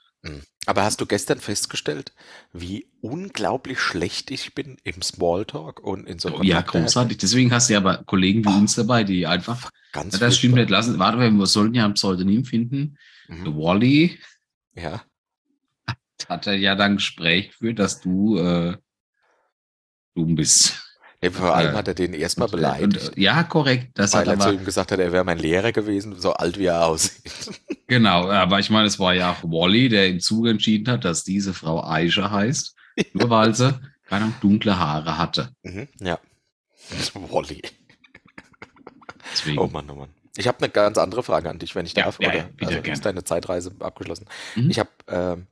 Aber 0.66 0.84
hast 0.84 1.02
du 1.02 1.06
gestern 1.06 1.40
festgestellt, 1.40 2.14
wie 2.52 2.88
unglaublich 3.02 3.80
schlecht 3.80 4.32
ich 4.32 4.56
bin 4.56 4.78
im 4.84 5.04
Smalltalk 5.04 5.82
und 5.82 6.08
in 6.08 6.18
so 6.18 6.30
ja, 6.42 6.62
Kontakte- 6.62 6.82
großartig. 6.82 7.18
Deswegen 7.20 7.52
hast 7.52 7.70
du 7.70 7.74
ja 7.74 7.80
aber 7.80 8.04
Kollegen 8.06 8.44
wie 8.44 8.50
uns 8.50 8.74
dabei, 8.74 9.04
die 9.04 9.28
einfach, 9.28 9.70
Ganz 9.92 10.14
ja, 10.14 10.20
das 10.20 10.38
stimmt 10.38 10.56
nicht 10.56 10.72
lassen. 10.72 10.98
Warte, 10.98 11.20
wir 11.20 11.46
sollten 11.46 11.76
ja 11.76 11.86
ein 11.86 11.94
Pseudonym 11.94 12.44
finden. 12.44 12.98
Mhm. 13.28 13.56
Wally 13.56 14.20
Ja, 14.74 15.04
hat 16.30 16.48
er 16.48 16.56
ja 16.56 16.76
dann 16.76 16.96
Gespräch 16.98 17.50
geführt, 17.50 17.80
dass 17.80 18.00
du 18.02 18.38
äh, 18.38 18.78
dumm 20.16 20.36
bist. 20.36 20.82
nee, 21.22 21.30
vor 21.30 21.54
allem 21.56 21.74
Äh, 21.74 21.78
hat 21.78 21.88
er 21.88 21.94
den 21.94 22.14
erstmal 22.14 22.48
Und, 22.48 22.52
beleidigt, 22.52 23.18
äh, 23.18 23.22
ja, 23.22 23.44
korrekt. 23.44 23.92
Das 23.96 24.14
weil 24.14 24.22
hat 24.22 24.28
er 24.28 24.40
zu 24.40 24.48
aber, 24.50 24.54
ihm 24.54 24.66
gesagt 24.66 24.92
hat, 24.92 25.00
er 25.00 25.12
wäre 25.12 25.24
mein 25.24 25.40
Lehrer 25.40 25.72
gewesen, 25.72 26.20
so 26.20 26.34
alt 26.34 26.58
wie 26.60 26.66
er 26.66 26.86
aussieht. 26.86 27.32
genau, 27.88 28.30
aber 28.30 28.60
ich 28.60 28.70
meine, 28.70 28.88
es 28.88 29.00
war 29.00 29.14
ja 29.14 29.32
auch 29.32 29.44
Wally, 29.44 29.90
der 29.90 30.08
im 30.08 30.20
Zuge 30.20 30.50
entschieden 30.52 30.92
hat, 30.92 31.06
dass 31.06 31.24
diese 31.24 31.54
Frau 31.54 31.84
Aisha 31.84 32.30
heißt, 32.32 32.76
nur 33.14 33.30
weil 33.30 33.54
sie 33.56 33.80
keine 34.06 34.26
Ahnung, 34.26 34.36
dunkle 34.42 34.78
Haare 34.78 35.18
hatte. 35.18 35.50
Mhm, 35.64 35.88
ja. 36.00 36.20
Wally. 37.14 37.62
Deswegen. 39.32 39.58
Oh 39.58 39.68
Mann, 39.68 39.90
oh 39.90 39.96
Mann. 39.96 40.10
Ich 40.36 40.48
habe 40.48 40.58
eine 40.60 40.70
ganz 40.70 40.98
andere 40.98 41.24
Frage 41.24 41.50
an 41.50 41.60
dich, 41.60 41.76
wenn 41.76 41.86
ich 41.86 41.94
Ja, 41.96 42.04
darf. 42.06 42.20
ja, 42.20 42.28
oder 42.30 42.38
ja, 42.38 42.50
also, 42.62 42.74
gerne. 42.82 42.92
ist 42.92 43.06
deine 43.06 43.24
Zeitreise 43.24 43.72
abgeschlossen? 43.80 44.26
Mhm. 44.56 44.70
Ich 44.70 44.80
habe, 44.80 44.90
ähm, 45.08 45.48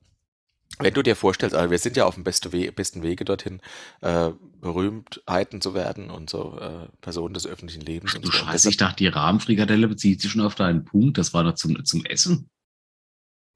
wenn 0.81 0.93
du 0.93 1.01
dir 1.01 1.15
vorstellst, 1.15 1.55
also 1.55 1.71
wir 1.71 1.79
sind 1.79 1.97
ja 1.97 2.05
auf 2.05 2.15
dem 2.15 2.23
besten 2.23 3.03
Wege 3.03 3.25
dorthin, 3.25 3.61
äh, 4.01 4.31
Berühmtheiten 4.59 5.61
zu 5.61 5.73
werden 5.73 6.09
und 6.09 6.29
so 6.29 6.57
äh, 6.59 6.87
Personen 7.01 7.33
des 7.33 7.47
öffentlichen 7.47 7.81
Lebens. 7.81 8.13
Ach 8.15 8.19
du 8.21 8.27
so. 8.27 8.33
Scheiße, 8.33 8.69
ich 8.69 8.77
dachte, 8.77 8.97
die 8.97 9.07
Rahmenfrikadelle 9.07 9.87
bezieht 9.87 10.21
sich 10.21 10.31
schon 10.31 10.41
auf 10.41 10.55
deinen 10.55 10.85
Punkt. 10.85 11.17
Das 11.17 11.33
war 11.33 11.43
doch 11.43 11.55
zum, 11.55 11.83
zum 11.85 12.05
Essen. 12.05 12.49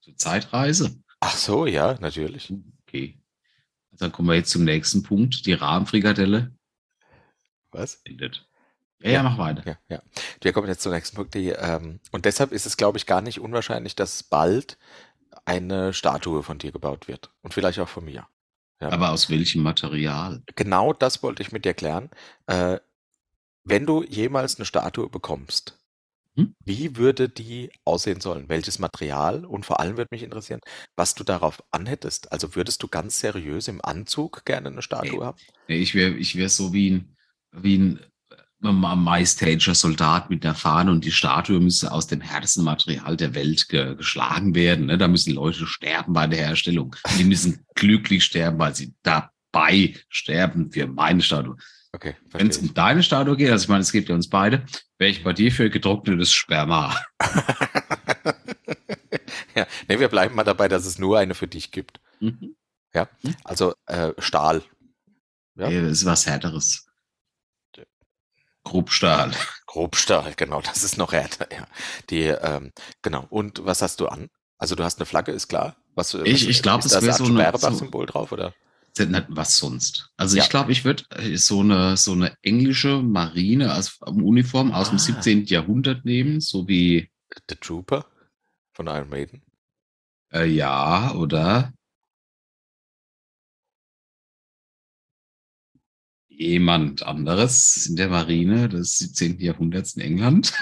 Zur 0.01 0.15
Zeitreise. 0.17 1.01
Ach 1.19 1.35
so, 1.35 1.65
ja, 1.65 1.97
natürlich. 1.99 2.53
Okay. 2.87 3.19
Dann 3.91 4.11
kommen 4.11 4.27
wir 4.27 4.35
jetzt 4.35 4.51
zum 4.51 4.63
nächsten 4.63 5.03
Punkt. 5.03 5.45
Die 5.45 5.53
Rahmenfrikadelle 5.53 6.53
Was? 7.71 8.01
endet. 8.03 8.47
Ja, 8.99 9.11
ja, 9.11 9.23
mach 9.23 9.37
weiter. 9.37 9.63
Ja, 9.65 9.77
ja. 9.89 10.01
Wir 10.41 10.53
kommen 10.53 10.67
jetzt 10.67 10.81
zum 10.81 10.91
nächsten 10.91 11.15
Punkt. 11.15 11.33
Die, 11.33 11.49
ähm, 11.49 11.99
und 12.11 12.25
deshalb 12.25 12.51
ist 12.51 12.65
es, 12.65 12.77
glaube 12.77 12.97
ich, 12.97 13.05
gar 13.05 13.21
nicht 13.21 13.39
unwahrscheinlich, 13.39 13.95
dass 13.95 14.23
bald 14.23 14.77
eine 15.45 15.93
Statue 15.93 16.43
von 16.43 16.57
dir 16.57 16.71
gebaut 16.71 17.07
wird. 17.07 17.31
Und 17.41 17.53
vielleicht 17.53 17.79
auch 17.79 17.89
von 17.89 18.05
mir. 18.05 18.27
Ja. 18.81 18.89
Aber 18.91 19.11
aus 19.11 19.29
welchem 19.29 19.63
Material? 19.63 20.43
Genau 20.55 20.93
das 20.93 21.23
wollte 21.23 21.41
ich 21.41 21.51
mit 21.51 21.65
dir 21.65 21.73
klären. 21.73 22.09
Äh, 22.47 22.79
wenn 23.63 23.85
du 23.85 24.03
jemals 24.03 24.57
eine 24.57 24.65
Statue 24.65 25.09
bekommst, 25.09 25.77
Hm? 26.37 26.53
wie 26.65 26.97
würde 26.97 27.29
die 27.29 27.71
aussehen 27.85 28.19
sollen? 28.19 28.49
Welches 28.49 28.77
Material? 28.79 29.45
Und 29.45 29.65
vor 29.65 29.79
allem 29.79 29.95
würde 29.95 30.09
mich 30.11 30.21
interessieren, 30.23 30.59
was 30.97 31.15
du 31.15 31.23
darauf 31.23 31.63
anhättest. 31.71 32.31
Also 32.33 32.55
würdest 32.55 32.83
du 32.83 32.89
ganz 32.89 33.19
seriös 33.21 33.69
im 33.69 33.79
Anzug 33.83 34.43
gerne 34.45 34.67
eine 34.69 34.81
Statue 34.81 35.19
Nee. 35.19 35.25
haben? 35.25 35.37
Nee, 35.69 35.77
Ich 35.77 35.95
wäre 35.95 36.11
ich 36.15 36.35
wär 36.35 36.49
so 36.49 36.73
wie 36.73 36.91
ein, 36.91 37.15
wie 37.53 37.77
ein 37.77 37.99
Majestager 38.73 39.75
Soldat 39.75 40.29
mit 40.29 40.45
einer 40.45 40.55
Fahne 40.55 40.91
und 40.91 41.05
die 41.05 41.11
Statue 41.11 41.59
müsste 41.59 41.91
aus 41.91 42.07
dem 42.07 42.21
härtesten 42.21 42.63
Material 42.63 43.17
der 43.17 43.35
Welt 43.35 43.69
ge 43.69 43.95
geschlagen 43.95 44.55
werden. 44.55 44.87
Ne? 44.87 44.97
Da 44.97 45.07
müssen 45.07 45.33
Leute 45.33 45.67
sterben 45.67 46.13
bei 46.13 46.27
der 46.27 46.39
Herstellung. 46.39 46.95
Die 47.17 47.23
müssen 47.23 47.65
glücklich 47.75 48.23
sterben, 48.23 48.59
weil 48.59 48.75
sie 48.75 48.93
dabei 49.03 49.95
sterben 50.09 50.71
für 50.71 50.87
meine 50.87 51.21
Statue. 51.21 51.57
Okay, 51.91 52.15
Wenn 52.31 52.49
es 52.49 52.57
um 52.57 52.73
deine 52.73 53.03
Statue 53.03 53.37
geht, 53.37 53.51
also 53.51 53.63
ich 53.63 53.69
meine, 53.69 53.81
es 53.81 53.91
gibt 53.93 54.09
ja 54.09 54.15
uns 54.15 54.29
beide, 54.29 54.65
wäre 54.97 55.11
ich 55.11 55.23
bei 55.23 55.31
dir 55.31 55.49
für 55.51 55.69
getrocknetes 55.69 56.33
Sperma. 56.33 56.93
ja, 59.55 59.65
nee, 59.87 59.99
wir 59.99 60.09
bleiben 60.09 60.35
mal 60.35 60.43
dabei, 60.43 60.67
dass 60.67 60.85
es 60.85 60.99
nur 60.99 61.17
eine 61.17 61.35
für 61.35 61.47
dich 61.47 61.71
gibt. 61.71 62.01
Mhm. 62.19 62.55
Also 63.43 63.73
äh, 63.87 64.13
Stahl. 64.19 64.63
Ja. 65.55 65.69
Ja. 65.69 65.81
Das 65.81 65.91
ist 65.91 66.05
was 66.05 66.27
Härteres. 66.27 66.84
Grobstahl. 68.65 69.31
Grobstahl, 69.67 70.33
genau, 70.35 70.61
das 70.61 70.83
ist 70.83 70.97
noch 70.97 71.13
härter, 71.13 71.47
ja. 71.55 71.65
Die, 72.09 72.23
ähm, 72.23 72.71
genau. 73.01 73.25
Und 73.29 73.65
was 73.65 73.81
hast 73.81 73.99
du 74.01 74.07
an? 74.07 74.29
Also 74.57 74.75
du 74.75 74.83
hast 74.83 74.99
eine 74.99 75.05
Flagge, 75.05 75.31
ist 75.31 75.47
klar. 75.47 75.77
Was, 75.95 76.13
Ich- 76.13 76.21
was, 76.21 76.41
ich 76.49 76.61
glaub, 76.61 76.79
ist 76.79 76.87
es 76.87 76.91
da 76.93 77.01
wär 77.01 77.07
das 77.09 77.17
so 77.19 77.25
eine- 77.25 77.35
Sperrbach-Symbol 77.39 78.05
drauf, 78.05 78.31
oder? 78.33 78.53
Was 79.27 79.57
sonst. 79.57 80.09
Also 80.17 80.37
Ja. 80.37 80.43
ich 80.43 80.49
glaube, 80.49 80.71
ich 80.71 80.85
würde 80.85 81.03
so 81.37 81.59
eine, 81.59 81.97
so 81.97 82.13
eine 82.13 82.33
englische 82.41 83.01
Marine 83.01 83.73
als 83.73 83.99
Uniform 84.01 84.71
aus 84.71 84.89
dem 84.89 84.95
Ah. 84.95 84.99
17. 84.99 85.45
Jahrhundert 85.45 86.05
nehmen, 86.05 86.39
so 86.41 86.67
wie, 86.67 87.09
The 87.49 87.55
Trooper 87.55 88.05
von 88.73 88.87
Iron 88.87 89.09
Maiden. 89.09 89.41
äh, 90.33 90.45
ja, 90.45 91.13
oder 91.13 91.71
jemand 96.37 97.03
anderes 97.03 97.85
in 97.87 97.95
der 97.95 98.09
Marine 98.09 98.67
des 98.69 98.97
17. 98.97 99.39
Jahrhunderts 99.39 99.95
in 99.95 100.01
England. 100.01 100.53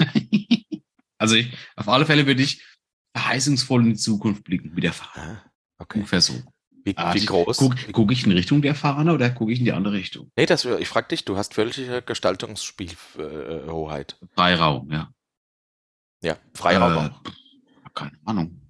also 1.18 1.36
ich, 1.36 1.52
auf 1.76 1.88
alle 1.88 2.06
Fälle 2.06 2.26
würde 2.26 2.44
ich 2.44 2.62
verheißungsvoll 3.16 3.84
in 3.84 3.90
die 3.92 4.00
Zukunft 4.00 4.44
blicken 4.44 4.74
mit 4.74 4.84
der 4.84 4.94
Fahne. 4.94 5.42
Ah, 5.42 5.52
okay. 5.80 6.00
Ungefähr 6.00 6.22
so. 6.22 6.34
Wie, 6.86 6.98
Ah, 6.98 7.14
wie 7.14 7.26
groß? 7.26 7.58
Guck, 7.58 7.76
guck 7.94 8.12
ich 8.12 8.26
in 8.26 8.34
Richtung 8.34 8.62
der 8.62 8.76
Fahne 8.76 9.14
oder 9.14 9.30
gucke 9.30 9.54
ich 9.54 9.60
in 9.60 9.66
die 9.66 9.72
andere 9.72 9.94
Richtung? 9.94 10.30
Nee, 10.36 10.46
das, 10.46 10.66
ich 10.66 10.88
frag 10.90 11.08
dich, 11.10 11.24
du 11.24 11.38
hast 11.38 11.54
völlige 11.54 12.02
Gestaltungsspielhoheit. 12.02 14.18
Freiraum, 14.36 14.92
ja. 14.92 15.10
ja, 16.22 16.38
Freiraum 16.54 17.06
Äh. 17.06 17.12
Keine 17.94 18.20
Ahnung. 18.26 18.63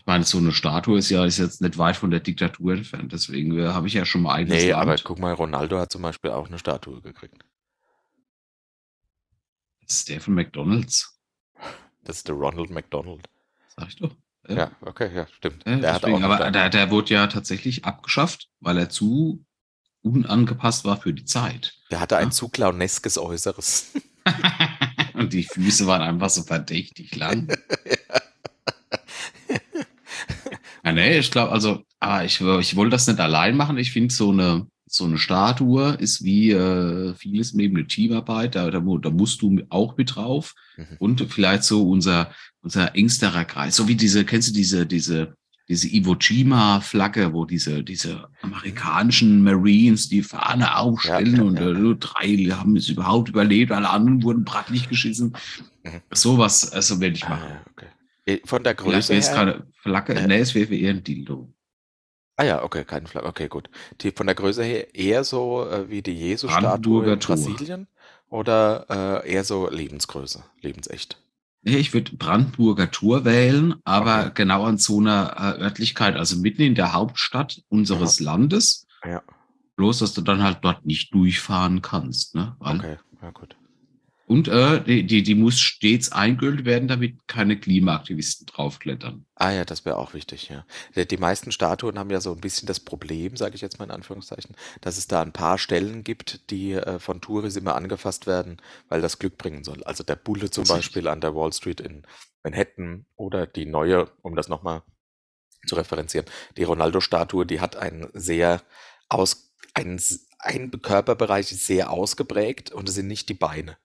Ich 0.00 0.06
meine, 0.06 0.24
so 0.24 0.38
eine 0.38 0.52
Statue 0.52 0.98
ist 0.98 1.10
ja 1.10 1.26
ist 1.26 1.36
jetzt 1.36 1.60
nicht 1.60 1.76
weit 1.76 1.94
von 1.94 2.10
der 2.10 2.20
Diktatur 2.20 2.72
entfernt, 2.72 3.12
deswegen 3.12 3.58
äh, 3.58 3.68
habe 3.68 3.86
ich 3.86 3.92
ja 3.92 4.06
schon 4.06 4.22
mal 4.22 4.34
eigenes 4.34 4.62
Nee, 4.62 4.70
Land. 4.70 4.82
aber 4.82 4.96
guck 4.96 5.18
mal, 5.18 5.34
Ronaldo 5.34 5.78
hat 5.78 5.92
zum 5.92 6.00
Beispiel 6.00 6.30
auch 6.30 6.48
eine 6.48 6.58
Statue 6.58 7.02
gekriegt. 7.02 7.36
Das 9.82 9.96
ist 9.98 10.08
der 10.08 10.20
von 10.22 10.34
McDonalds, 10.34 11.20
Das 12.02 12.16
ist 12.16 12.28
der 12.28 12.34
Ronald 12.34 12.70
McDonald. 12.70 13.28
sag 13.76 13.88
ich 13.88 13.96
doch. 13.96 14.16
Ja, 14.48 14.70
okay, 14.80 15.14
ja, 15.14 15.26
stimmt. 15.26 15.66
Äh, 15.66 15.80
der 15.80 15.98
deswegen, 16.00 16.24
aber 16.24 16.50
der, 16.50 16.70
der 16.70 16.90
wurde 16.90 17.12
ja 17.12 17.26
tatsächlich 17.26 17.84
abgeschafft, 17.84 18.48
weil 18.60 18.78
er 18.78 18.88
zu 18.88 19.44
unangepasst 20.02 20.86
war 20.86 20.96
für 20.98 21.12
die 21.12 21.26
Zeit. 21.26 21.76
Der 21.90 22.00
hatte 22.00 22.16
ein 22.16 22.28
Ja. 22.28 22.30
zu 22.30 22.48
clowneskes 22.48 23.18
Äußeres. 23.18 23.92
Und 25.14 25.34
die 25.34 25.44
Füße 25.44 25.86
waren 25.86 26.00
einfach 26.00 26.30
so 26.30 26.42
verdächtig 26.42 27.14
lang. 27.16 27.48
ja, 27.84 28.20
nee, 30.92 31.18
ich 31.18 31.30
glaube, 31.30 31.52
also, 31.52 31.82
ah, 31.98 32.24
ich, 32.24 32.40
ich 32.40 32.76
wollte 32.76 32.90
das 32.90 33.06
nicht 33.06 33.20
allein 33.20 33.56
machen. 33.56 33.78
Ich 33.78 33.92
finde, 33.92 34.14
so 34.14 34.30
eine, 34.30 34.66
so 34.86 35.04
eine 35.04 35.18
Statue 35.18 35.94
ist 35.98 36.24
wie 36.24 36.50
äh, 36.50 37.14
vieles 37.14 37.52
Leben 37.52 37.76
eine 37.76 37.86
Teamarbeit. 37.86 38.54
Da, 38.54 38.70
da, 38.70 38.80
da 38.80 39.10
musst 39.10 39.42
du 39.42 39.62
auch 39.68 39.96
mit 39.96 40.16
drauf. 40.16 40.54
Mhm. 40.76 40.96
Und 40.98 41.26
vielleicht 41.32 41.64
so 41.64 41.88
unser, 41.88 42.32
unser 42.62 42.94
engsterer 42.94 43.44
Kreis. 43.44 43.76
So 43.76 43.88
wie 43.88 43.94
diese, 43.94 44.24
kennst 44.24 44.50
du 44.50 44.52
diese, 44.52 44.86
diese, 44.86 45.34
diese 45.68 45.88
Iwo 45.88 46.16
Jima-Flagge, 46.16 47.32
wo 47.32 47.44
diese, 47.44 47.84
diese 47.84 48.28
amerikanischen 48.42 49.44
Marines 49.44 50.08
die 50.08 50.22
Fahne 50.22 50.76
aufstellen 50.76 51.36
Ja, 51.36 51.38
ja, 51.38 51.44
und 51.44 51.60
ja. 51.60 51.70
äh, 51.70 51.74
nur 51.74 51.94
drei 51.96 52.36
haben 52.50 52.76
es 52.76 52.88
überhaupt 52.88 53.28
überlebt, 53.28 53.70
alle 53.70 53.88
anderen 53.88 54.24
wurden 54.24 54.44
brattlich 54.44 54.88
geschissen. 54.88 55.36
Mhm. 55.84 56.00
Sowas, 56.10 56.72
also 56.72 57.00
werde 57.00 57.14
ich 57.14 57.28
machen. 57.28 57.52
Ah, 57.52 57.64
okay. 57.70 57.86
Eh, 58.30 58.40
Von 58.44 58.62
der 58.64 58.76
Vielleicht 58.76 59.08
Größe 59.08 59.14
es 59.16 59.28
her. 59.28 59.34
keine 59.34 59.66
Flagge, 59.82 60.14
Äh. 60.14 60.26
nee, 60.26 60.38
es 60.38 60.54
wäre 60.54 60.74
eher 60.74 60.90
ein 60.90 61.02
Dildo. 61.04 61.52
Ah 62.36 62.44
ja, 62.44 62.62
okay, 62.62 62.84
keine 62.84 63.06
Flagge. 63.06 63.26
Okay, 63.28 63.48
gut. 63.48 63.68
Die 64.00 64.12
von 64.12 64.26
der 64.26 64.34
Größe 64.34 64.62
her 64.64 64.94
eher 64.94 65.24
so 65.24 65.66
äh, 65.68 65.88
wie 65.90 66.02
die 66.02 66.12
Jesus-Statue 66.14 67.12
in. 67.12 67.18
Brasilien 67.18 67.86
oder 68.30 69.22
äh, 69.24 69.30
eher 69.32 69.44
so 69.44 69.68
Lebensgröße, 69.68 70.42
lebensecht. 70.60 71.18
Nee, 71.62 71.76
ich 71.76 71.92
würde 71.92 72.16
Brandenburger 72.16 72.90
Tor 72.90 73.26
wählen, 73.26 73.74
aber 73.84 74.20
Okay. 74.20 74.30
genau 74.36 74.64
an 74.64 74.78
so 74.78 74.98
einer 75.00 75.34
äh, 75.58 75.60
Örtlichkeit, 75.62 76.16
also 76.16 76.36
mitten 76.38 76.62
in 76.62 76.74
der 76.74 76.94
Hauptstadt 76.94 77.62
unseres 77.68 78.18
Landes. 78.20 78.86
Ja. 79.04 79.22
Bloß, 79.76 79.98
dass 79.98 80.14
du 80.14 80.22
dann 80.22 80.42
halt 80.42 80.58
dort 80.62 80.86
nicht 80.86 81.12
durchfahren 81.12 81.82
kannst, 81.82 82.34
ne? 82.34 82.56
Weil 82.60 82.76
Okay, 82.76 82.96
ja 83.20 83.30
gut. 83.30 83.56
Und 84.30 84.46
äh, 84.46 84.80
die, 84.84 85.04
die, 85.04 85.24
die 85.24 85.34
muss 85.34 85.58
stets 85.58 86.12
eingüllt 86.12 86.64
werden, 86.64 86.86
damit 86.86 87.26
keine 87.26 87.58
Klimaaktivisten 87.58 88.46
draufklettern. 88.46 89.26
Ah 89.34 89.50
ja, 89.50 89.64
das 89.64 89.84
wäre 89.84 89.96
auch 89.96 90.14
wichtig, 90.14 90.48
ja. 90.50 90.64
Die, 90.94 91.16
meisten 91.16 91.50
Statuen 91.50 91.98
haben 91.98 92.10
ja 92.10 92.20
so 92.20 92.30
ein 92.30 92.40
bisschen 92.40 92.68
das 92.68 92.78
Problem, 92.78 93.36
sage 93.36 93.56
ich 93.56 93.60
jetzt 93.60 93.80
mal 93.80 93.86
in 93.86 93.90
Anführungszeichen, 93.90 94.54
dass 94.82 94.98
es 94.98 95.08
da 95.08 95.20
ein 95.20 95.32
paar 95.32 95.58
Stellen 95.58 96.04
gibt, 96.04 96.48
die 96.52 96.74
äh, 96.74 97.00
von 97.00 97.20
Touris 97.20 97.56
immer 97.56 97.74
angefasst 97.74 98.28
werden, 98.28 98.58
weil 98.88 99.00
das 99.00 99.18
Glück 99.18 99.36
bringen 99.36 99.64
soll. 99.64 99.82
Also 99.82 100.04
der 100.04 100.14
Bulle 100.14 100.48
zum. 100.48 100.62
Beispiel 100.62 101.08
an 101.08 101.20
der 101.20 101.34
Wall 101.34 101.52
Street 101.52 101.80
in 101.80 102.04
Manhattan 102.44 103.06
oder 103.16 103.48
die 103.48 103.66
neue, 103.66 104.12
um 104.22 104.36
das 104.36 104.46
nochmal 104.48 104.84
zu 105.66 105.74
referenzieren, 105.74 106.26
die 106.56 106.62
Ronaldo-Statue, 106.62 107.46
die 107.46 107.60
hat 107.60 107.74
einen 107.74 108.08
sehr 108.12 108.62
aus, 109.08 109.52
einen, 109.74 110.00
einen 110.38 110.70
Körperbereich 110.70 111.48
sehr 111.48 111.90
ausgeprägt 111.90 112.70
und 112.70 112.88
es 112.88 112.94
sind 112.94 113.08
nicht 113.08 113.28
die 113.28 113.34
Beine. 113.34 113.76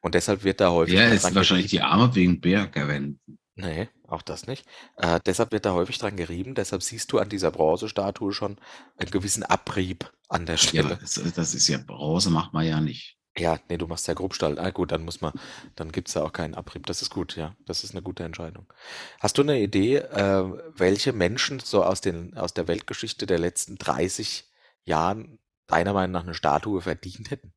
Und 0.00 0.14
deshalb 0.14 0.44
wird 0.44 0.60
da 0.60 0.70
häufig 0.70 0.94
Ja, 0.94 1.08
ist 1.08 1.34
wahrscheinlich 1.34 1.68
die 1.68 1.78
gerieben. 1.78 1.90
Arme 1.92 2.14
wegen 2.14 2.40
Bergwänden. 2.40 3.20
Nee, 3.54 3.88
auch 4.06 4.22
das 4.22 4.46
nicht. 4.46 4.66
Äh, 4.96 5.20
deshalb 5.24 5.50
wird 5.52 5.64
da 5.64 5.72
häufig 5.72 5.98
dran 5.98 6.16
gerieben. 6.16 6.54
Deshalb 6.54 6.82
siehst 6.82 7.10
du 7.12 7.18
an 7.18 7.28
dieser 7.30 7.50
Bronzestatue 7.50 8.32
schon 8.32 8.58
einen 8.98 9.10
gewissen 9.10 9.42
Abrieb 9.44 10.12
an 10.28 10.46
der 10.46 10.56
Ja, 10.56 10.58
Stelle. 10.58 10.98
das, 11.00 11.14
das 11.34 11.54
ist 11.54 11.68
ja 11.68 11.78
Bronze, 11.78 12.30
macht 12.30 12.52
man 12.52 12.66
ja 12.66 12.80
nicht. 12.80 13.16
Ja, 13.38 13.58
nee, 13.68 13.76
du 13.76 13.86
machst 13.86 14.08
ja 14.08 14.14
Grobstall. 14.14 14.58
Ah, 14.58 14.70
gut, 14.70 14.92
dann 14.92 15.04
muss 15.04 15.20
man, 15.20 15.34
dann 15.74 15.92
gibt's 15.92 16.14
da 16.14 16.22
auch 16.22 16.32
keinen 16.32 16.54
Abrieb. 16.54 16.86
Das 16.86 17.02
ist 17.02 17.10
gut, 17.10 17.36
ja. 17.36 17.54
Das 17.66 17.84
ist 17.84 17.90
eine 17.92 18.02
gute 18.02 18.24
Entscheidung. 18.24 18.72
Hast 19.20 19.36
du 19.36 19.42
eine 19.42 19.60
Idee, 19.60 19.96
äh, 19.98 20.44
welche 20.74 21.12
Menschen 21.12 21.58
so 21.60 21.84
aus 21.84 22.00
den, 22.00 22.34
aus 22.36 22.54
der 22.54 22.66
Weltgeschichte 22.66 23.26
der 23.26 23.38
letzten 23.38 23.76
30 23.76 24.50
Jahren 24.84 25.38
deiner 25.66 25.92
Meinung 25.92 26.12
nach 26.12 26.22
eine 26.24 26.34
Statue 26.34 26.80
verdient 26.80 27.30
hätten? 27.30 27.52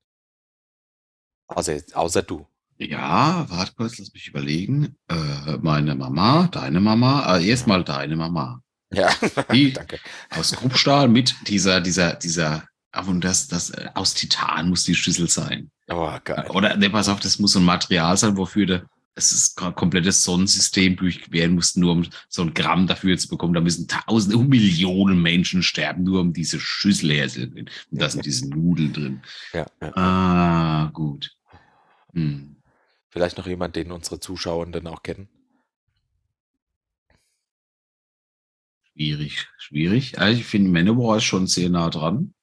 Außer, 1.49 1.77
außer 1.93 2.23
du. 2.23 2.47
Ja, 2.77 3.45
warte 3.49 3.73
kurz, 3.75 3.97
lass 3.97 4.13
mich 4.13 4.27
überlegen. 4.29 4.95
Äh, 5.09 5.57
meine 5.61 5.95
Mama, 5.95 6.47
deine 6.51 6.79
Mama, 6.79 7.37
äh, 7.37 7.45
erstmal 7.45 7.83
deine 7.83 8.15
Mama. 8.15 8.61
Ja, 8.93 9.09
Die 9.51 9.73
danke. 9.73 9.99
aus 10.29 10.53
Kruppstahl 10.53 11.09
mit 11.09 11.35
dieser, 11.47 11.81
dieser, 11.81 12.13
dieser, 12.13 12.63
und 13.05 13.23
das, 13.23 13.47
das, 13.47 13.71
äh, 13.71 13.89
aus 13.95 14.13
Titan 14.13 14.69
muss 14.69 14.83
die 14.83 14.95
Schüssel 14.95 15.29
sein. 15.29 15.71
Oh, 15.89 16.11
geil. 16.23 16.47
Oder, 16.51 16.77
ne, 16.77 16.89
pass 16.89 17.09
auf, 17.09 17.19
das 17.19 17.39
muss 17.39 17.51
so 17.53 17.59
ein 17.59 17.65
Material 17.65 18.15
sein, 18.15 18.37
wofür 18.37 18.65
du, 18.65 18.89
das 19.15 19.33
ist 19.33 19.61
ein 19.61 19.75
komplettes 19.75 20.23
Sonnensystem 20.23 20.95
durchqueren 20.95 21.55
musst, 21.55 21.75
nur 21.75 21.91
um 21.91 22.07
so 22.29 22.43
ein 22.43 22.53
Gramm 22.53 22.87
dafür 22.87 23.17
zu 23.17 23.27
bekommen. 23.27 23.53
Da 23.53 23.59
müssen 23.59 23.89
tausende 23.89 24.37
Millionen 24.37 25.21
Menschen 25.21 25.63
sterben, 25.63 26.03
nur 26.03 26.21
um 26.21 26.31
diese 26.31 26.59
Schüssel 26.59 27.11
herzustellen. 27.11 27.69
Und 27.91 28.01
da 28.01 28.09
sind 28.09 28.25
diese 28.25 28.47
Nudeln 28.47 28.93
drin. 28.93 29.21
Ja, 29.51 29.65
ja. 29.81 29.97
Ah, 29.97 30.89
gut. 30.93 31.35
Hm. 32.13 32.57
Vielleicht 33.09 33.37
noch 33.37 33.47
jemand, 33.47 33.75
den 33.75 33.91
unsere 33.91 34.19
Zuschauenden 34.19 34.87
auch 34.87 35.03
kennen? 35.03 35.29
Schwierig, 38.93 39.47
schwierig. 39.57 40.19
Also 40.19 40.39
ich 40.39 40.45
finde, 40.45 40.69
Manowar 40.71 41.17
ist 41.17 41.23
schon 41.23 41.47
sehr 41.47 41.69
nah 41.69 41.89
dran, 41.89 42.33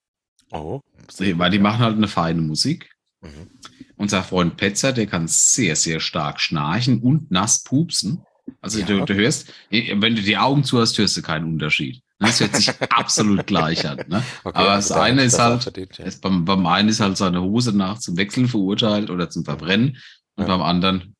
Oh, 0.51 0.81
weil 1.19 1.51
die 1.51 1.59
machen 1.59 1.81
halt 1.81 1.97
eine 1.97 2.09
feine 2.09 2.41
Musik. 2.41 2.91
Mhm. 3.21 3.51
Unser 3.97 4.23
Freund 4.23 4.57
Petzer, 4.57 4.93
der 4.93 5.07
kann 5.07 5.29
sehr, 5.29 5.77
sehr 5.77 6.01
stark 6.01 6.41
schnarchen 6.41 7.01
und 7.03 7.31
nass 7.31 7.62
pupsen. 7.62 8.25
Also 8.61 8.81
Ja. 8.81 8.87
du, 8.87 9.05
du 9.05 9.14
hörst, 9.14 9.53
wenn 9.71 10.14
du 10.17 10.23
die 10.23 10.37
Augen 10.37 10.64
zu 10.64 10.79
hast, 10.79 10.99
hörst 10.99 11.17
du 11.17 11.23
keinen 11.23 11.47
Unterschied. 11.47 12.03
Das 12.19 12.41
hört 12.41 12.57
sich 12.57 12.71
absolut 12.91 13.47
gleich 13.47 13.87
an. 13.87 13.99
Ne? 14.09 14.23
Okay, 14.45 14.57
Aber 14.59 14.71
also 14.71 14.89
das 14.89 14.97
da 14.97 15.03
eine 15.05 15.23
ist 15.25 15.35
das 15.35 15.41
halt, 15.41 15.62
verdient, 15.64 15.99
ja. 15.99 16.05
es, 16.07 16.19
beim, 16.21 16.45
beim 16.47 16.64
einen 16.67 16.89
ist 16.89 17.01
halt 17.01 17.17
seine 17.19 17.43
Hose 17.43 17.77
nach 17.77 17.99
zum 17.99 18.17
Wechseln 18.17 18.49
verurteilt 18.49 19.11
oder 19.11 19.29
zum 19.29 19.45
Verbrennen 19.45 19.99
und 20.37 20.45
Ja. 20.49 20.57
beim 20.57 20.62
anderen 20.62 21.14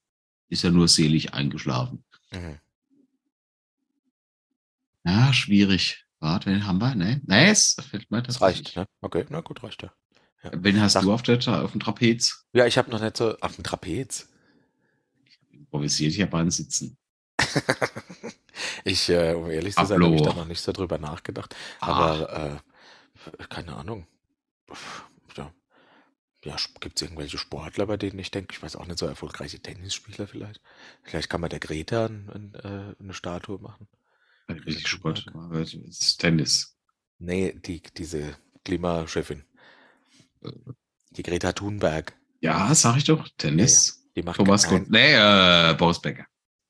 ist 0.49 0.65
er 0.65 0.71
nur 0.71 0.89
selig 0.89 1.35
eingeschlafen. 1.35 2.03
Mhm. 2.33 2.59
Ja, 5.05 5.33
schwierig. 5.33 6.05
Warte, 6.19 6.51
wen 6.51 6.67
haben 6.67 6.79
wir? 6.79 6.95
Nee, 6.95 7.21
nee 7.27 7.51
es 7.51 7.77
fällt 7.91 8.11
mir 8.11 8.23
Das 8.23 8.39
tatsächlich. 8.39 8.77
reicht, 8.77 8.77
ne? 8.77 8.87
Okay, 9.03 9.25
na 9.29 9.41
gut, 9.43 9.63
reicht 9.63 9.83
ja. 9.83 9.93
Wen 10.53 10.81
hast 10.81 10.93
Sag- 10.95 11.03
du 11.03 11.13
auf, 11.13 11.23
der, 11.23 11.39
auf 11.65 11.73
dem 11.73 11.81
Trapez? 11.81 12.45
Ja, 12.53 12.67
ich 12.67 12.79
habe 12.79 12.91
noch 12.91 13.01
nicht 13.01 13.17
so 13.17 13.37
auf 13.39 13.55
dem 13.57 13.65
Trapez. 13.65 14.29
Improvisiert 15.51 16.15
hier 16.15 16.27
beim 16.27 16.51
Sitzen. 16.51 16.97
ich, 18.85 19.09
äh, 19.09 19.35
um 19.35 19.51
ehrlich 19.51 19.75
zu 19.77 19.85
sein, 19.85 20.03
habe 20.03 20.15
ich 20.15 20.23
da 20.23 20.33
noch 20.33 20.47
nicht 20.47 20.61
so 20.61 20.73
drüber 20.73 20.99
nachgedacht. 20.99 21.55
Aber 21.81 22.61
äh, 23.41 23.45
keine 23.49 23.77
Ahnung. 23.77 24.07
Ja, 25.37 25.53
ja 26.45 26.57
gibt 26.81 26.97
es 26.97 27.03
irgendwelche 27.03 27.39
Sportler, 27.39 27.87
bei 27.87 27.97
denen 27.97 28.19
ich 28.19 28.31
denke, 28.31 28.55
ich 28.55 28.63
weiß 28.63 28.77
auch 28.77 28.87
nicht, 28.87 28.99
so 28.99 29.07
erfolgreiche 29.07 29.61
Tennisspieler 29.61 30.27
vielleicht. 30.27 30.61
Vielleicht 31.03 31.31
kann 31.31 31.41
man 31.41 31.51
der 31.51 31.61
Greta 31.61 32.07
ein, 32.07 32.31
ein, 32.31 32.55
äh, 32.55 32.95
eine 33.03 33.15
Statue 33.15 33.59
machen. 33.61 33.89
Richtig 34.49 34.87
Sport. 34.89 35.27
Das 35.53 35.75
ist 35.75 36.19
Tennis. 36.19 36.77
Nee, 37.19 37.53
die, 37.55 37.83
diese 37.97 38.37
Klimachefin. 38.65 39.45
Die 41.11 41.23
Greta 41.23 41.53
Thunberg. 41.53 42.15
Ja, 42.41 42.75
sag 42.75 42.97
ich 42.97 43.05
doch. 43.05 43.29
Tennis. 43.39 44.05
Die 44.15 44.23
macht 44.23 44.37
Thomas 44.37 44.65
kein- 44.65 44.81
Gott. 44.85 44.91
Nee, 44.91 45.15
äh, 45.15 45.75
Boris 45.75 46.01
Becker. 46.01 46.27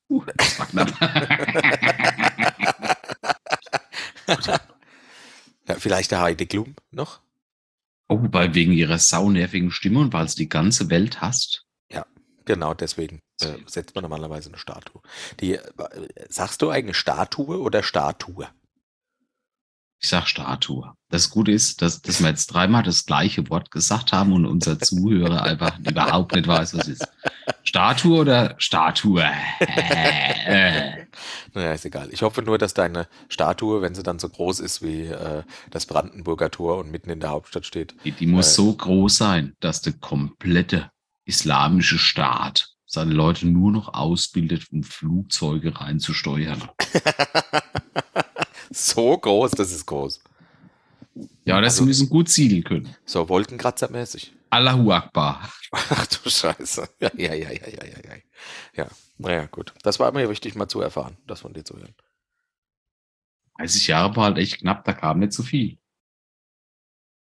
Uh, 0.09 0.25
das 0.37 0.59
war 0.59 0.67
knapp. 0.67 0.93
Ja, 5.69 5.75
vielleicht 5.75 6.13
der 6.13 6.21
Heidi 6.21 6.47
Klum 6.47 6.77
noch? 6.93 7.21
oh, 8.09 8.21
weil 8.31 8.55
wegen 8.55 8.73
ihrer 8.73 8.99
saunervigen 8.99 9.73
Stimme 9.73 9.99
und 9.99 10.13
weil 10.13 10.27
es 10.27 10.37
die 10.37 10.49
ganze 10.49 10.91
Welt 10.91 11.21
hasst. 11.21 11.67
Genau, 12.47 12.75
deswegen 12.75 13.21
äh, 13.41 13.57
setzt 13.67 13.97
man 13.97 14.03
normalerweise 14.03 14.49
eine 14.49 14.59
Statue. 14.59 15.03
Die, 15.41 15.55
äh, 15.55 15.61
sagst 16.29 16.63
du 16.63 16.71
eigentlich 16.71 16.97
Statue 16.97 17.61
oder 17.61 17.83
Statue? 17.83 18.49
Ich 20.01 20.09
sag 20.09 20.29
Statue. 20.29 20.95
Das 21.11 21.31
Gute 21.31 21.51
ist, 21.51 21.83
dass, 21.83 22.03
dass 22.03 22.21
wir 22.21 22.29
jetzt 22.29 22.47
dreimal 22.47 22.85
das 22.85 23.05
gleiche 23.05 23.51
Wort 23.51 23.73
gesagt 23.73 24.13
haben 24.13 24.33
und 24.33 24.47
unser 24.47 24.79
Zuhörer 24.79 25.43
einfach 25.43 25.77
überhaupt 25.81 26.37
nicht 26.37 26.47
weiß, 26.47 26.75
was 26.75 26.87
es 26.87 27.01
ist. 27.01 27.09
Statue 27.67 28.19
oder 28.21 28.55
Statue? 28.59 29.25
Naja, 31.55 31.73
ist 31.73 31.85
egal. 31.87 32.09
Ich 32.13 32.23
hoffe 32.23 32.43
nur, 32.43 32.59
dass 32.59 32.75
deine 32.75 33.09
Statue, 33.29 33.81
wenn 33.81 33.95
sie 33.95 34.03
dann 34.03 34.19
so 34.19 34.29
groß 34.29 34.61
ist 34.61 34.83
wie 34.83 35.07
äh, 35.07 35.43
das 35.71 35.87
Brandenburger 35.87 36.51
Tor 36.51 36.77
und 36.79 36.91
mitten 36.91 37.09
in 37.11 37.19
der 37.21 37.31
Hauptstadt 37.31 37.65
steht, 37.65 37.95
die, 38.05 38.13
die 38.13 38.27
muss 38.27 38.49
Äh. 38.51 38.55
so 38.57 38.73
groß 38.75 39.17
sein, 39.17 39.55
dass 39.61 39.81
der 39.81 39.95
komplette 39.95 40.91
islamische 41.25 41.99
Staat 41.99 42.69
seine 42.85 43.15
Leute 43.15 43.47
nur 43.47 43.73
noch 43.73 43.95
ausbildet, 43.95 44.67
um 44.71 44.83
Flugzeuge 44.83 45.81
reinzusteuern. 45.81 46.63
so 48.71 49.17
groß, 49.17 49.53
das 49.53 49.73
ist 49.73 49.87
groß. 49.87 50.21
Ja, 51.47 51.61
das 51.61 51.75
Also- 51.75 51.85
müssen 51.87 52.09
gut 52.11 52.29
zielen 52.29 52.63
können. 52.65 52.95
So 53.07 53.29
Wolkenkratzermäßig. 53.29 54.35
Allahu 54.51 54.93
Akbar. 54.93 55.51
Ach 55.73 56.07
du 56.07 56.31
Scheiße. 56.31 56.89
Ja, 57.01 57.11
ja, 57.15 57.35
ja, 57.35 57.53
ja, 57.53 57.69
ja, 57.69 57.85
ja. 57.85 57.99
ja. 58.05 58.17
Ja, 58.75 58.89
naja, 59.19 59.47
gut. 59.47 59.75
Das 59.83 59.99
war 59.99 60.13
mir 60.13 60.29
wichtig, 60.29 60.55
mal 60.55 60.69
zu 60.69 60.81
erfahren, 60.81 61.17
das 61.27 61.41
von 61.41 61.53
dir 61.53 61.65
zu 61.65 61.77
hören. 61.77 61.95
30 63.59 63.87
Jahre 63.87 64.15
war 64.17 64.25
halt 64.25 64.39
echt 64.39 64.59
knapp, 64.61 64.85
da 64.85 64.93
kam 64.93 65.19
nicht 65.19 65.33
so 65.33 65.43
viel. 65.43 65.79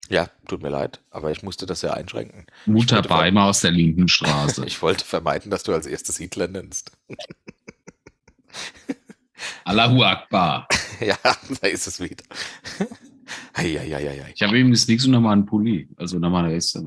Ja, 0.09 0.31
tut 0.47 0.63
mir 0.63 0.69
leid, 0.69 1.03
aber 1.11 1.33
ich 1.33 1.43
musste 1.43 1.67
das 1.67 1.83
ja 1.83 1.93
einschränken. 1.95 2.47
Mutter 2.67 3.03
Beimer 3.03 3.45
aus 3.45 3.61
der 3.63 3.73
linken 3.73 4.09
Straße. 4.09 4.65
Ich 4.67 4.81
wollte 4.83 5.05
vermeiden, 5.05 5.51
dass 5.51 5.65
du 5.65 5.73
als 5.73 5.87
erstes 5.87 6.19
Hitler 6.19 6.47
nennst. 6.49 6.93
Allahu 9.65 10.03
Akbar. 10.03 10.69
ja, 11.01 11.19
da 11.23 11.67
ist 11.67 11.87
es 11.89 11.99
wieder. 11.99 12.25
Eieieiei. 13.55 14.33
Ich 14.35 14.43
habe 14.43 14.57
übrigens 14.57 14.87
nichts 14.87 15.07
unter 15.07 15.21
meinem 15.21 15.45
Pulli, 15.45 15.89
also 15.97 16.17
unter 16.17 16.31
meiner 16.31 16.51
Weste. 16.51 16.85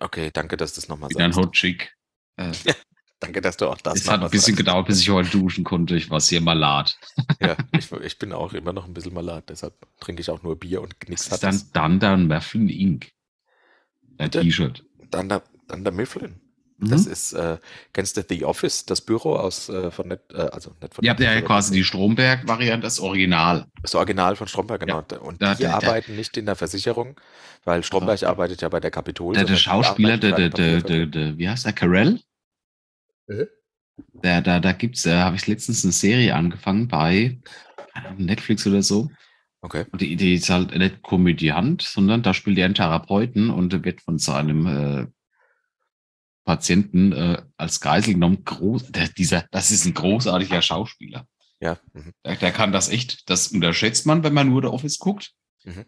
Okay, 0.00 0.30
danke, 0.32 0.56
dass 0.56 0.74
du 0.74 0.80
es 0.80 0.88
nochmal 0.88 1.10
Wieder 1.10 1.24
ein 1.24 1.32
sagst. 1.32 1.46
Hot 1.46 1.52
Chick. 1.54 1.96
Äh, 2.36 2.52
Danke, 3.20 3.42
dass 3.42 3.58
du 3.58 3.68
auch 3.68 3.76
das 3.76 4.00
es 4.00 4.08
hat 4.08 4.22
ein 4.22 4.30
bisschen 4.30 4.54
sagst. 4.54 4.56
gedauert, 4.56 4.86
bis 4.86 5.00
ich 5.00 5.10
heute 5.10 5.28
duschen 5.28 5.62
konnte. 5.62 5.94
Ich 5.94 6.08
war 6.08 6.20
sehr 6.20 6.40
malat. 6.40 6.98
Ja, 7.38 7.54
ich, 7.72 7.92
ich 7.92 8.18
bin 8.18 8.32
auch 8.32 8.54
immer 8.54 8.72
noch 8.72 8.86
ein 8.86 8.94
bisschen 8.94 9.12
malat, 9.12 9.50
deshalb 9.50 9.74
trinke 10.00 10.22
ich 10.22 10.30
auch 10.30 10.42
nur 10.42 10.58
Bier 10.58 10.80
und 10.80 10.94
Das 11.00 11.08
nichts 11.10 11.26
ist 11.26 11.32
hat 11.32 11.42
dann. 11.74 11.98
Dunder 11.98 12.16
Muffin 12.16 12.70
Inc. 12.70 13.12
Bitte? 14.16 14.40
T-Shirt. 14.40 14.84
Dann 15.10 15.28
der, 15.28 15.42
dann 15.68 15.84
der 15.84 15.92
Mifflin. 15.92 16.40
Das 16.82 17.04
Mhm. 17.06 17.12
ist, 17.12 17.32
äh, 17.34 17.58
kennst 17.92 18.16
du 18.16 18.22
The 18.28 18.44
Office, 18.44 18.86
das 18.86 19.00
Büro 19.00 19.34
aus 19.36 19.68
äh, 19.68 19.90
von 19.90 20.08
Net, 20.08 20.20
äh, 20.32 20.38
also 20.38 20.72
nicht 20.80 20.94
von 20.94 21.04
Ihr 21.04 21.10
habt 21.10 21.20
ja 21.20 21.40
quasi 21.42 21.72
die 21.74 21.84
Stromberg-Variante, 21.84 22.84
das 22.86 23.00
Original. 23.00 23.66
das 23.82 23.94
Original 23.94 24.34
von 24.36 24.46
Stromberg, 24.48 24.80
genau. 24.80 25.02
Und 25.20 25.42
Da- 25.42 25.54
die 25.54 25.64
da- 25.64 25.78
da- 25.78 25.86
arbeiten 25.88 26.16
nicht 26.16 26.36
in 26.36 26.46
der 26.46 26.56
Versicherung, 26.56 27.20
weil 27.64 27.82
Stromberg 27.82 28.22
arbeitet 28.22 28.62
ja 28.62 28.68
bei 28.68 28.80
der 28.80 28.90
Kapitol. 28.90 29.34
Der, 29.34 29.44
der 29.44 29.56
Schauspieler, 29.56 30.16
der, 30.18 30.32
der, 30.32 30.48
der, 30.48 30.80
der, 30.80 31.06
der, 31.06 31.36
wie 31.38 31.48
heißt 31.48 31.66
der, 31.66 31.72
Carell? 31.72 32.20
Äh? 33.28 33.46
Da, 34.22 34.40
da, 34.40 34.60
da 34.60 34.72
gibt's, 34.72 35.02
da 35.02 35.24
habe 35.24 35.36
ich 35.36 35.46
letztens 35.46 35.84
eine 35.84 35.92
Serie 35.92 36.34
angefangen 36.34 36.88
bei 36.88 37.38
Netflix 38.16 38.66
oder 38.66 38.82
so. 38.82 39.10
Okay. 39.62 39.84
Und 39.92 40.00
die 40.00 40.10
Idee 40.10 40.34
ist 40.36 40.48
halt 40.48 40.74
nicht 40.74 41.02
Komödiant, 41.02 41.82
sondern 41.82 42.22
da 42.22 42.32
spielt 42.32 42.56
er 42.56 42.64
einen 42.64 42.74
Therapeuten 42.74 43.50
und 43.50 43.84
wird 43.84 44.00
von 44.00 44.18
seinem 44.18 44.66
äh, 44.66 45.06
Patienten 46.50 47.12
äh, 47.12 47.40
als 47.56 47.80
Geisel 47.80 48.14
genommen. 48.14 48.44
Groß, 48.44 48.90
der, 48.90 49.06
dieser, 49.06 49.46
das 49.52 49.70
ist 49.70 49.84
ein 49.84 49.94
großartiger 49.94 50.60
Schauspieler. 50.62 51.28
Ja. 51.60 51.78
Mhm. 51.92 52.12
Der, 52.24 52.34
der 52.34 52.50
kann 52.50 52.72
das 52.72 52.88
echt, 52.88 53.30
das 53.30 53.48
unterschätzt 53.48 54.04
man, 54.04 54.24
wenn 54.24 54.34
man 54.34 54.48
nur 54.48 54.62
The 54.62 54.66
Office 54.66 54.98
guckt. 54.98 55.30
Mhm. 55.62 55.84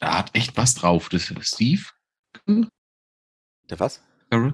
Da 0.00 0.18
hat 0.18 0.34
echt 0.34 0.56
was 0.56 0.74
drauf. 0.74 1.08
Das 1.08 1.32
Steve 1.42 1.82
Der 2.48 3.78
was? 3.78 4.02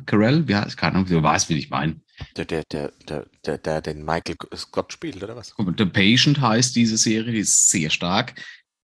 Carell, 0.05 0.44
ja, 0.51 0.66
keine 0.76 0.96
Ahnung, 0.96 1.07
du 1.07 1.22
weißt, 1.22 1.49
wie 1.49 1.57
ich 1.57 1.70
meine. 1.70 1.99
Der, 2.36 2.44
der, 2.44 2.64
der, 2.70 2.92
der, 3.09 3.26
der, 3.46 3.57
der 3.57 3.80
den 3.80 4.05
Michael 4.05 4.36
Scott 4.55 4.92
spielt, 4.92 5.22
oder 5.22 5.34
was? 5.34 5.55
The 5.57 5.86
Patient 5.86 6.40
heißt 6.40 6.76
diese 6.76 6.99
Serie, 6.99 7.32
die 7.32 7.38
ist 7.38 7.70
sehr 7.70 7.88
stark. 7.88 8.34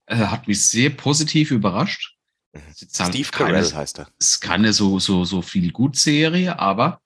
Äh, 0.06 0.16
hat 0.16 0.48
mich 0.48 0.64
sehr 0.64 0.88
positiv 0.88 1.50
überrascht. 1.50 2.13
Halt 2.54 3.14
Steve 3.14 3.28
Carell 3.30 3.72
heißt 3.72 3.98
er. 3.98 4.08
Es 4.18 4.30
ist 4.30 4.40
keine 4.40 4.72
so, 4.72 4.98
so, 4.98 5.24
so 5.24 5.42
viel 5.42 5.72
gut 5.72 5.96
Serie, 5.96 6.58
aber 6.58 7.00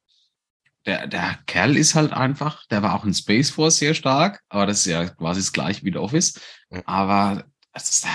der, 0.87 1.07
der 1.07 1.39
Kerl 1.47 1.77
ist 1.77 1.95
halt 1.95 2.13
einfach, 2.13 2.67
der 2.67 2.83
war 2.83 2.95
auch 2.95 3.05
in 3.05 3.15
Space 3.15 3.51
Force 3.51 3.79
sehr 3.79 3.95
stark, 3.95 4.43
aber 4.49 4.67
das 4.67 4.81
ist 4.81 4.87
ja 4.87 5.07
quasi 5.09 5.41
das 5.41 5.53
gleiche 5.53 5.85
wie 5.85 5.93
The 5.93 5.99
Office. 5.99 6.41
Mhm. 6.71 6.83
Aber 6.87 7.45
es 7.73 7.89
ist, 7.91 8.07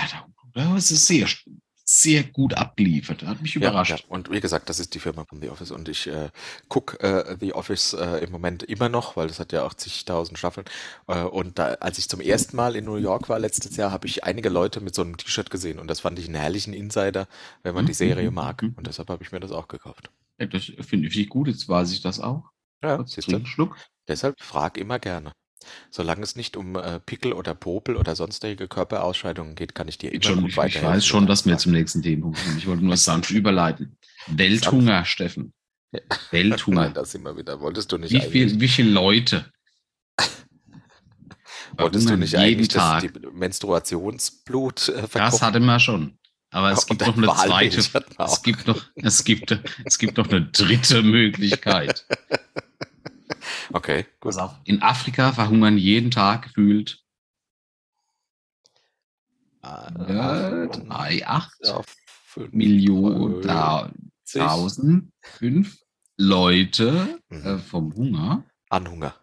es 0.76 0.90
ist 0.90 1.06
sehr, 1.06 1.26
sehr 1.84 2.24
gut 2.24 2.54
abgeliefert. 2.54 3.22
Hat 3.24 3.42
mich 3.42 3.56
überrascht. 3.56 4.00
Ja, 4.00 4.06
ja. 4.08 4.08
Und 4.08 4.30
wie 4.30 4.40
gesagt, 4.40 4.68
das 4.68 4.80
ist 4.80 4.94
die 4.94 4.98
Firma 5.00 5.24
von 5.24 5.40
The 5.40 5.48
Office 5.50 5.70
und 5.70 5.88
ich 5.88 6.06
äh, 6.08 6.30
gucke 6.68 6.98
äh, 7.00 7.36
The 7.38 7.54
Office 7.54 7.92
äh, 7.94 8.18
im 8.24 8.30
Moment 8.32 8.62
immer 8.62 8.88
noch, 8.88 9.16
weil 9.16 9.28
das 9.28 9.38
hat 9.38 9.52
ja 9.52 9.64
auch 9.64 9.74
zigtausend 9.74 10.38
Staffeln. 10.38 10.66
Äh, 11.08 11.22
und 11.22 11.58
da, 11.58 11.74
als 11.80 11.98
ich 11.98 12.08
zum 12.08 12.20
ersten 12.20 12.56
Mal 12.56 12.76
in 12.76 12.84
New 12.84 12.96
York 12.96 13.28
war 13.28 13.38
letztes 13.38 13.76
Jahr, 13.76 13.92
habe 13.92 14.06
ich 14.06 14.24
einige 14.24 14.48
Leute 14.48 14.80
mit 14.80 14.94
so 14.94 15.02
einem 15.02 15.16
T-Shirt 15.16 15.50
gesehen 15.50 15.78
und 15.78 15.86
das 15.88 16.00
fand 16.00 16.18
ich 16.18 16.26
einen 16.26 16.34
herrlichen 16.36 16.74
Insider, 16.74 17.28
wenn 17.62 17.74
man 17.74 17.84
Mhm, 17.84 17.86
die 17.86 17.94
Serie 17.94 18.30
mhm, 18.30 18.34
mag. 18.34 18.62
mhm. 18.62 18.76
Und 18.76 18.86
deshalb 18.86 19.08
habe 19.08 19.22
ich 19.22 19.32
mir 19.32 19.40
das 19.40 19.52
auch 19.52 19.68
gekauft. 19.68 20.10
Ja, 20.38 20.46
das 20.46 20.64
finde 20.80 21.08
ich 21.08 21.28
gut, 21.28 21.48
jetzt 21.48 21.68
weiß 21.68 21.92
ich 21.92 22.00
das 22.00 22.20
auch. 22.20 22.50
Ja, 22.82 23.04
Schluck. 23.44 23.76
Deshalb 24.08 24.40
frag 24.40 24.78
immer 24.78 24.98
gerne. 24.98 25.32
Solange 25.90 26.22
es 26.22 26.36
nicht 26.36 26.56
um 26.56 26.76
äh, 26.76 27.00
Pickel 27.00 27.32
oder 27.32 27.54
Popel 27.54 27.96
oder 27.96 28.14
sonstige 28.16 28.68
Körperausscheidungen 28.68 29.54
geht, 29.54 29.74
kann 29.74 29.88
ich 29.88 29.98
dir 29.98 30.12
immer 30.12 30.22
Schon, 30.22 30.34
gut 30.36 30.44
ich, 30.44 30.50
ich 30.52 30.56
weiterhelfen. 30.56 30.88
weiß 30.96 31.06
schon, 31.06 31.26
dass 31.26 31.46
wir 31.46 31.56
zum 31.58 31.72
nächsten 31.72 32.02
Themenpunkt 32.02 32.42
kommen. 32.42 32.58
Ich 32.58 32.66
wollte 32.66 32.84
nur 32.84 32.96
sanft 32.96 33.30
überleiten. 33.30 33.96
Welthunger, 34.28 35.04
Steffen. 35.04 35.52
Fragen. 35.92 36.06
Welthunger. 36.30 36.90
Das 36.90 37.14
immer 37.14 37.36
wieder. 37.36 37.60
Wolltest 37.60 37.92
du 37.92 37.98
nicht 37.98 38.10
Wie, 38.12 38.20
eigentlich, 38.20 38.32
viel, 38.32 38.60
wie 38.60 38.68
viele 38.68 38.90
Leute? 38.90 39.50
wolltest 41.76 42.08
du 42.10 42.16
nicht 42.16 42.36
eigentlich 42.36 42.68
das, 42.68 42.82
Tag? 42.82 43.00
die 43.02 43.26
Menstruationsblut 43.32 44.88
äh, 44.88 45.00
Das 45.02 45.10
verkochen? 45.10 45.40
hatten 45.46 45.64
wir 45.64 45.78
schon. 45.80 46.18
Aber 46.50 46.70
es 46.70 46.86
gibt 46.86 47.00
noch 47.06 47.16
eine 47.16 47.26
zweite. 47.26 47.78
Es 48.18 48.42
gibt 48.42 48.66
noch, 48.66 48.82
es 48.96 49.24
gibt, 49.24 49.58
es 49.84 49.98
gibt 49.98 50.16
noch 50.18 50.28
eine 50.28 50.42
dritte 50.46 51.02
Möglichkeit. 51.02 52.06
Okay, 53.74 54.06
gut. 54.20 54.36
Auf. 54.38 54.54
In 54.64 54.82
Afrika 54.82 55.32
verhungern 55.32 55.76
jeden 55.78 56.10
Tag 56.12 56.42
gefühlt 56.42 57.02
äh, 59.62 59.90
drei, 60.68 61.26
acht 61.26 61.66
auf 61.68 61.86
fünf, 62.24 62.52
Millionen, 62.52 63.42
da, 63.42 63.90
tausend, 64.30 65.10
fünf 65.22 65.78
Leute 66.16 67.18
Mhm. 67.30 67.46
äh, 67.46 67.58
vom 67.58 67.92
Hunger 67.96 68.44
an 68.70 68.88
Hunger. 68.88 69.16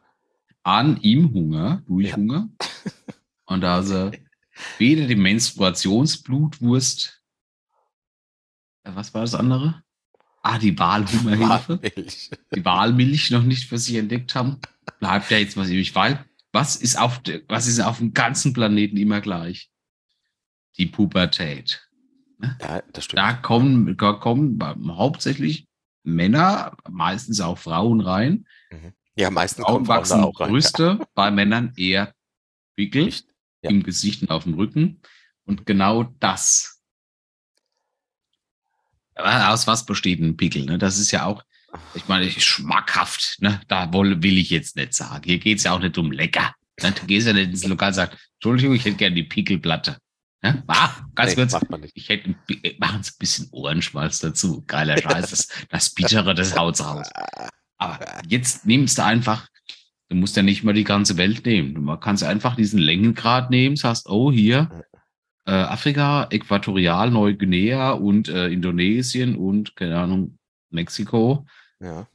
an 0.64 0.98
im 0.98 1.34
Hunger, 1.34 1.82
durch 1.88 2.10
Ja. 2.10 2.18
Hunger. 2.18 2.50
Und 3.46 3.64
also 3.64 4.12
weder 4.80 5.08
die 5.08 5.16
Menstruationsblutwurst, 5.16 7.24
äh, 8.84 8.92
was 8.96 9.14
war 9.14 9.22
das 9.22 9.36
andere? 9.36 9.82
Ah, 10.44 10.58
die 10.58 10.78
Wahlhungerhilfe. 10.78 11.80
Walmilch. 11.82 12.30
die 12.56 12.66
Wahlmilch 12.66 13.32
noch 13.32 13.44
nicht 13.44 13.70
für 13.70 13.78
sich 13.78 13.96
entdeckt 13.96 14.34
haben, 14.34 14.58
bleibt 15.00 15.30
ja 15.30 15.38
jetzt 15.38 15.56
was 15.58 15.70
übrig, 15.70 15.94
weil 15.94 16.26
was 16.52 16.76
ist 16.76 16.98
auf, 17.00 17.20
de, 17.20 17.44
was 17.48 17.68
ist 17.68 17.80
auf 17.80 18.00
dem 18.00 18.14
ganzen 18.14 18.52
Planeten 18.54 18.98
immer 18.98 19.22
gleich? 19.22 19.70
Die 20.78 20.88
Pubertät. 20.88 21.88
Ja, 22.60 22.82
das 22.92 23.06
stimmt. 23.06 23.20
Da 23.20 23.34
kommen, 23.34 23.96
da 23.98 24.14
kommen 24.14 24.60
hauptsächlich 24.88 25.68
Männer, 26.04 26.76
meistens 26.90 27.40
auch 27.40 27.58
Frauen 27.60 28.02
rein. 28.02 28.48
Ja, 29.16 29.30
meistens 29.30 29.64
Frauen 29.64 29.76
kommt 29.76 29.88
Frauen 29.88 29.98
wachsen 30.00 30.24
auch 30.24 30.40
rein. 30.40 30.50
Brüste, 30.50 31.08
bei 31.14 31.30
Männern 31.30 31.74
eher 31.78 32.14
Pickel 32.76 33.06
Nicht- 33.06 33.28
ja. 33.62 33.70
im 33.70 33.84
Gesicht 33.84 34.24
und 34.24 34.32
auf 34.32 34.44
dem 34.44 34.56
Rücken. 34.56 35.02
Und 35.46 35.66
genau 35.66 36.04
das. 36.20 36.81
Aber 39.16 39.50
Aus 39.50 39.68
was 39.68 39.86
besteht 39.86 40.20
ein 40.20 40.38
Pickel? 40.38 40.66
Ne? 40.66 40.78
Das 40.78 40.98
ist 40.98 41.12
ja 41.12 41.26
auch, 41.26 41.44
ich 41.94 42.08
meine, 42.08 42.30
schmackhaft. 42.30 43.38
Ne? 43.40 43.62
Da 43.68 43.92
will 43.94 44.38
ich 44.38 44.50
jetzt 44.50 44.76
nicht 44.76 44.94
sagen. 44.94 45.24
Hier 45.26 45.40
geht 45.40 45.58
es 45.60 45.64
ja 45.66 45.74
auch 45.74 45.80
nicht 45.80 45.98
um 45.98 46.12
lecker. 46.12 46.54
Ne? 46.82 46.92
Du 46.92 47.06
gehst 47.06 47.28
ja 47.28 47.34
nicht 47.34 47.50
ins 47.50 47.66
Lokal 47.66 47.90
und 47.90 47.94
sagst, 47.96 48.18
Entschuldigung, 48.36 48.76
ich 48.76 48.86
hätte 48.86 48.98
gerne 48.98 49.16
die 49.16 49.24
Pickelplatte. 49.24 49.98
Ne? 50.44 50.64
Ah, 50.68 50.90
ganz 51.14 51.36
Nee, 51.36 51.46
kurz. 51.48 51.56
Ich 51.94 52.10
hätte, 52.10 52.36
äh, 52.64 52.76
machen 52.80 53.04
Sie 53.04 53.12
ein 53.12 53.20
bisschen 53.20 53.48
Ohrenschmalz 53.52 54.20
dazu. 54.20 54.64
Geiler 54.66 54.98
Scheiß. 54.98 55.30
Das, 55.30 55.48
das 55.70 55.90
Bittere, 55.94 56.34
das 56.34 56.58
haut's 56.58 56.84
raus. 56.84 57.08
Aber 57.78 58.00
jetzt 58.28 58.66
nimmst 58.66 58.98
du 58.98 59.04
einfach, 59.04 59.48
du 60.10 60.16
musst 60.16 60.36
ja 60.36 60.44
nicht 60.44 60.64
mal 60.64 60.74
die 60.74 60.84
ganze 60.84 61.18
Welt 61.18 61.46
nehmen. 61.46 61.74
Du 61.76 61.98
kannst 61.98 62.24
einfach 62.24 62.56
diesen 62.56 62.80
Längengrad 62.80 63.52
nehmen, 63.52 63.76
sagst, 63.76 64.10
oh, 64.10 64.32
hier, 64.32 64.84
äh, 65.46 65.52
Afrika, 65.52 66.28
Äquatorial, 66.30 67.12
Neuguinea 67.12 67.92
und 67.92 68.30
äh, 68.30 68.48
Indonesien 68.50 69.36
und, 69.36 69.76
keine 69.76 70.00
Ahnung, 70.00 70.38
Mexiko. 70.70 71.46
Ja. 71.80 72.08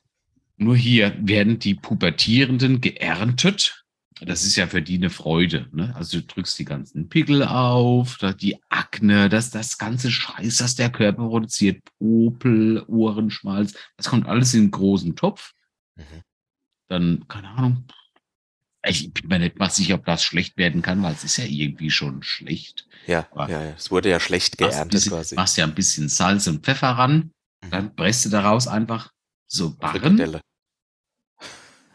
Nur 0.56 0.76
hier 0.76 1.14
werden 1.20 1.58
die 1.58 1.74
Pubertierenden 1.74 2.80
geerntet. 2.80 3.84
Das 4.20 4.44
ist 4.44 4.56
ja 4.56 4.66
für 4.66 4.80
die 4.80 4.96
eine 4.96 5.10
Freude. 5.10 5.68
Ne? 5.72 5.94
Also 5.94 6.20
du 6.20 6.26
drückst 6.26 6.58
die 6.58 6.64
ganzen 6.64 7.10
Pickel 7.10 7.42
auf, 7.44 8.16
da 8.16 8.32
die 8.32 8.58
Akne, 8.70 9.28
das, 9.28 9.50
das 9.50 9.76
ganze 9.76 10.10
Scheiß, 10.10 10.56
das 10.56 10.74
der 10.74 10.88
Körper 10.88 11.28
produziert, 11.28 11.82
Popel, 11.98 12.82
Ohrenschmalz, 12.86 13.74
das 13.98 14.08
kommt 14.08 14.26
alles 14.26 14.54
in 14.54 14.62
einen 14.62 14.70
großen 14.70 15.16
Topf. 15.16 15.52
Mhm. 15.96 16.22
Dann, 16.88 17.28
keine 17.28 17.48
Ahnung. 17.48 17.84
Ich 18.88 19.12
bin 19.12 19.28
mir 19.28 19.38
nicht 19.40 19.58
mal 19.58 19.70
sicher, 19.70 19.94
ob 19.96 20.04
das 20.04 20.22
schlecht 20.22 20.56
werden 20.56 20.82
kann, 20.82 21.02
weil 21.02 21.12
es 21.14 21.24
ist 21.24 21.36
ja 21.38 21.44
irgendwie 21.44 21.90
schon 21.90 22.22
schlecht. 22.22 22.86
Ja, 23.06 23.26
Aber- 23.32 23.50
ja, 23.50 23.62
ja, 23.62 23.70
es 23.76 23.90
wurde 23.90 24.10
ja 24.10 24.20
schlecht 24.20 24.58
geerntet 24.58 24.90
bisschen, 24.92 25.12
quasi. 25.12 25.34
machst 25.34 25.56
ja 25.56 25.64
ein 25.64 25.74
bisschen 25.74 26.08
Salz 26.08 26.46
und 26.46 26.64
Pfeffer 26.64 26.90
ran, 26.90 27.32
Mhm. 27.64 27.70
dann 27.70 27.96
presst 27.96 28.24
du 28.24 28.28
daraus 28.30 28.68
einfach 28.68 29.12
so 29.48 29.74
Barren. 29.76 30.20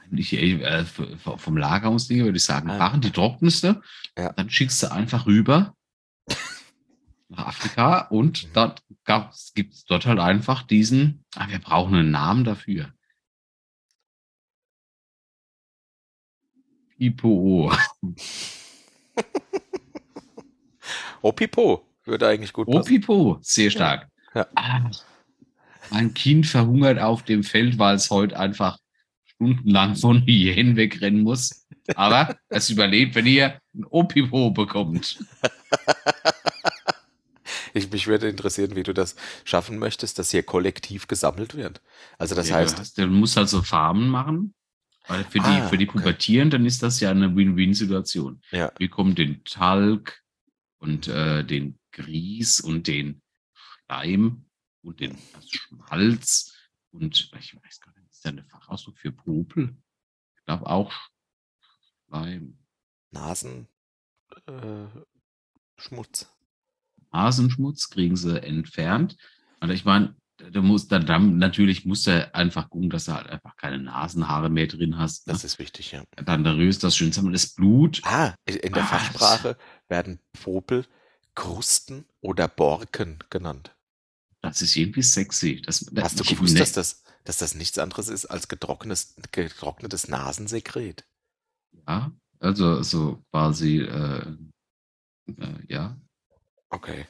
Nicht, 0.09 0.33
äh, 0.33 0.83
vom 0.83 1.55
Lagerungsding 1.55 2.23
würde 2.23 2.35
ich 2.37 2.43
sagen, 2.43 2.69
Ah. 2.69 2.77
Barren, 2.77 2.99
die 2.99 3.11
trockneste. 3.11 3.81
Ja. 4.17 4.33
Dann 4.33 4.49
schickst 4.49 4.83
du 4.83 4.91
einfach 4.91 5.25
rüber 5.25 5.73
nach 7.29 7.47
Afrika 7.47 7.99
und 8.09 8.43
Mhm. 8.43 8.49
dort 8.53 8.83
gibt 9.55 9.73
es 9.73 9.85
dort 9.85 10.05
halt 10.05 10.19
einfach 10.19 10.63
diesen, 10.63 11.23
ah, 11.35 11.47
wir 11.49 11.59
brauchen 11.59 11.95
einen 11.95 12.11
Namen 12.11 12.43
dafür. 12.43 12.93
Pipo. 17.02 17.74
Oh, 21.24 21.32
Pipo. 21.32 21.84
Würde 22.06 22.28
eigentlich 22.28 22.54
gut 22.54 22.70
passen. 22.70 22.88
Pipo. 22.88 23.39
Sehr 23.41 23.72
stark. 23.72 24.08
Ja. 24.36 24.45
Ah, 24.54 24.91
mein 25.89 26.14
Kind 26.14 26.45
verhungert 26.45 26.99
auf 26.99 27.24
dem 27.24 27.43
Feld, 27.43 27.80
weil 27.80 27.95
es 27.95 28.12
heute 28.12 28.38
einfach 28.38 28.78
stundenlang 29.26 29.95
von 29.95 30.22
Hyänen 30.28 30.76
wegrennen 30.76 31.24
muss. 31.24 31.66
Aber 31.95 32.36
es 32.49 32.70
überlebt, 32.70 33.16
wenn 33.16 33.26
ihr 33.26 33.60
ein 33.74 33.84
Opipo 33.89 34.52
bekommt. 34.52 35.18
Ich, 37.74 37.89
mich 37.89 38.08
würde 38.08 38.28
interessieren, 38.28 38.76
wie 38.76 38.84
du 38.84 38.93
das 38.93 39.16
schaffen 39.45 39.80
möchtest, 39.80 40.20
dass 40.20 40.32
hier 40.32 40.43
kollektiv 40.43 41.08
gesammelt 41.08 41.56
wird. 41.56 41.82
Also 42.18 42.36
das 42.36 42.49
Ja, 42.49 42.58
heißt, 42.58 42.97
du 42.97 43.08
musst 43.08 43.38
also 43.38 43.62
Farmen 43.62 44.10
machen. 44.10 44.54
Weil 45.12 45.24
für 45.26 45.39
die, 45.39 45.45
Ah, 45.45 45.68
für 45.68 45.78
die 45.78 45.88
okay. 45.89 45.97
Pubertierenden 45.99 46.66
ist 46.66 46.82
das 46.84 46.99
ja 46.99 47.12
eine 47.12 47.36
Win-Win-Situation. 47.36 48.41
ja, 48.51 48.72
Wir 48.78 48.88
bekommen 48.88 49.14
den 49.16 49.43
Talg 49.43 50.24
und 50.80 51.07
äh, 51.07 51.43
den 51.43 51.78
Grieß 51.91 52.62
und 52.62 52.88
den 52.88 53.22
Schleim 53.53 54.45
und 54.84 54.99
den 54.99 55.18
Schmalz 55.49 56.55
und 56.91 57.30
ich 57.39 57.55
weiß 57.55 57.80
gar 57.82 57.93
nicht, 57.99 58.09
ist 58.09 58.26
da 58.26 58.30
eine 58.30 58.43
Fachausdruck 58.45 58.97
für 58.97 59.12
Popel? 59.12 59.76
Ich 60.38 60.45
glaube 60.45 60.68
auch 60.68 60.93
Schleim. 62.07 62.57
Nasen, 63.12 63.68
äh, 64.47 64.88
Schmutz. 65.78 66.34
Nasenschmutz 67.12 67.89
kriegen 67.89 68.16
sie 68.16 68.41
entfernt. 68.41 69.18
Und 69.59 69.70
ich 69.70 69.84
meine, 69.84 70.16
du 70.51 70.61
musst 70.61 70.91
dann, 70.91 71.05
dann 71.05 71.37
natürlich 71.37 71.85
musst 71.85 72.07
du 72.07 72.33
einfach 72.33 72.69
gucken, 72.69 72.89
dass 72.89 73.05
du 73.05 73.13
halt 73.13 73.27
einfach 73.27 73.55
keine 73.57 73.77
Nasenhaare 73.79 74.49
mehr 74.49 74.67
drin 74.67 74.97
hast. 74.97 75.27
Ne? 75.27 75.33
Das 75.33 75.43
ist 75.43 75.59
wichtig, 75.59 75.91
ja. 75.91 76.03
Dann 76.25 76.43
da 76.43 76.53
rührst 76.53 76.83
das 76.83 76.95
schön 76.95 77.11
zusammen. 77.11 77.33
Das 77.33 77.53
Blut, 77.53 78.01
Ah, 78.03 78.33
in 78.45 78.73
der 78.73 78.83
Ah, 78.83 78.87
Fachsprache 78.87 79.57
werden 79.87 80.19
Popel 80.41 80.85
Krusten 81.35 82.05
oder 82.21 82.47
Borken 82.47 83.19
genannt. 83.29 83.75
das 84.41 84.61
ist 84.61 84.75
irgendwie 84.75 85.03
sexy. 85.03 85.61
Das, 85.61 85.79
das 85.91 86.03
Hast 86.03 86.19
du 86.19 86.23
gewusst, 86.23 86.59
dass 86.59 86.71
das, 86.73 87.03
dass 87.23 87.37
das 87.37 87.55
nichts 87.55 87.77
anderes 87.77 88.09
ist 88.09 88.25
als 88.25 88.47
getrocknetes, 88.47 89.15
getrocknetes 89.31 90.07
Nasensekret. 90.07 91.05
Ja, 91.87 92.11
also 92.39 92.81
so 92.83 93.23
quasi, 93.31 93.79
äh, 93.79 94.25
äh, 95.37 95.55
ja. 95.67 95.95
Okay. 96.69 97.05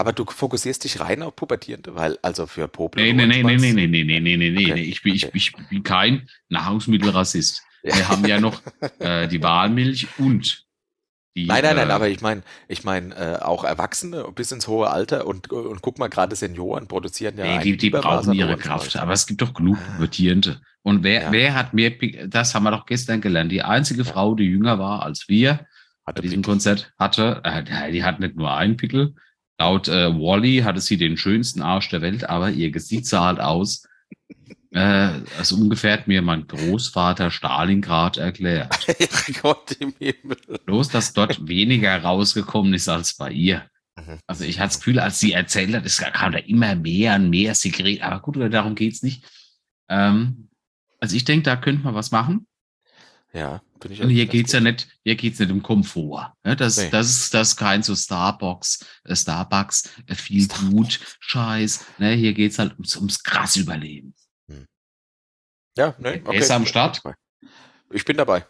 Aber 0.00 0.14
du 0.14 0.24
fokussierst 0.24 0.82
dich 0.84 0.98
rein 1.00 1.22
auf 1.22 1.36
Pubertierende, 1.36 1.94
weil 1.94 2.18
also 2.22 2.46
für 2.46 2.68
Popel. 2.68 3.02
Nee, 3.02 3.12
nee, 3.12 3.26
nee, 3.26 3.42
nee, 3.42 3.56
nee, 3.56 3.72
nee, 3.72 3.86
nee, 3.86 4.02
nee, 4.02 4.20
nee, 4.20 4.36
nee, 4.36 4.50
nee, 4.50 4.72
Okay, 4.72 4.82
Ich 4.82 5.02
bin, 5.02 5.14
ich, 5.14 5.26
okay. 5.26 5.36
ich 5.36 5.52
bin 5.68 5.82
kein 5.82 6.26
Nahrungsmittelrassist. 6.48 7.62
Ja. 7.82 7.96
Wir 7.96 8.08
haben 8.08 8.24
ja 8.26 8.40
noch 8.40 8.62
äh, 8.98 9.26
die 9.28 9.42
Walmilch 9.42 10.06
und 10.18 10.64
die. 11.36 11.44
Nein, 11.46 11.62
nein, 11.64 11.76
nein, 11.76 11.90
äh, 11.90 11.92
aber 11.92 12.08
ich 12.08 12.22
meine, 12.22 12.42
ich 12.66 12.82
meine 12.82 13.14
äh, 13.14 13.42
auch 13.42 13.62
Erwachsene 13.64 14.24
bis 14.34 14.52
ins 14.52 14.68
hohe 14.68 14.88
Alter 14.90 15.26
und, 15.26 15.50
und 15.52 15.82
guck 15.82 15.98
mal, 15.98 16.08
gerade 16.08 16.34
Senioren 16.34 16.88
produzieren 16.88 17.36
ja. 17.36 17.44
Nee, 17.44 17.62
die, 17.62 17.76
die 17.76 17.90
brauchen 17.90 18.32
ihre. 18.32 18.56
Kraft. 18.56 18.96
Aber 18.96 19.12
es 19.12 19.26
gibt 19.26 19.42
doch 19.42 19.52
genug 19.52 19.76
Ah. 19.78 19.92
Pubertierende. 19.96 20.60
Und 20.82 21.02
wer, 21.02 21.24
Ja. 21.24 21.32
wer 21.32 21.54
hat 21.54 21.74
mehr, 21.74 21.92
das 22.26 22.54
haben 22.54 22.62
wir 22.62 22.70
doch 22.70 22.86
gestern 22.86 23.20
gelernt. 23.20 23.52
Die 23.52 23.60
einzige 23.62 24.06
Frau, 24.06 24.34
die 24.34 24.44
jünger 24.44 24.78
war 24.78 25.02
als 25.02 25.28
wir 25.28 25.66
bei 26.06 26.12
Hatte 26.12 26.22
diesem 26.22 26.40
Pickel. 26.40 26.52
Konzert, 26.52 26.92
hatte, 26.98 27.42
äh, 27.44 27.92
die 27.92 28.02
hat 28.02 28.18
nicht 28.18 28.34
nur 28.36 28.54
einen 28.54 28.78
Pickel. 28.78 29.14
Laut 29.60 29.88
äh, 29.88 30.10
Wally 30.10 30.62
hatte 30.62 30.80
sie 30.80 30.96
den 30.96 31.18
schönsten 31.18 31.60
Arsch 31.60 31.90
der 31.90 32.00
Welt, 32.00 32.26
aber 32.26 32.50
ihr 32.50 32.70
Gesicht 32.70 33.04
sah 33.04 33.26
halt 33.26 33.40
aus. 33.40 33.86
Äh, 34.70 35.20
also 35.36 35.56
ungefähr 35.56 35.92
hat 35.92 36.08
mir 36.08 36.22
mein 36.22 36.46
Großvater 36.46 37.30
Stalingrad 37.30 38.16
erklärt. 38.16 38.86
Gott 39.42 39.72
im 39.72 39.92
Himmel. 39.98 40.38
Bloß, 40.64 40.88
dass 40.88 41.12
dort 41.12 41.46
weniger 41.46 42.02
rausgekommen 42.02 42.72
ist 42.72 42.88
als 42.88 43.12
bei 43.14 43.32
ihr. 43.32 43.68
Mhm. 43.98 44.20
Also 44.26 44.44
ich 44.44 44.60
hatte 44.60 44.68
das 44.68 44.78
Gefühl, 44.78 44.98
als 44.98 45.18
sie 45.18 45.32
erzählt 45.32 45.74
hat, 45.74 45.84
es 45.84 45.98
kam 45.98 46.32
da 46.32 46.38
immer 46.38 46.74
mehr 46.74 47.16
und 47.16 47.28
mehr 47.28 47.54
Sekret. 47.54 48.00
Aber 48.00 48.20
gut, 48.20 48.38
darum 48.54 48.74
geht's 48.74 49.02
nicht. 49.02 49.24
Ähm, 49.90 50.48
also 51.00 51.16
ich 51.16 51.24
denke, 51.24 51.42
da 51.42 51.56
könnte 51.56 51.84
man 51.84 51.94
was 51.94 52.12
machen. 52.12 52.46
Ja, 53.32 53.62
bin 53.78 53.92
ich 53.92 54.02
Und 54.02 54.10
hier 54.10 54.24
ganz 54.26 54.32
geht's 54.32 54.52
ja 54.52 54.60
nicht, 54.60 54.88
hier 55.04 55.14
geht's 55.14 55.38
nicht 55.38 55.52
um 55.52 55.62
Komfort. 55.62 56.32
Ne? 56.44 56.56
Das, 56.56 56.76
Nee. 56.78 56.90
das 56.90 57.08
ist 57.08 57.34
das 57.34 57.48
ist 57.50 57.56
kein 57.56 57.82
so 57.82 57.94
Starbucks, 57.94 58.84
äh, 59.04 59.14
Starbucks, 59.14 59.88
äh, 60.06 60.14
viel 60.16 60.42
Starbucks. 60.44 60.70
gut 60.70 61.00
Scheiß. 61.20 61.84
Ne? 61.98 62.12
Hier 62.14 62.32
geht's 62.34 62.58
halt 62.58 62.72
ums, 62.72 62.96
ums 62.96 63.22
krass 63.22 63.56
Überleben. 63.56 64.14
Ja, 65.76 65.94
ne, 65.98 66.20
Wer 66.24 66.34
ist 66.34 66.50
am 66.50 66.66
Start? 66.66 67.00
Ich 67.90 68.04
bin 68.04 68.16
dabei. 68.16 68.44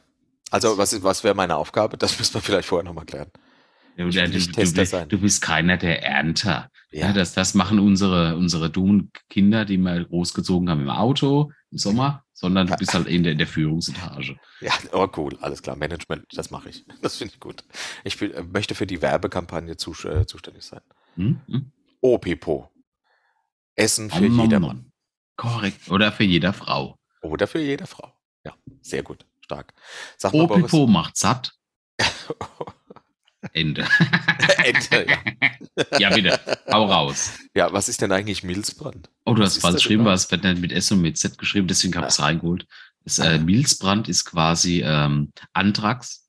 Also, 0.50 0.78
was, 0.78 0.92
ist- 0.94 1.02
was 1.02 1.22
wäre 1.22 1.34
meine 1.34 1.56
Aufgabe? 1.56 1.96
Das 1.98 2.18
müssen 2.18 2.34
wir 2.34 2.40
vielleicht 2.40 2.66
vorher 2.68 2.84
nochmal 2.84 3.04
klären. 3.04 3.30
Du, 3.96 4.08
Ich 4.08 4.14
du, 4.16 4.30
du, 4.30 5.06
du, 5.06 5.18
bist 5.18 5.42
keiner 5.42 5.76
der 5.76 6.02
Ernter. 6.02 6.70
Ja. 6.90 7.08
Ja, 7.08 7.12
das, 7.12 7.34
das 7.34 7.52
machen 7.54 7.78
unsere, 7.78 8.36
unsere 8.36 8.70
dummen 8.70 9.12
Kinder, 9.28 9.64
die 9.66 9.76
wir 9.76 10.04
großgezogen 10.06 10.70
haben 10.70 10.80
im 10.80 10.90
Auto 10.90 11.52
im 11.70 11.78
Sommer, 11.78 12.24
sondern 12.32 12.66
du 12.66 12.76
bist 12.76 12.94
halt 12.94 13.06
in 13.06 13.22
der, 13.22 13.32
in 13.32 13.38
der 13.38 13.46
Führungsetage. 13.46 14.38
ja, 14.60 14.72
oh 14.92 15.08
cool, 15.16 15.36
alles 15.40 15.62
klar. 15.62 15.76
Management, 15.76 16.26
das 16.32 16.50
mache 16.50 16.70
ich. 16.70 16.84
Das 17.02 17.16
finde 17.16 17.34
ich 17.34 17.40
gut. 17.40 17.64
Ich 18.04 18.20
will, 18.20 18.32
äh, 18.32 18.42
möchte 18.42 18.74
für 18.74 18.86
die 18.86 19.00
Werbekampagne 19.02 19.76
zu, 19.76 19.92
äh, 20.08 20.26
zuständig 20.26 20.64
sein. 20.64 20.80
Hm? 21.16 21.40
Hm? 21.46 21.72
OPPO. 22.00 22.70
Essen 23.76 24.10
für 24.10 24.22
nom, 24.22 24.40
jedermann. 24.40 24.76
nom. 24.76 24.92
Korrekt. 25.36 25.90
Oder 25.90 26.12
für 26.12 26.24
jede 26.24 26.52
Frau. 26.52 26.96
Oder 27.22 27.46
für 27.46 27.60
jede 27.60 27.86
Frau. 27.86 28.12
Ja, 28.44 28.54
sehr 28.82 29.02
gut. 29.02 29.26
Stark. 29.44 29.74
Sag 30.16 30.34
mal, 30.34 30.46
Boris. 30.46 30.72
Macht 30.72 31.16
satt. 31.16 31.54
Ende. 33.52 33.86
Ente, 34.64 35.06
ja. 35.08 35.98
ja, 35.98 36.10
bitte. 36.14 36.38
Hau 36.70 36.84
raus. 36.86 37.38
ja, 37.54 37.72
was 37.72 37.88
ist 37.88 38.00
denn 38.02 38.12
eigentlich 38.12 38.42
Milzbrand? 38.42 39.08
Oh, 39.24 39.34
du 39.34 39.42
Was 39.42 39.54
hast 39.54 39.62
falsch 39.62 39.74
geschrieben, 39.76 40.04
weil 40.04 40.14
es 40.14 40.30
wird 40.30 40.44
nicht 40.44 40.60
mit 40.60 40.72
S 40.72 40.90
und 40.92 41.00
mit 41.00 41.16
Z 41.18 41.38
geschrieben, 41.38 41.66
deswegen 41.66 41.94
habe 41.96 42.06
ich 42.06 42.12
es 42.12 42.20
reingeholt. 42.20 42.66
Das, 43.04 43.18
Ah. 43.18 43.32
äh, 43.32 43.38
Milzbrand 43.38 44.08
ist 44.08 44.24
quasi 44.26 44.82
ähm, 44.84 45.32
Anthrax. 45.54 46.26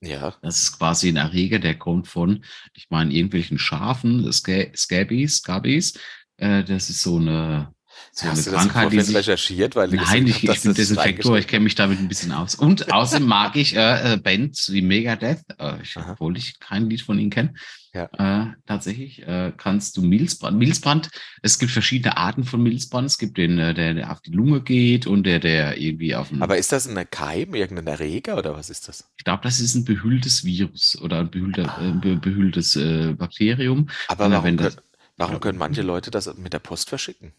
Ja, 0.00 0.34
Das 0.42 0.60
ist 0.62 0.78
quasi 0.78 1.08
ein 1.10 1.16
Erreger, 1.16 1.58
der 1.60 1.78
kommt 1.78 2.08
von, 2.08 2.44
ich 2.72 2.86
meine, 2.90 3.12
irgendwelchen 3.12 3.58
Schafen, 3.58 4.26
Sca- 4.32 4.74
Scabies, 4.76 5.36
Scabies. 5.38 5.94
Äh, 6.38 6.64
das 6.64 6.90
ist 6.90 7.02
so 7.02 7.18
eine, 7.18 7.72
so 8.12 8.26
hast 8.26 8.46
du 8.46 8.50
das 8.50 8.60
Krankheit, 8.62 8.92
die 8.92 8.96
Vorfeld 8.96 9.06
sich, 9.06 9.16
recherchiert? 9.16 9.76
Weil 9.76 9.88
Nein, 9.88 10.26
ich, 10.26 10.34
hast, 10.34 10.42
ich 10.42 10.62
bin 10.62 10.70
das 10.70 10.76
Desinfektor, 10.76 11.38
ich 11.38 11.46
kenne 11.46 11.64
mich 11.64 11.74
damit 11.74 11.98
ein 11.98 12.08
bisschen 12.08 12.32
aus. 12.32 12.54
Und 12.54 12.92
außerdem 12.92 13.26
mag 13.26 13.56
ich 13.56 13.76
äh, 13.76 14.14
äh, 14.14 14.16
Bands 14.16 14.72
wie 14.72 14.82
Megadeth, 14.82 15.40
äh, 15.58 15.80
ich, 15.82 15.96
obwohl 15.96 16.36
ich 16.36 16.58
kein 16.60 16.90
Lied 16.90 17.02
von 17.02 17.18
ihnen 17.18 17.30
kenne. 17.30 17.54
Ja. 17.94 18.08
Äh, 18.18 18.52
tatsächlich 18.66 19.20
äh, 19.26 19.52
kannst 19.56 19.96
du 19.98 20.02
Milzbrand. 20.02 20.56
Milzbrand, 20.58 21.10
es 21.42 21.58
gibt 21.58 21.72
verschiedene 21.72 22.16
Arten 22.16 22.44
von 22.44 22.62
Milzbrand. 22.62 23.06
Es 23.06 23.18
gibt 23.18 23.36
den, 23.36 23.58
äh, 23.58 23.74
der, 23.74 23.92
der 23.92 24.10
auf 24.12 24.22
die 24.22 24.30
Lunge 24.32 24.62
geht 24.62 25.06
und 25.06 25.24
der, 25.24 25.40
der 25.40 25.76
irgendwie 25.78 26.14
auf 26.14 26.30
den. 26.30 26.40
Aber 26.42 26.56
ist 26.56 26.72
das 26.72 26.88
ein 26.88 27.06
Keim, 27.10 27.54
irgendein 27.54 27.86
Erreger 27.86 28.38
oder 28.38 28.54
was 28.54 28.70
ist 28.70 28.88
das? 28.88 29.04
ich 29.18 29.24
glaube, 29.24 29.42
das 29.42 29.60
ist 29.60 29.74
ein 29.74 29.84
behülltes 29.84 30.42
Virus 30.44 30.98
oder 31.02 31.20
ein 31.20 31.30
behüllter, 31.30 31.76
äh, 31.82 31.92
be- 31.92 32.16
behülltes 32.16 32.78
Bakterium. 33.18 33.88
Aber 34.08 34.28
Na, 34.28 34.36
warum, 34.36 34.44
wenn 34.46 34.56
können, 34.56 34.74
das- 34.74 34.84
warum 35.18 35.40
können 35.40 35.58
manche 35.58 35.82
Leute 35.82 36.10
das 36.10 36.34
mit 36.36 36.52
der 36.54 36.58
Post 36.60 36.88
verschicken? 36.88 37.32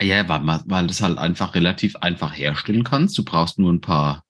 Ja, 0.00 0.28
weil, 0.28 0.40
man- 0.40 0.62
weil 0.66 0.86
das 0.86 1.02
halt 1.02 1.18
einfach 1.18 1.54
relativ 1.54 1.96
einfach 1.96 2.36
herstellen 2.36 2.84
kannst. 2.84 3.18
Du 3.18 3.24
brauchst 3.24 3.58
nur 3.58 3.72
ein 3.72 3.80
paar 3.80 4.24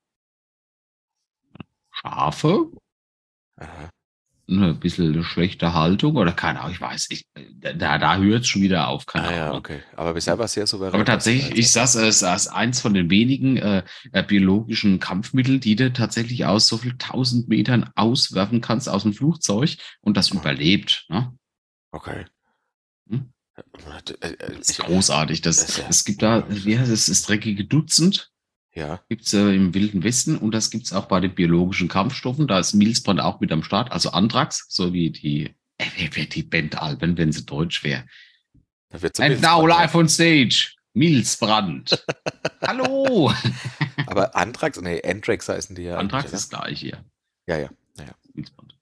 Schafe, 1.90 2.70
Aha. 3.56 3.90
eine 4.48 4.72
bisschen 4.72 5.22
schlechte 5.24 5.74
Haltung 5.74 6.16
oder 6.16 6.32
keine 6.32 6.60
Ahnung, 6.60 6.72
ich 6.72 6.80
weiß, 6.80 7.08
ich, 7.10 7.26
da, 7.54 7.98
da 7.98 8.16
hört 8.16 8.42
es 8.42 8.48
schon 8.48 8.62
wieder 8.62 8.88
auf, 8.88 9.04
keine 9.04 9.28
Ah 9.28 9.32
ja, 9.32 9.52
okay. 9.54 9.82
Aber 9.96 10.14
bisher 10.14 10.38
war 10.38 10.44
es 10.44 10.52
sehr 10.52 10.66
souverän. 10.66 10.94
Aber 10.94 11.04
tatsächlich, 11.04 11.58
ich 11.58 11.70
saß 11.72 11.96
es 11.96 12.22
als 12.22 12.46
eins 12.46 12.80
von 12.80 12.94
den 12.94 13.10
wenigen 13.10 13.56
äh, 13.56 13.82
äh, 14.12 14.22
biologischen 14.22 15.00
Kampfmitteln, 15.00 15.60
die 15.60 15.74
du 15.76 15.92
tatsächlich 15.92 16.46
aus 16.46 16.68
so 16.68 16.78
viel 16.78 16.96
tausend 16.98 17.48
Metern 17.48 17.90
auswerfen 17.96 18.60
kannst 18.60 18.88
aus 18.88 19.02
dem 19.02 19.12
Flugzeug 19.12 19.76
und 20.00 20.16
das 20.16 20.30
überlebt. 20.30 21.04
Ne? 21.08 21.36
Okay. 21.90 22.26
Hm? 23.10 23.32
Äh, 24.20 24.28
äh, 24.28 24.36
Das 24.58 24.70
ist 24.70 24.78
großartig. 24.78 25.42
Das, 25.42 25.66
Das 25.66 25.76
ja 25.78 25.86
es 25.88 26.04
gibt 26.04 26.22
da, 26.22 26.44
wie 26.48 26.78
heißt 26.78 26.90
es, 26.90 27.06
das 27.06 27.22
dreckige 27.22 27.64
Dutzend. 27.64 28.30
Ja, 28.74 29.02
gibt's 29.08 29.32
äh, 29.32 29.54
im 29.54 29.74
Wilden 29.74 30.04
Westen 30.04 30.36
und 30.36 30.52
das 30.52 30.70
gibt's 30.70 30.92
auch 30.92 31.06
bei 31.06 31.20
den 31.20 31.34
biologischen 31.34 31.88
Kampfstoffen. 31.88 32.46
Da 32.46 32.58
ist 32.60 32.74
Milzbrand 32.74 33.20
auch 33.20 33.40
mit 33.40 33.50
am 33.50 33.64
Start, 33.64 33.90
also 33.90 34.10
Anthrax, 34.10 34.66
so 34.68 34.92
wie 34.92 35.10
die, 35.10 35.54
äh, 35.78 36.14
wäre 36.14 36.26
die 36.26 36.44
Band 36.44 36.80
Alben, 36.80 37.16
wenn 37.16 37.32
sie 37.32 37.44
deutsch 37.44 37.82
wäre. 37.82 38.04
And 39.18 39.42
now 39.42 39.66
live 39.66 39.94
on 39.94 40.08
stage, 40.08 40.74
Milzbrand. 40.94 42.04
Hallo! 42.62 43.32
Aber 44.06 44.34
Anthrax, 44.36 44.80
nee, 44.80 45.02
Anthrax 45.02 45.48
heißen 45.48 45.74
die 45.74 45.82
ja. 45.82 45.96
Anthrax 45.96 46.32
ist 46.32 46.50
gleich 46.50 46.80
hier. 46.80 47.04
oder? 47.48 47.58
Ja, 47.58 47.58
ja. 47.58 47.70
Milzbrand. 48.32 48.78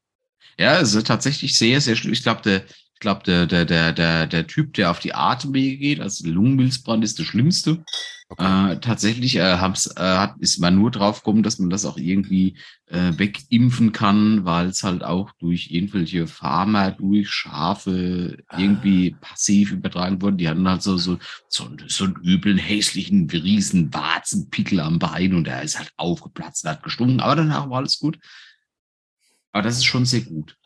Ja, 0.58 0.78
es 0.78 0.94
ist 0.94 1.06
tatsächlich 1.06 1.56
sehr, 1.56 1.80
sehr 1.80 1.96
schlimm. 1.96 2.12
Ich 2.12 2.22
glaube, 2.22 2.42
der, 2.42 2.64
ich 2.96 3.00
glaube, 3.00 3.24
der, 3.24 3.44
der, 3.44 3.66
der, 3.66 3.92
der, 3.92 4.26
der 4.26 4.46
Typ, 4.46 4.72
der 4.72 4.90
auf 4.90 5.00
die 5.00 5.12
Atemwege 5.12 5.76
geht, 5.76 6.00
also 6.00 6.26
Lungenmilzbrand 6.26 7.04
ist 7.04 7.18
der 7.18 7.24
schlimmste. 7.24 7.84
Okay. 8.30 8.72
Äh, 8.72 8.80
tatsächlich 8.80 9.36
äh, 9.36 9.58
hab's, 9.58 9.86
äh, 9.98 10.00
hat, 10.00 10.36
ist 10.38 10.60
man 10.60 10.76
nur 10.76 10.90
drauf 10.90 11.18
gekommen, 11.18 11.42
dass 11.42 11.58
man 11.58 11.68
das 11.68 11.84
auch 11.84 11.98
irgendwie 11.98 12.56
äh, 12.86 13.12
wegimpfen 13.18 13.92
kann, 13.92 14.46
weil 14.46 14.68
es 14.68 14.82
halt 14.82 15.04
auch 15.04 15.30
durch 15.38 15.70
irgendwelche 15.70 16.26
Farmer, 16.26 16.90
durch 16.90 17.28
Schafe 17.28 18.38
Ah. 18.48 18.58
irgendwie 18.58 19.14
passiv 19.20 19.72
übertragen 19.72 20.22
wurde. 20.22 20.38
Die 20.38 20.48
hatten 20.48 20.66
halt 20.66 20.80
so, 20.82 20.96
so, 20.96 21.18
so, 21.48 21.68
so 21.88 22.04
einen 22.04 22.16
üblen, 22.24 22.56
hässlichen, 22.56 23.28
riesen 23.28 23.92
Warzenpickel 23.92 24.80
am 24.80 24.98
Bein 24.98 25.34
und 25.34 25.44
der 25.44 25.60
ist 25.62 25.78
halt 25.78 25.92
aufgeplatzt 25.98 26.64
hat 26.66 26.82
gestunken, 26.82 27.20
aber 27.20 27.36
danach 27.36 27.68
war 27.68 27.76
alles 27.76 27.98
gut. 27.98 28.18
Aber 29.52 29.62
das 29.64 29.76
ist 29.76 29.84
schon 29.84 30.06
sehr 30.06 30.22
gut. 30.22 30.56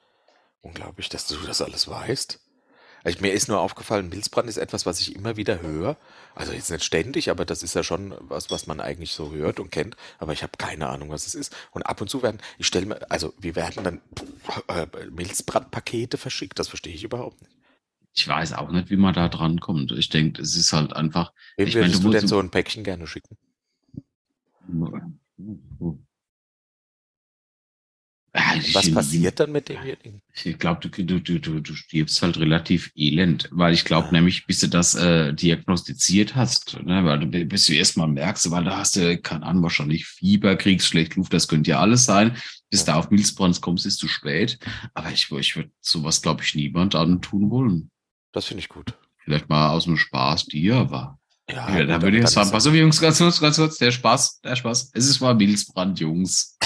Unglaublich, 0.63 1.09
dass 1.09 1.27
du 1.27 1.37
das 1.47 1.63
alles 1.63 1.89
weißt. 1.89 2.41
Also 3.03 3.21
mir 3.21 3.33
ist 3.33 3.49
nur 3.49 3.61
aufgefallen, 3.61 4.11
Milzbrand 4.11 4.49
ist 4.49 4.59
etwas, 4.59 4.85
was 4.85 5.01
ich 5.01 5.17
immer 5.17 5.37
wieder 5.37 5.63
höre. 5.63 5.97
Also 6.35 6.53
jetzt 6.53 6.71
nicht 6.71 6.85
ständig, 6.85 7.31
aber 7.31 7.45
das 7.47 7.63
ist 7.63 7.75
ja 7.75 7.83
schon 7.83 8.15
was, 8.21 8.51
was 8.51 8.67
man 8.67 8.81
eigentlich 8.81 9.13
so 9.13 9.33
hört 9.33 9.59
und 9.59 9.71
kennt. 9.71 9.97
Aber 10.19 10.33
ich 10.33 10.43
habe 10.43 10.53
keine 10.59 10.89
Ahnung, 10.89 11.09
was 11.09 11.27
es 11.27 11.35
ist. 11.35 11.57
Und 11.71 11.85
ab 11.85 12.01
und 12.01 12.09
zu 12.09 12.23
werden, 12.23 12.39
ich 12.59 12.67
stelle 12.67 12.87
mir, 12.87 13.11
also 13.11 13.33
wir 13.39 13.57
werden 13.57 13.85
dann 13.85 14.01
äh, 14.69 14.87
Milzbrandpakete 15.11 16.19
verschickt. 16.19 16.59
Das 16.59 16.69
verstehe 16.69 16.95
ich 16.95 17.05
überhaupt 17.05 17.41
nicht. 17.41 17.57
Ich 18.13 18.27
weiß 18.27 18.53
auch 18.55 18.71
nicht, 18.71 18.91
wie 18.91 18.97
man 18.97 19.15
da 19.15 19.29
dran 19.29 19.61
kommt. 19.61 19.93
Ich 19.93 20.09
denke, 20.09 20.43
es 20.43 20.57
ist 20.57 20.73
halt 20.73 20.93
einfach. 20.93 21.33
Wem 21.57 21.69
Ich 21.69 21.75
meine, 21.75 21.87
würdest 21.87 22.05
du 22.05 22.09
du 22.09 22.13
denn 22.13 22.29
so 22.29 22.39
ein 22.39 22.51
Päckchen 22.51 22.85
gerne 22.85 23.07
schicken? 23.07 23.39
Ja, 28.35 28.55
ich- 28.55 28.75
Was 28.75 28.91
passiert 28.93 29.41
dann 29.41 29.51
mit 29.51 29.69
demjenigen? 29.69 30.23
Ich 30.45 30.57
glaube, 30.59 30.81
du, 30.89 31.05
du, 31.05 31.21
du, 31.21 31.39
du, 31.41 31.61
du 31.61 31.75
stirbst 31.75 32.23
halt 32.23 32.39
relativ 32.39 32.93
elend, 32.95 33.49
weil 33.51 33.75
ich 33.75 33.85
glaube 33.85 34.07
Ah. 34.09 34.13
nämlich, 34.13 34.47
bis 34.47 34.61
du 34.61 34.69
das 34.69 34.95
äh, 34.95 35.35
diagnostiziert 35.35 36.37
hast, 36.37 36.79
ne, 36.85 37.05
weil 37.05 37.19
du 37.19 37.27
bis 37.47 37.67
du 37.67 37.73
erstmal 37.75 38.07
merkst, 38.07 38.49
weil 38.53 38.63
da 38.65 38.77
hast 38.79 38.95
du, 38.97 39.19
keine 39.19 39.45
Ahnung, 39.47 39.65
wahrscheinlich 39.65 40.07
Fieber, 40.07 40.55
kriegst 40.57 40.87
schlecht 40.87 41.17
Luft, 41.17 41.33
das 41.33 41.49
könnte 41.49 41.71
ja 41.71 41.81
alles 41.81 42.05
sein. 42.05 42.37
Bis 42.71 42.81
Ja. 42.81 42.87
da 42.93 42.95
auf 43.01 43.11
Milzbrand 43.11 43.61
kommst, 43.61 43.85
ist 43.85 43.99
zu 43.99 44.07
spät. 44.07 44.59
Aber 44.95 45.11
ich, 45.11 45.29
ich 45.33 45.57
würde 45.57 45.71
sowas, 45.81 46.23
glaube 46.23 46.43
ich, 46.45 46.55
niemand 46.55 46.95
antun 46.95 47.51
wollen. 47.51 47.91
Das 48.33 48.45
finde 48.45 48.61
ich 48.63 48.69
gut. 48.69 48.95
Vielleicht 49.25 49.49
mal 49.49 49.71
aus 49.71 49.85
dem 49.85 49.97
Spaß 49.97 50.47
dir, 50.47 50.77
aber. 50.77 51.19
Ja, 51.51 51.77
Ja, 51.79 51.85
da 51.85 52.01
würde 52.01 52.19
ich 52.21 52.29
sagen, 52.29 52.53
pass 52.53 52.65
auf, 52.69 52.75
Jungs, 52.75 53.01
ganz 53.01 53.19
kurz, 53.19 53.41
ganz 53.41 53.57
kurz, 53.57 53.77
der 53.79 53.91
Spaß, 53.91 54.41
der 54.43 54.55
Spaß. 54.55 54.93
Es 54.95 55.07
ist 55.09 55.19
mal 55.21 55.35
Milzbrand, 55.35 55.99
Jungs. 55.99 56.57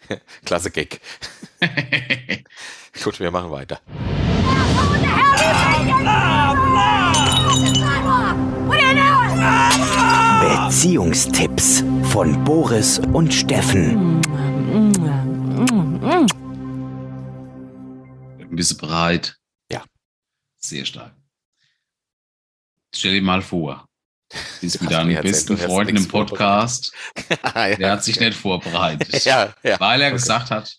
Klasse 0.44 0.70
Gag. 0.70 1.00
Gut, 3.04 3.18
wir 3.20 3.30
machen 3.30 3.50
weiter. 3.50 3.80
Beziehungstipps 10.40 11.84
von 12.04 12.44
Boris 12.44 12.98
und 12.98 13.32
Steffen. 13.32 14.20
Bist 18.50 18.72
du 18.72 18.76
bereit? 18.76 19.36
Ja. 19.70 19.84
Sehr 20.58 20.84
stark. 20.84 21.14
Stell 22.94 23.14
dir 23.14 23.22
mal 23.22 23.42
vor, 23.42 23.86
bist 24.60 24.80
Du 24.80 24.86
deinen 24.86 25.20
besten 25.22 25.56
Freunden 25.58 25.96
im 25.96 26.08
Podcast. 26.08 26.92
ja, 27.54 27.76
Der 27.76 27.92
hat 27.92 28.04
sich 28.04 28.18
nicht 28.20 28.34
vorbereitet. 28.34 29.24
ja, 29.24 29.52
ja. 29.62 29.78
Weil 29.80 30.00
er 30.00 30.08
Okay. 30.08 30.16
gesagt 30.16 30.50
hat, 30.50 30.76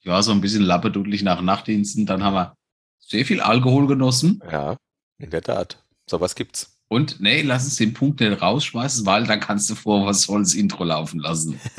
ich 0.00 0.06
war 0.06 0.22
so 0.22 0.32
ein 0.32 0.40
bisschen 0.40 0.62
lappeduddelig 0.62 1.22
nach 1.22 1.40
Nachtdiensten. 1.40 2.06
Dann 2.06 2.22
haben 2.22 2.34
wir 2.34 2.54
sehr 2.98 3.24
viel 3.24 3.40
Alkohol 3.40 3.86
genossen. 3.86 4.42
Ja, 4.50 4.76
in 5.18 5.30
der 5.30 5.42
Tat. 5.42 5.82
Sowas 6.08 6.34
gibt's. 6.34 6.74
Und 6.88 7.20
nee, 7.20 7.42
lass 7.42 7.64
uns 7.64 7.76
den 7.76 7.92
Punkt 7.92 8.20
nicht 8.20 8.40
rausschmeißen, 8.40 9.04
weil 9.04 9.24
dann 9.26 9.40
kannst 9.40 9.68
du 9.68 9.74
vor 9.74 10.06
was 10.06 10.24
volles 10.24 10.54
Intro 10.54 10.84
laufen 10.84 11.20
lassen. 11.20 11.60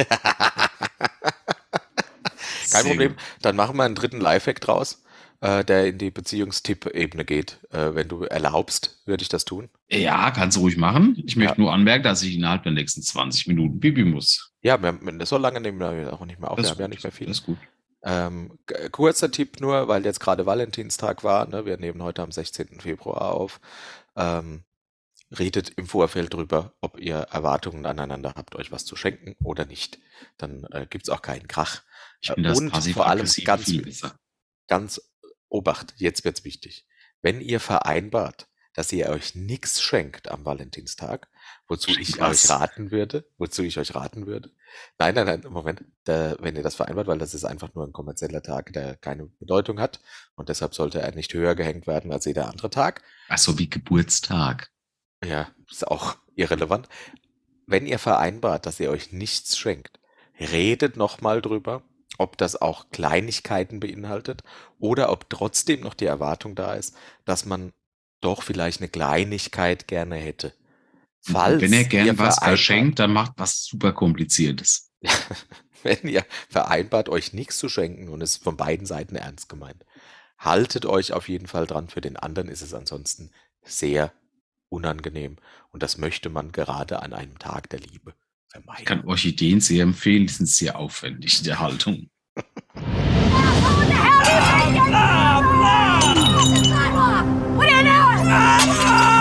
Kein 2.72 2.86
Problem. 2.86 3.16
Dann 3.42 3.56
machen 3.56 3.76
wir 3.78 3.84
einen 3.84 3.96
dritten 3.96 4.22
Lifehack 4.22 4.62
draus, 4.62 5.02
äh, 5.42 5.64
der 5.64 5.88
in 5.88 5.98
die 5.98 6.12
Beziehungstipp-Ebene 6.12 7.26
geht. 7.26 7.60
Äh, 7.72 7.96
wenn 7.96 8.08
du 8.08 8.24
erlaubst, 8.24 9.02
würde 9.06 9.22
ich 9.22 9.30
das 9.30 9.46
tun. 9.46 9.70
Ja, 9.90 10.32
kannst 10.32 10.58
du 10.58 10.62
ruhig 10.62 10.78
machen. 10.78 11.16
Ich 11.26 11.36
möchte 11.36 11.56
Ja. 11.56 11.60
nur 11.60 11.74
anmerken, 11.74 12.04
dass 12.04 12.22
ich 12.24 12.36
innerhalb 12.36 12.64
der 12.64 12.72
nächsten 12.74 13.02
20 13.02 13.48
Minuten 13.48 13.80
pipi 13.80 14.04
muss. 14.04 14.54
Ja, 14.62 14.82
wir, 14.82 15.00
wir- 15.02 15.26
so 15.26 15.38
lange 15.38 15.62
nehmen 15.62 15.80
wir 15.80 16.12
auch 16.14 16.26
nicht 16.26 16.40
mehr 16.40 16.52
auf. 16.52 16.58
Das 16.58 16.66
wir 16.68 16.72
haben 16.72 16.80
ja 16.82 16.88
nicht 16.90 17.04
mehr 17.04 17.12
viel. 17.12 17.28
Das 17.28 17.38
ist 17.40 17.46
gut. 17.46 17.58
Ähm, 18.04 18.58
kurzer 18.92 19.30
Tipp 19.32 19.60
nur, 19.60 19.88
weil 19.90 20.06
jetzt 20.06 20.20
gerade 20.22 20.46
Valentinstag 20.46 21.24
war. 21.24 21.48
Ne? 21.48 21.66
Wir 21.66 21.78
nehmen 21.78 22.02
heute 22.04 22.22
am 22.22 22.32
16. 22.32 22.80
Februar 22.80 23.34
auf. 23.34 23.60
Ähm, 24.16 24.64
redet 25.38 25.70
im 25.78 25.86
Vorfeld 25.86 26.34
drüber, 26.34 26.74
ob 26.82 27.00
ihr 27.00 27.18
Erwartungen 27.18 27.86
aneinander 27.86 28.34
habt, 28.36 28.56
euch 28.56 28.72
was 28.72 28.86
zu 28.86 28.96
schenken 28.96 29.36
oder 29.44 29.66
nicht. 29.66 30.00
Dann 30.38 30.64
äh, 30.72 30.88
gibt's 30.90 31.10
auch 31.10 31.22
keinen 31.22 31.48
Krach. 31.48 31.82
Ich 32.22 32.32
finde 32.32 32.50
das 32.50 32.58
Und 32.60 32.72
vor 32.94 33.08
allem 33.08 33.28
ganz 33.44 34.02
ganz 34.68 35.09
Obacht, 35.50 35.94
jetzt 35.98 36.24
wird's 36.24 36.44
wichtig. 36.44 36.86
Wenn 37.22 37.42
ihr 37.42 37.60
vereinbart, 37.60 38.48
dass 38.74 38.92
ihr 38.92 39.10
euch 39.10 39.36
nichts 39.36 39.82
schenkt 39.82 40.30
am 40.30 40.46
Valentinstag, 40.46 41.28
wozu 41.68 41.92
ich 41.92 42.20
Was? 42.20 42.46
euch 42.46 42.50
raten 42.50 42.92
würde, 42.92 43.26
wozu 43.38 43.64
ich 43.64 43.78
euch 43.78 43.94
raten 43.96 44.26
würde. 44.26 44.52
Nein, 44.98 45.16
nein, 45.16 45.26
nein, 45.26 45.44
Moment, 45.50 45.84
da, 46.06 46.36
wenn 46.40 46.56
ihr 46.56 46.64
das 46.64 46.76
vereinbart, 46.76 47.08
weil 47.08 47.18
das 47.18 47.34
ist 47.34 47.46
einfach 47.46 47.74
nur 47.74 47.86
ein 47.86 47.92
kommerzieller 47.92 48.42
Tag, 48.42 48.72
der 48.74 48.96
keine 48.96 49.26
Bedeutung 49.26 49.80
hat 49.80 50.00
und 50.36 50.50
deshalb 50.50 50.76
sollte 50.76 51.02
er 51.02 51.14
nicht 51.14 51.34
höher 51.34 51.56
gehängt 51.56 51.88
werden 51.88 52.12
als 52.12 52.26
jeder 52.26 52.48
andere 52.48 52.70
Tag. 52.70 53.02
Ach 53.28 53.38
so, 53.38 53.58
wie 53.58 53.70
Geburtstag. 53.70 54.72
Ja, 55.26 55.50
ist 55.70 55.88
auch 55.88 56.18
irrelevant. 56.36 56.88
Wenn 57.66 57.86
ihr 57.86 58.00
vereinbart, 58.00 58.66
dass 58.66 58.80
ihr 58.80 58.92
euch 58.92 59.12
nichts 59.12 59.58
schenkt, 59.58 60.00
redet 60.40 60.96
nochmal 60.96 61.42
drüber, 61.42 61.84
ob 62.20 62.38
das 62.38 62.62
auch 62.62 62.90
Kleinigkeiten 62.92 63.80
beinhaltet 63.80 64.44
oder 64.78 65.12
ob 65.12 65.30
trotzdem 65.30 65.82
noch 65.82 65.94
die 65.94 66.06
Erwartung 66.06 66.54
da 66.54 66.74
ist, 66.74 66.96
dass 67.26 67.46
man 67.46 67.72
doch 68.22 68.44
vielleicht 68.44 68.82
eine 68.82 68.90
Kleinigkeit 68.90 69.88
gerne 69.88 70.16
hätte. 70.18 70.54
Falls 71.22 71.62
Wenn 71.62 71.74
er 71.74 71.86
gern 71.86 72.18
was 72.18 72.40
verschenkt, 72.40 73.00
dann 73.00 73.14
macht 73.14 73.34
was 73.38 73.64
super 73.64 73.94
kompliziertes. 73.94 74.92
wenn 75.84 76.08
ihr 76.08 76.26
vereinbart, 76.50 77.10
euch 77.10 77.34
nichts 77.34 77.58
zu 77.58 77.70
schenken 77.70 78.10
und 78.10 78.22
es 78.22 78.38
von 78.38 78.58
beiden 78.58 78.86
Seiten 78.86 79.16
ernst 79.16 79.48
gemeint, 79.48 79.86
haltet 80.38 80.86
euch 80.86 81.14
auf 81.14 81.30
jeden 81.30 81.48
Fall 81.48 81.68
dran. 81.68 81.88
Für 81.88 82.02
den 82.02 82.18
anderen 82.18 82.50
ist 82.50 82.62
es 82.62 82.74
ansonsten 82.74 83.32
sehr 83.64 84.14
unangenehm. 84.68 85.38
Und 85.72 85.84
das 85.84 85.98
möchte 85.98 86.30
man 86.30 86.52
gerade 86.52 87.02
an 87.02 87.14
einem 87.14 87.40
Tag 87.40 87.70
der 87.70 87.80
Liebe 87.80 88.14
Ich 88.78 88.86
kann. 88.86 89.06
Orchideen 89.06 89.62
sehr 89.62 89.84
empfehlen, 89.84 90.28
die 90.28 90.34
sind 90.34 90.48
sehr 90.48 90.78
aufwendig 90.78 91.40
in 91.40 91.46
der 91.46 91.60
Haltung. 91.60 92.10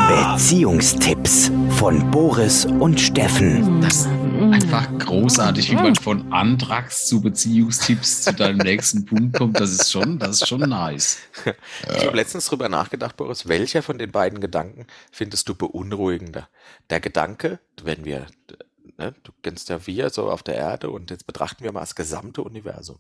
Beziehungstipps 0.09 1.51
von 1.71 2.11
Boris 2.11 2.65
und 2.65 2.99
Steffen. 3.01 3.81
Das 3.81 3.97
ist 3.97 4.07
einfach 4.07 4.89
großartig, 4.99 5.71
wie 5.71 5.75
man 5.75 5.95
von 5.97 6.33
Antrags 6.33 7.07
zu 7.07 7.21
Beziehungstipps 7.21 8.23
zu 8.23 8.33
deinem 8.33 8.59
nächsten 8.59 9.05
Punkt 9.05 9.37
kommt. 9.37 9.61
Das 9.61 9.71
ist 9.73 9.91
schon, 9.91 10.19
das 10.19 10.41
ist 10.41 10.49
schon 10.49 10.61
nice. 10.61 11.19
Ich 11.97 12.07
habe 12.07 12.17
letztens 12.17 12.47
drüber 12.47 12.69
nachgedacht, 12.69 13.17
Boris, 13.17 13.49
welcher 13.49 13.83
von 13.83 13.99
den 13.99 14.11
beiden 14.11 14.41
Gedanken 14.41 14.87
findest 15.11 15.49
du 15.49 15.55
beunruhigender? 15.55 16.49
Der 16.89 17.01
Gedanke, 17.01 17.59
wenn 17.83 18.05
wir, 18.05 18.27
ne, 18.99 19.15
du 19.23 19.33
kennst 19.43 19.69
ja 19.69 19.87
wir 19.87 20.11
so 20.11 20.31
auf 20.31 20.43
der 20.43 20.57
Erde 20.57 20.91
und 20.91 21.11
jetzt 21.11 21.27
betrachten 21.27 21.65
wir 21.65 21.73
mal 21.73 21.81
das 21.81 21.95
gesamte 21.95 22.43
Universum. 22.43 22.99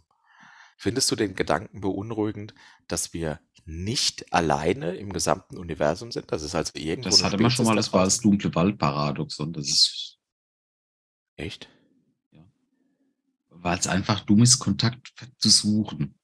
Findest 0.76 1.10
du 1.10 1.16
den 1.16 1.34
Gedanken 1.34 1.80
beunruhigend, 1.80 2.54
dass 2.86 3.12
wir 3.12 3.40
nicht 3.64 4.32
alleine 4.32 4.94
im 4.94 5.12
gesamten 5.12 5.58
Universum 5.58 6.12
sind? 6.12 6.30
Das 6.30 6.42
ist 6.42 6.54
also 6.54 6.72
irgendwo 6.76 7.10
Das 7.10 7.24
hatte 7.24 7.36
man 7.38 7.50
schon 7.50 7.64
mal, 7.66 7.72
da 7.72 7.76
das 7.76 7.92
war 7.92 8.04
das 8.04 8.18
dunkle 8.20 8.54
Waldparadoxon. 8.54 9.52
Das 9.52 9.68
ist, 9.68 10.18
Echt? 11.36 11.68
weil 13.50 13.78
es 13.78 13.88
einfach 13.88 14.20
dumm 14.20 14.42
ist, 14.42 14.60
Kontakt 14.60 15.12
zu 15.38 15.48
suchen. 15.50 16.14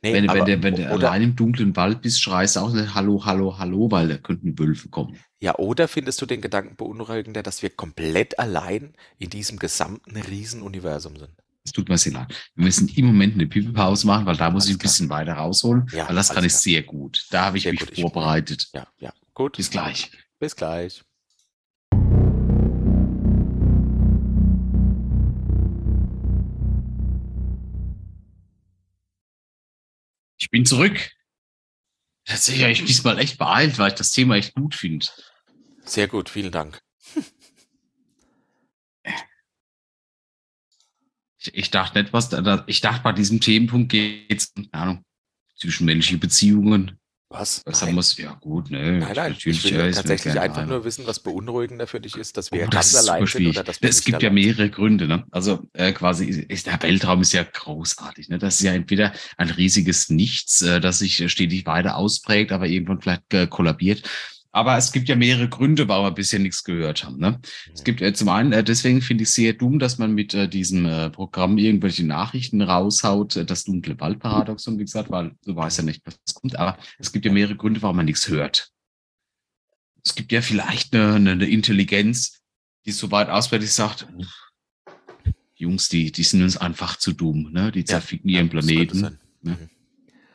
Nee, 0.00 0.14
wenn, 0.14 0.30
aber, 0.30 0.46
wenn, 0.46 0.60
du- 0.60 0.62
wenn 0.62 0.76
du 0.76 0.88
allein 0.88 1.22
im 1.22 1.36
dunklen 1.36 1.74
Wald 1.76 2.00
bist, 2.02 2.22
schreist 2.22 2.56
du 2.56 2.60
auch 2.60 2.72
nicht 2.72 2.94
Hallo, 2.94 3.24
Hallo, 3.24 3.58
Hallo, 3.58 3.90
weil 3.90 4.08
da 4.08 4.16
könnten 4.16 4.56
Wölfe 4.58 4.88
kommen. 4.88 5.18
Ja, 5.44 5.56
oder 5.58 5.88
findest 5.88 6.22
du 6.22 6.24
den 6.24 6.40
Gedanken 6.40 6.74
beunruhigender, 6.74 7.42
dass 7.42 7.60
wir 7.60 7.68
komplett 7.68 8.38
allein 8.38 8.94
in 9.18 9.28
diesem 9.28 9.58
gesamten 9.58 10.16
Riesenuniversum 10.16 11.18
sind? 11.18 11.32
Es 11.66 11.72
tut 11.72 11.86
mir 11.90 11.98
sehr 11.98 12.14
leid. 12.14 12.34
Wir 12.54 12.64
müssen 12.64 12.88
im 12.88 13.04
Moment 13.04 13.34
eine 13.34 13.46
Pipi-Pause 13.46 14.06
machen, 14.06 14.24
weil 14.24 14.38
da 14.38 14.48
muss 14.48 14.62
Alles 14.62 14.70
ich 14.70 14.76
ein 14.76 14.78
klar. 14.78 14.90
bisschen 14.90 15.10
weiter 15.10 15.34
rausholen. 15.34 15.86
Ja, 15.92 16.08
weil 16.08 16.16
das 16.16 16.30
kann 16.30 16.46
ich 16.46 16.52
klar. 16.52 16.62
sehr 16.62 16.82
gut. 16.84 17.26
Da 17.30 17.44
habe 17.44 17.58
ich 17.58 17.64
Sehr 17.64 17.72
mich 17.72 17.80
gut, 17.80 18.00
vorbereitet. 18.00 18.70
Ja, 18.72 18.86
ja, 18.96 19.12
gut. 19.34 19.58
Bis 19.58 19.70
gleich. 19.70 20.12
Bis 20.38 20.56
gleich. 20.56 21.02
Ich 30.38 30.50
bin 30.50 30.64
zurück. 30.64 31.10
Tatsächlich 32.24 32.62
habe 32.62 32.72
ich 32.72 32.84
diesmal 32.86 33.18
echt 33.18 33.36
beeilt, 33.36 33.78
weil 33.78 33.88
ich 33.88 33.94
das 33.94 34.10
Thema 34.10 34.36
echt 34.36 34.54
gut 34.54 34.74
finde. 34.74 35.04
Sehr 35.84 36.08
gut, 36.08 36.28
vielen 36.28 36.50
Dank. 36.52 36.80
Ich, 41.38 41.54
ich 41.54 41.70
dachte 41.70 42.00
nicht, 42.00 42.12
was 42.12 42.30
da, 42.30 42.40
da, 42.40 42.64
ich 42.66 42.80
dachte, 42.80 43.02
bei 43.02 43.12
diesem 43.12 43.40
Themenpunkt 43.40 43.90
geht 43.90 44.40
es, 44.40 44.54
keine 44.54 44.72
Ahnung, 44.72 45.04
zwischenmenschliche 45.56 46.18
Beziehungen. 46.18 46.98
Was? 47.34 47.62
Was 47.66 47.82
haben 47.82 47.96
wir's? 47.96 48.16
Ja, 48.16 48.34
gut, 48.34 48.70
ne. 48.70 48.98
nein, 48.98 49.12
nein. 49.16 49.34
Ich 49.36 49.44
will 49.44 49.74
ja, 49.74 49.90
tatsächlich 49.90 50.38
einfach 50.38 50.58
einer. 50.58 50.68
nur 50.68 50.84
wissen, 50.84 51.04
was 51.06 51.18
beunruhigender 51.18 51.88
für 51.88 51.98
dich 52.00 52.16
ist, 52.16 52.36
dass 52.36 52.52
wir 52.52 52.62
Oh, 52.62 52.70
ganz 52.70 52.92
das 52.92 53.08
allein 53.08 53.26
sind 53.26 53.48
oder 53.48 53.64
dass 53.64 53.82
wir 53.82 53.88
Es 53.88 54.04
gibt 54.04 54.22
ja 54.22 54.30
mehrere 54.30 54.70
Gründe. 54.70 55.08
Ne? 55.08 55.24
Also 55.32 55.66
äh, 55.72 55.92
quasi 55.92 56.26
ist 56.26 56.66
der 56.66 56.80
Weltraum 56.80 57.22
ist 57.22 57.32
ja 57.32 57.42
großartig. 57.42 58.28
Ne? 58.28 58.38
Das 58.38 58.60
ist 58.60 58.62
ja 58.62 58.72
entweder 58.72 59.12
ein 59.36 59.50
riesiges 59.50 60.10
Nichts, 60.10 60.62
äh, 60.62 60.80
das 60.80 61.00
sich 61.00 61.20
äh, 61.20 61.28
stetig 61.28 61.66
weiter 61.66 61.96
ausprägt, 61.96 62.52
aber 62.52 62.68
irgendwann 62.68 63.00
vielleicht 63.00 63.34
äh, 63.34 63.48
kollabiert. 63.48 64.08
Aber 64.54 64.76
es 64.78 64.92
gibt 64.92 65.08
ja 65.08 65.16
mehrere 65.16 65.48
Gründe, 65.48 65.88
warum 65.88 66.06
wir 66.06 66.10
bisher 66.12 66.38
nichts 66.38 66.62
gehört 66.62 67.02
haben. 67.02 67.18
Ne? 67.18 67.40
Es 67.74 67.82
gibt 67.82 68.00
äh, 68.00 68.14
zum 68.14 68.28
einen, 68.28 68.52
äh, 68.52 68.62
deswegen 68.62 69.02
finde 69.02 69.24
ich 69.24 69.30
sehr 69.30 69.52
dumm, 69.52 69.80
dass 69.80 69.98
man 69.98 70.14
mit 70.14 70.32
äh, 70.32 70.48
diesem 70.48 70.86
äh, 70.86 71.10
Programm 71.10 71.58
irgendwelche 71.58 72.06
Nachrichten 72.06 72.62
raushaut, 72.62 73.34
äh, 73.34 73.44
das 73.44 73.64
dunkle 73.64 73.98
Waldparadoxon, 73.98 74.78
wie 74.78 74.84
gesagt, 74.84 75.10
weil 75.10 75.32
du 75.44 75.56
weißt 75.56 75.78
ja 75.78 75.84
nicht, 75.84 76.02
was 76.06 76.34
kommt. 76.34 76.54
Aber 76.56 76.78
es 77.00 77.10
gibt 77.10 77.24
ja 77.24 77.32
mehrere 77.32 77.56
Gründe, 77.56 77.82
warum 77.82 77.96
man 77.96 78.06
nichts 78.06 78.28
hört. 78.28 78.70
Es 80.04 80.14
gibt 80.14 80.30
ja 80.30 80.40
vielleicht 80.40 80.94
eine, 80.94 81.14
eine, 81.14 81.30
eine 81.32 81.46
Intelligenz, 81.46 82.40
die 82.86 82.92
so 82.92 83.10
weit 83.10 83.30
auswärtig 83.30 83.72
sagt, 83.72 84.06
Jungs, 85.56 85.88
die, 85.88 86.12
die 86.12 86.22
sind 86.22 86.44
uns 86.44 86.56
einfach 86.56 86.96
zu 86.96 87.12
dumm, 87.12 87.50
ne? 87.50 87.72
Die 87.72 87.84
zerficken 87.84 88.30
ihren 88.30 88.48
Das 88.50 88.64
könnte 88.64 88.86
Planeten. 88.86 89.00
ne? 89.00 89.18
Mhm. 89.42 89.70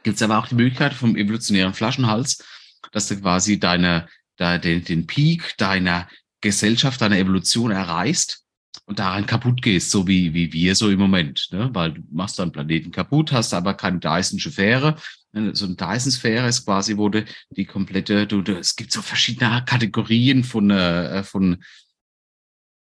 Gibt 0.04 0.18
es 0.18 0.22
aber 0.22 0.40
auch 0.40 0.48
die 0.48 0.56
Möglichkeit 0.56 0.94
vom 0.94 1.16
evolutionären 1.16 1.74
Flaschenhals, 1.74 2.44
dass 2.92 3.08
du 3.08 3.20
quasi 3.20 3.60
deine, 3.60 4.08
da, 4.38 4.58
den, 4.58 4.84
den 4.84 5.08
Peak 5.08 5.56
deiner 5.58 6.08
Gesellschaft, 6.42 7.02
deiner 7.02 7.18
Evolution 7.18 7.72
erreichst, 7.72 8.46
und 8.86 8.98
daran 8.98 9.28
kaputt 9.28 9.62
gehst, 9.62 9.92
so 9.92 10.08
wie, 10.08 10.34
wie 10.34 10.52
wir 10.52 10.74
so 10.74 10.90
im 10.90 11.00
Moment, 11.00 11.50
ne? 11.52 11.70
weil 11.74 11.94
du 11.94 12.02
machst 12.12 12.40
dann 12.40 12.52
Planeten 12.52 12.92
kaputt, 12.92 13.32
hast 13.32 13.54
aber 13.54 13.76
keine 13.76 14.00
Dyson 14.00 14.40
Sphäre. 14.40 14.96
So 15.32 15.66
eine 15.66 15.76
Dyson 15.76 16.12
Sphäre 16.12 16.48
ist 16.48 16.66
quasi, 16.66 16.98
wo 16.98 17.08
du 17.08 17.24
die 17.52 17.66
komplette, 17.66 18.26
du, 18.26 18.42
du 18.42 18.58
es 18.58 18.76
gibt 18.76 18.92
so 18.92 19.04
verschiedene 19.04 19.64
Kategorien 19.64 20.44
von, 20.44 20.72
äh, 20.72 21.24
von, 21.24 21.64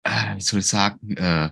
äh, 0.03 0.35
wie 0.35 0.41
soll 0.41 0.59
ich 0.59 0.67
sagen, 0.67 1.17
äh, 1.17 1.49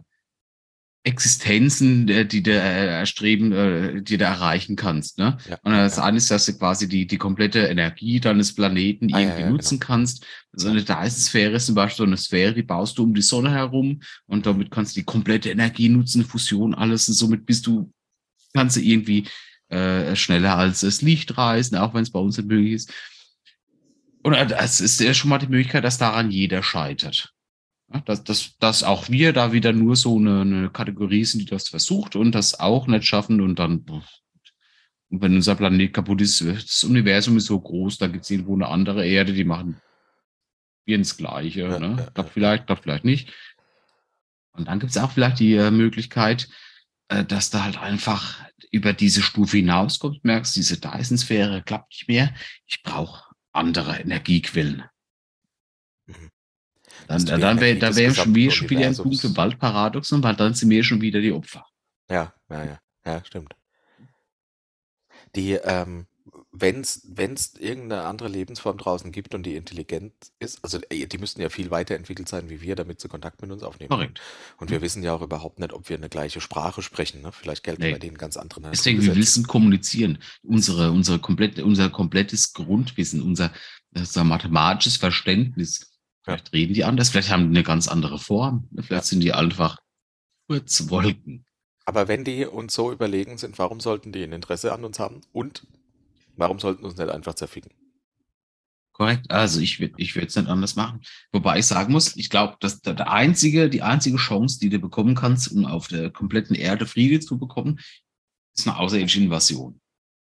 Existenzen, 1.05 2.07
äh, 2.07 2.25
die 2.25 2.41
du 2.43 2.51
äh, 2.51 2.87
erstreben, 2.87 3.51
äh, 3.51 4.01
die 4.01 4.17
du 4.17 4.23
erreichen 4.23 4.77
kannst. 4.77 5.17
Ne? 5.17 5.37
Ja, 5.49 5.59
und 5.63 5.73
das 5.73 5.97
ja. 5.97 6.03
eine 6.03 6.17
ist, 6.17 6.31
dass 6.31 6.45
du 6.45 6.57
quasi 6.57 6.87
die, 6.87 7.05
die 7.05 7.17
komplette 7.17 7.59
Energie 7.59 8.21
deines 8.21 8.55
Planeten 8.55 9.13
Ah, 9.13 9.19
irgendwie 9.19 9.41
ja, 9.41 9.49
nutzen 9.49 9.79
kannst. 9.79 10.25
So 10.53 10.69
eine 10.69 10.81
Dyson-Sphäre 10.81 11.55
ist 11.55 11.65
zum 11.65 11.75
Beispiel 11.75 11.97
so 11.97 12.03
eine 12.03 12.17
Sphäre, 12.17 12.53
die 12.53 12.63
baust 12.63 12.97
du 12.97 13.03
um 13.03 13.13
die 13.13 13.21
Sonne 13.21 13.51
herum 13.51 14.01
und 14.27 14.45
damit 14.45 14.71
kannst 14.71 14.95
du 14.95 15.01
die 15.01 15.05
komplette 15.05 15.49
Energie 15.49 15.89
nutzen, 15.89 16.23
Fusion, 16.23 16.73
alles 16.73 17.09
und 17.09 17.15
somit 17.15 17.45
bist 17.45 17.67
du, 17.67 17.91
kannst 18.53 18.77
du 18.77 18.81
irgendwie 18.81 19.25
äh, 19.67 20.15
schneller 20.15 20.57
als 20.57 20.81
das 20.81 21.01
Licht 21.01 21.37
reisen, 21.37 21.75
auch 21.75 21.93
wenn 21.93 22.03
es 22.03 22.11
bei 22.11 22.19
uns 22.19 22.37
nicht 22.37 22.47
möglich 22.47 22.73
ist. 22.73 22.93
Und 24.21 24.33
das 24.33 24.79
ist 24.79 25.01
ja 25.01 25.13
schon 25.13 25.29
mal 25.29 25.39
die 25.39 25.47
Möglichkeit, 25.47 25.83
dass 25.83 25.97
daran 25.97 26.31
jeder 26.31 26.63
scheitert. 26.63 27.33
Ja, 27.91 28.01
dass, 28.01 28.23
dass, 28.23 28.57
dass 28.59 28.83
auch 28.83 29.09
wir 29.09 29.33
da 29.33 29.51
wieder 29.51 29.73
nur 29.73 29.95
so 29.95 30.17
eine, 30.17 30.41
eine 30.41 30.69
Kategorie 30.69 31.25
sind, 31.25 31.41
die 31.41 31.45
das 31.45 31.69
versucht 31.69 32.15
und 32.15 32.33
das 32.33 32.59
auch 32.59 32.87
nicht 32.87 33.05
schaffen 33.05 33.41
und 33.41 33.59
dann, 33.59 33.83
boah. 33.83 34.03
und 35.09 35.21
wenn 35.21 35.35
unser 35.35 35.55
Planet 35.55 35.93
kaputt 35.93 36.21
ist, 36.21 36.41
das 36.41 36.83
Universum 36.83 37.37
ist 37.37 37.45
so 37.45 37.59
groß, 37.59 37.97
da 37.97 38.07
gibt 38.07 38.23
es 38.23 38.31
irgendwo 38.31 38.55
eine 38.55 38.67
andere 38.67 39.05
Erde, 39.05 39.33
die 39.33 39.43
machen 39.43 39.81
wir 40.85 40.95
ins 40.95 41.17
Gleiche. 41.17 41.79
Ne? 41.79 42.11
ja. 42.15 42.23
vielleicht, 42.23 42.67
klappt 42.67 42.83
vielleicht 42.83 43.05
nicht. 43.05 43.31
Und 44.53 44.67
dann 44.67 44.79
gibt 44.79 44.91
es 44.91 44.97
auch 44.97 45.11
vielleicht 45.11 45.39
die 45.39 45.55
äh, 45.55 45.71
Möglichkeit, 45.71 46.47
äh, 47.09 47.23
dass 47.25 47.49
da 47.49 47.63
halt 47.63 47.77
einfach 47.79 48.39
über 48.71 48.93
diese 48.93 49.21
Stufe 49.21 49.57
hinauskommt, 49.57 50.23
merkst, 50.23 50.55
diese 50.55 50.79
Dyson-Sphäre 50.79 51.61
klappt 51.63 51.91
nicht 51.91 52.07
mehr. 52.07 52.33
Ich 52.65 52.81
brauche 52.83 53.23
andere 53.51 53.99
Energiequellen. 53.99 54.83
Mhm. 57.07 57.25
Dann, 57.25 57.41
dann, 57.41 57.59
wär, 57.59 57.67
Energie 57.69 57.79
da 57.79 57.87
des 57.87 57.95
wäre 57.97 58.13
schon, 58.13 58.33
gesamten 58.33 58.35
wir 58.35 58.51
schon 58.51 58.69
wieder 58.69 58.87
ein 58.87 58.95
Punkt 58.95 59.23
im 59.23 59.37
Waldparadoxon, 59.37 60.23
weil 60.23 60.35
dann 60.35 60.53
sind 60.53 60.69
wir 60.69 60.83
schon 60.83 61.01
wieder 61.01 61.21
die 61.21 61.31
Opfer. 61.31 61.65
Ja, 62.09 62.33
ja, 62.49 62.65
ja, 62.65 62.79
ja, 63.05 63.23
stimmt. 63.25 63.55
Die, 65.35 65.53
ähm, 65.53 66.05
wenn 66.51 66.81
es 66.81 67.55
irgendeine 67.59 68.03
andere 68.03 68.29
Lebensform 68.29 68.77
draußen 68.77 69.11
gibt 69.11 69.33
und 69.33 69.43
die 69.43 69.55
intelligent 69.55 70.13
ist, 70.39 70.63
also 70.63 70.79
äh, 70.89 71.07
die 71.07 71.17
müssten 71.17 71.41
ja 71.41 71.49
viel 71.49 71.71
weiterentwickelt 71.71 72.29
sein 72.29 72.49
wie 72.49 72.61
wir, 72.61 72.75
damit 72.75 73.01
sie 73.01 73.07
Kontakt 73.07 73.41
mit 73.41 73.51
uns 73.51 73.63
aufnehmen. 73.63 73.89
Korrekt. 73.89 74.21
Und 74.57 74.69
wir 74.69 74.81
wissen 74.81 75.03
ja 75.03 75.13
auch 75.13 75.21
überhaupt 75.21 75.59
nicht, 75.59 75.73
ob 75.73 75.89
wir 75.89 75.97
eine 75.97 76.09
gleiche 76.09 76.41
Sprache 76.41 76.81
sprechen. 76.81 77.21
Ne? 77.21 77.31
Vielleicht 77.31 77.63
gelten 77.63 77.81
Nee. 77.81 77.93
bei 77.93 77.99
denen 77.99 78.17
ganz 78.17 78.37
andere 78.37 78.61
Deswegen, 78.69 79.01
wir 79.01 79.15
müssen 79.15 79.47
kommunizieren. 79.47 80.19
Unsere, 80.43 80.91
unsere 80.91 81.19
komplette, 81.19 81.65
unser 81.65 81.89
komplettes 81.89 82.53
Grundwissen, 82.53 83.21
unser, 83.23 83.51
unser 83.95 84.23
mathematisches 84.23 84.97
Verständnis. 84.97 85.92
Vielleicht 86.23 86.53
reden 86.53 86.73
die 86.73 86.83
anders, 86.83 87.09
vielleicht 87.09 87.29
haben 87.29 87.51
die 87.51 87.57
eine 87.57 87.63
ganz 87.63 87.87
andere 87.87 88.17
Form. 88.17 88.69
Vielleicht 88.81 89.05
sind 89.05 89.19
die 89.19 89.33
einfach 89.33 89.77
Kurzwolken. 90.47 91.45
Aber 91.85 92.07
wenn 92.07 92.23
die 92.23 92.45
uns 92.45 92.73
so 92.73 92.91
überlegen 92.91 93.37
sind, 93.37 93.59
warum 93.59 93.79
sollten 93.79 94.13
die 94.13 94.23
ein 94.23 94.31
Interesse 94.31 94.71
an 94.71 94.85
uns 94.85 94.99
haben? 94.99 95.21
Und 95.33 95.67
warum 96.37 96.59
sollten 96.59 96.85
uns 96.85 96.97
nicht 96.97 97.09
einfach 97.09 97.33
zerficken? 97.33 97.71
Korrekt. 98.93 99.31
Also 99.31 99.59
ich 99.59 99.79
würde 99.79 99.95
ich 99.97 100.15
würde 100.15 100.27
es 100.27 100.35
nicht 100.35 100.47
anders 100.47 100.75
machen. 100.75 101.01
Wobei 101.31 101.59
ich 101.59 101.65
sagen 101.65 101.91
muss, 101.91 102.15
ich 102.15 102.29
glaube, 102.29 102.57
dass 102.59 102.79
der, 102.81 102.93
der 102.93 103.11
einzige, 103.11 103.69
die 103.69 103.81
einzige 103.81 104.17
Chance, 104.17 104.59
die 104.59 104.69
du 104.69 104.79
bekommen 104.79 105.15
kannst, 105.15 105.51
um 105.51 105.65
auf 105.65 105.87
der 105.87 106.11
kompletten 106.11 106.55
Erde 106.55 106.85
Friede 106.85 107.19
zu 107.19 107.39
bekommen, 107.39 107.79
ist 108.55 108.67
eine 108.67 108.77
außerirdische 108.77 109.19
Invasion. 109.19 109.81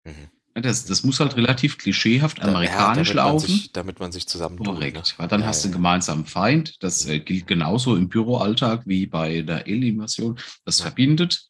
Mhm. 0.04 0.30
Das, 0.62 0.86
das 0.86 1.04
muss 1.04 1.20
halt 1.20 1.36
relativ 1.36 1.78
klischeehaft 1.78 2.42
amerikanisch 2.42 3.10
ja, 3.10 3.14
damit 3.16 3.34
laufen. 3.34 3.52
Man 3.52 3.60
sich, 3.60 3.72
damit 3.72 4.00
man 4.00 4.12
sich 4.12 4.28
zusammentut. 4.28 4.68
Ne? 4.68 4.74
Korrekt, 4.74 5.16
weil 5.18 5.28
dann 5.28 5.42
Ja, 5.42 5.48
hast 5.48 5.64
du 5.64 5.68
einen 5.68 5.74
gemeinsamen 5.74 6.26
Feind. 6.26 6.82
Das 6.84 7.06
äh, 7.06 7.20
gilt 7.20 7.48
genauso 7.48 7.96
im 7.96 8.10
Büroalltag 8.10 8.84
wie 8.86 9.06
bei 9.06 9.42
der 9.42 9.66
Alien-Invasion. 9.66 10.40
Das 10.66 10.82
verbindet, 10.82 11.50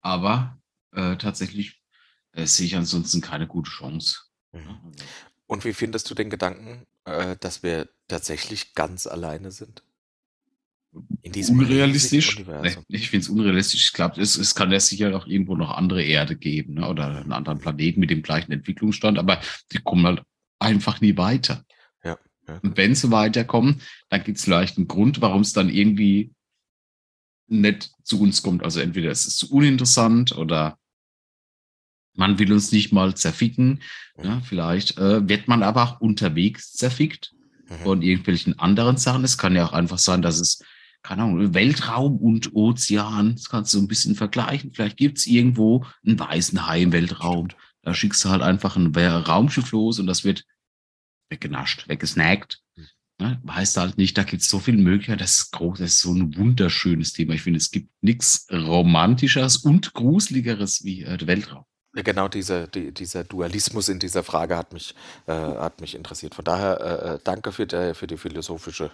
aber 0.00 0.58
äh, 0.92 1.16
tatsächlich 1.16 1.80
äh, 2.32 2.46
sehe 2.46 2.66
ich 2.66 2.76
ansonsten 2.76 3.20
keine 3.20 3.46
gute 3.46 3.70
Chance. 3.70 4.20
Mhm. 4.52 4.78
Und 5.46 5.64
wie 5.64 5.72
findest 5.72 6.08
du 6.10 6.14
den 6.14 6.30
Gedanken, 6.30 6.86
äh, 7.04 7.36
dass 7.40 7.62
wir 7.62 7.88
tatsächlich 8.08 8.74
ganz 8.74 9.06
alleine 9.06 9.50
sind? 9.50 9.82
In 11.22 11.32
diesem 11.32 11.58
Unrealistisch? 11.58 12.38
Nee, 12.38 12.76
ich 12.88 13.10
finde 13.10 13.24
es 13.24 13.28
unrealistisch. 13.28 13.84
Ich 13.84 13.92
glaube, 13.92 14.20
es, 14.20 14.36
es 14.36 14.54
kann 14.54 14.72
ja 14.72 14.80
sicher 14.80 15.16
auch 15.16 15.26
irgendwo 15.26 15.54
noch 15.54 15.70
andere 15.70 16.02
Erde 16.02 16.36
geben 16.36 16.74
ne? 16.74 16.88
oder 16.88 17.20
einen 17.20 17.32
anderen 17.32 17.60
Planeten 17.60 18.00
mit 18.00 18.10
dem 18.10 18.22
gleichen 18.22 18.50
Entwicklungsstand, 18.50 19.18
aber 19.18 19.40
die 19.72 19.78
kommen 19.78 20.04
halt 20.06 20.22
einfach 20.58 21.00
nie 21.00 21.16
weiter. 21.16 21.64
Ja, 22.02 22.18
ja. 22.48 22.58
Und 22.62 22.76
wenn 22.76 22.94
sie 22.94 23.10
weiterkommen, 23.12 23.80
dann 24.08 24.24
gibt 24.24 24.38
es 24.38 24.44
vielleicht 24.44 24.78
einen 24.78 24.88
Grund, 24.88 25.20
warum 25.20 25.42
es 25.42 25.52
dann 25.52 25.68
irgendwie 25.68 26.32
nicht 27.46 27.92
zu 28.02 28.20
uns 28.20 28.42
kommt. 28.42 28.64
Also 28.64 28.80
entweder 28.80 29.10
es 29.10 29.26
ist 29.26 29.38
zu 29.38 29.50
uninteressant 29.52 30.36
oder 30.36 30.76
man 32.14 32.38
will 32.40 32.52
uns 32.52 32.72
nicht 32.72 32.92
mal 32.92 33.14
zerficken. 33.14 33.80
Ja, 34.22 34.40
vielleicht 34.40 34.98
äh, 34.98 35.28
wird 35.28 35.46
man 35.46 35.62
aber 35.62 35.84
auch 35.84 36.00
unterwegs 36.00 36.72
zerfickt 36.72 37.32
Mhm. 37.70 37.76
von 37.84 38.02
irgendwelchen 38.02 38.58
anderen 38.58 38.96
Sachen. 38.96 39.24
Es 39.24 39.38
kann 39.38 39.54
ja 39.54 39.64
auch 39.64 39.72
einfach 39.72 39.98
sein, 39.98 40.22
dass 40.22 40.40
es, 40.40 40.62
keine 41.02 41.22
Ahnung, 41.22 41.54
Weltraum 41.54 42.18
und 42.18 42.54
Ozean, 42.54 43.34
das 43.34 43.48
kannst 43.48 43.72
du 43.72 43.78
so 43.78 43.84
ein 43.84 43.88
bisschen 43.88 44.14
vergleichen. 44.14 44.72
Vielleicht 44.72 44.96
gibt 44.96 45.18
es 45.18 45.26
irgendwo 45.26 45.84
einen 46.04 46.18
weißen 46.18 46.66
Hai 46.66 46.82
im 46.82 46.92
Weltraum. 46.92 47.48
Da 47.82 47.94
schickst 47.94 48.24
du 48.24 48.28
halt 48.28 48.42
einfach 48.42 48.76
ein 48.76 48.94
Raumschiff 48.94 49.72
los 49.72 49.98
und 49.98 50.06
das 50.06 50.24
wird 50.24 50.44
weggenascht, 51.30 51.88
weggesnackt. 51.88 52.60
Hm. 52.76 52.86
Ne? 53.20 53.40
Heißt 53.48 53.76
halt 53.76 53.98
nicht, 53.98 54.16
da 54.16 54.22
gibt 54.24 54.42
es 54.42 54.48
so 54.48 54.58
viele 54.58 54.78
Möglichkeiten. 54.78 55.18
Das 55.18 55.40
ist 55.40 55.52
groß, 55.52 55.78
das 55.78 55.92
ist 55.92 56.00
so 56.00 56.12
ein 56.12 56.36
wunderschönes 56.36 57.12
Thema. 57.12 57.34
Ich 57.34 57.42
finde, 57.42 57.58
es 57.58 57.70
gibt 57.70 57.90
nichts 58.02 58.46
Romantischeres 58.50 59.58
und 59.58 59.92
Gruseligeres 59.92 60.84
wie 60.84 61.02
äh, 61.02 61.16
der 61.16 61.26
Weltraum. 61.26 61.64
Genau 61.92 62.28
dieser, 62.28 62.66
die, 62.68 62.92
dieser 62.94 63.24
Dualismus 63.24 63.88
in 63.88 63.98
dieser 63.98 64.22
Frage 64.22 64.56
hat 64.56 64.72
mich, 64.72 64.94
äh, 65.26 65.32
hat 65.32 65.80
mich 65.80 65.94
interessiert. 65.94 66.34
Von 66.34 66.44
daher 66.44 66.80
äh, 66.80 67.14
äh, 67.14 67.18
danke 67.22 67.52
für, 67.52 67.66
der, 67.66 67.94
für 67.94 68.06
die 68.06 68.16
philosophische 68.16 68.92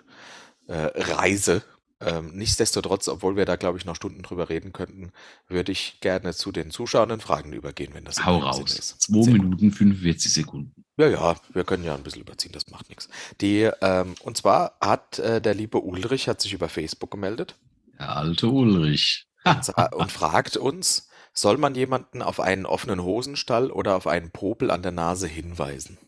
äh, 0.66 0.90
Reise. 0.94 1.62
Ähm, 2.00 2.32
nichtsdestotrotz, 2.34 3.08
obwohl 3.08 3.36
wir 3.36 3.46
da, 3.46 3.56
glaube 3.56 3.78
ich, 3.78 3.86
noch 3.86 3.96
Stunden 3.96 4.22
drüber 4.22 4.48
reden 4.50 4.72
könnten, 4.72 5.12
würde 5.48 5.72
ich 5.72 5.98
gerne 6.00 6.34
zu 6.34 6.52
den 6.52 6.70
zuschauenden 6.70 7.20
Fragen 7.20 7.52
übergehen, 7.54 7.94
wenn 7.94 8.04
das 8.04 8.24
Hau 8.26 8.38
raus. 8.38 8.74
ist. 8.78 9.00
2 9.02 9.22
Sehr 9.22 9.32
gut. 9.34 9.42
Minuten 9.42 9.72
45 9.72 10.32
Sekunden. 10.32 10.72
Ja, 10.98 11.08
ja, 11.08 11.36
wir 11.52 11.64
können 11.64 11.84
ja 11.84 11.94
ein 11.94 12.02
bisschen 12.02 12.22
überziehen, 12.22 12.52
das 12.52 12.68
macht 12.70 12.88
nichts. 12.88 13.08
Die, 13.40 13.70
ähm, 13.80 14.14
und 14.22 14.36
zwar 14.36 14.76
hat 14.80 15.18
äh, 15.18 15.40
der 15.40 15.54
liebe 15.54 15.78
Ulrich 15.80 16.28
hat 16.28 16.40
sich 16.40 16.52
über 16.52 16.68
Facebook 16.68 17.10
gemeldet 17.10 17.56
Der 17.98 18.16
alte 18.16 18.48
Ulrich. 18.48 19.26
und 19.92 20.12
fragt 20.12 20.56
uns, 20.56 21.08
soll 21.32 21.58
man 21.58 21.74
jemanden 21.74 22.22
auf 22.22 22.40
einen 22.40 22.66
offenen 22.66 23.02
Hosenstall 23.02 23.70
oder 23.70 23.96
auf 23.96 24.06
einen 24.06 24.30
Popel 24.30 24.70
an 24.70 24.82
der 24.82 24.92
Nase 24.92 25.26
hinweisen? 25.28 25.98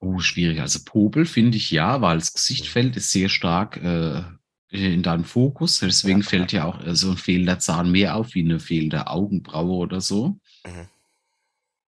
Oh, 0.00 0.18
schwierig. 0.20 0.60
Also 0.60 0.80
Popel 0.84 1.24
finde 1.26 1.56
ich 1.56 1.70
ja, 1.70 2.00
weil 2.00 2.18
das 2.18 2.32
Gesichtfeld 2.32 2.96
ist 2.96 3.10
sehr 3.10 3.28
stark 3.28 3.76
äh, 3.78 4.22
in 4.70 5.02
deinem 5.02 5.24
Fokus. 5.24 5.78
Deswegen 5.80 6.20
Ja. 6.20 6.26
fällt 6.26 6.52
ja 6.52 6.64
auch 6.64 6.84
äh, 6.84 6.94
so 6.94 7.10
ein 7.10 7.16
fehlender 7.16 7.58
Zahn 7.58 7.90
mehr 7.90 8.16
auf 8.16 8.34
wie 8.34 8.44
eine 8.44 8.60
fehlende 8.60 9.06
Augenbraue 9.06 9.76
oder 9.76 10.00
so. 10.00 10.38
Mhm. 10.66 10.88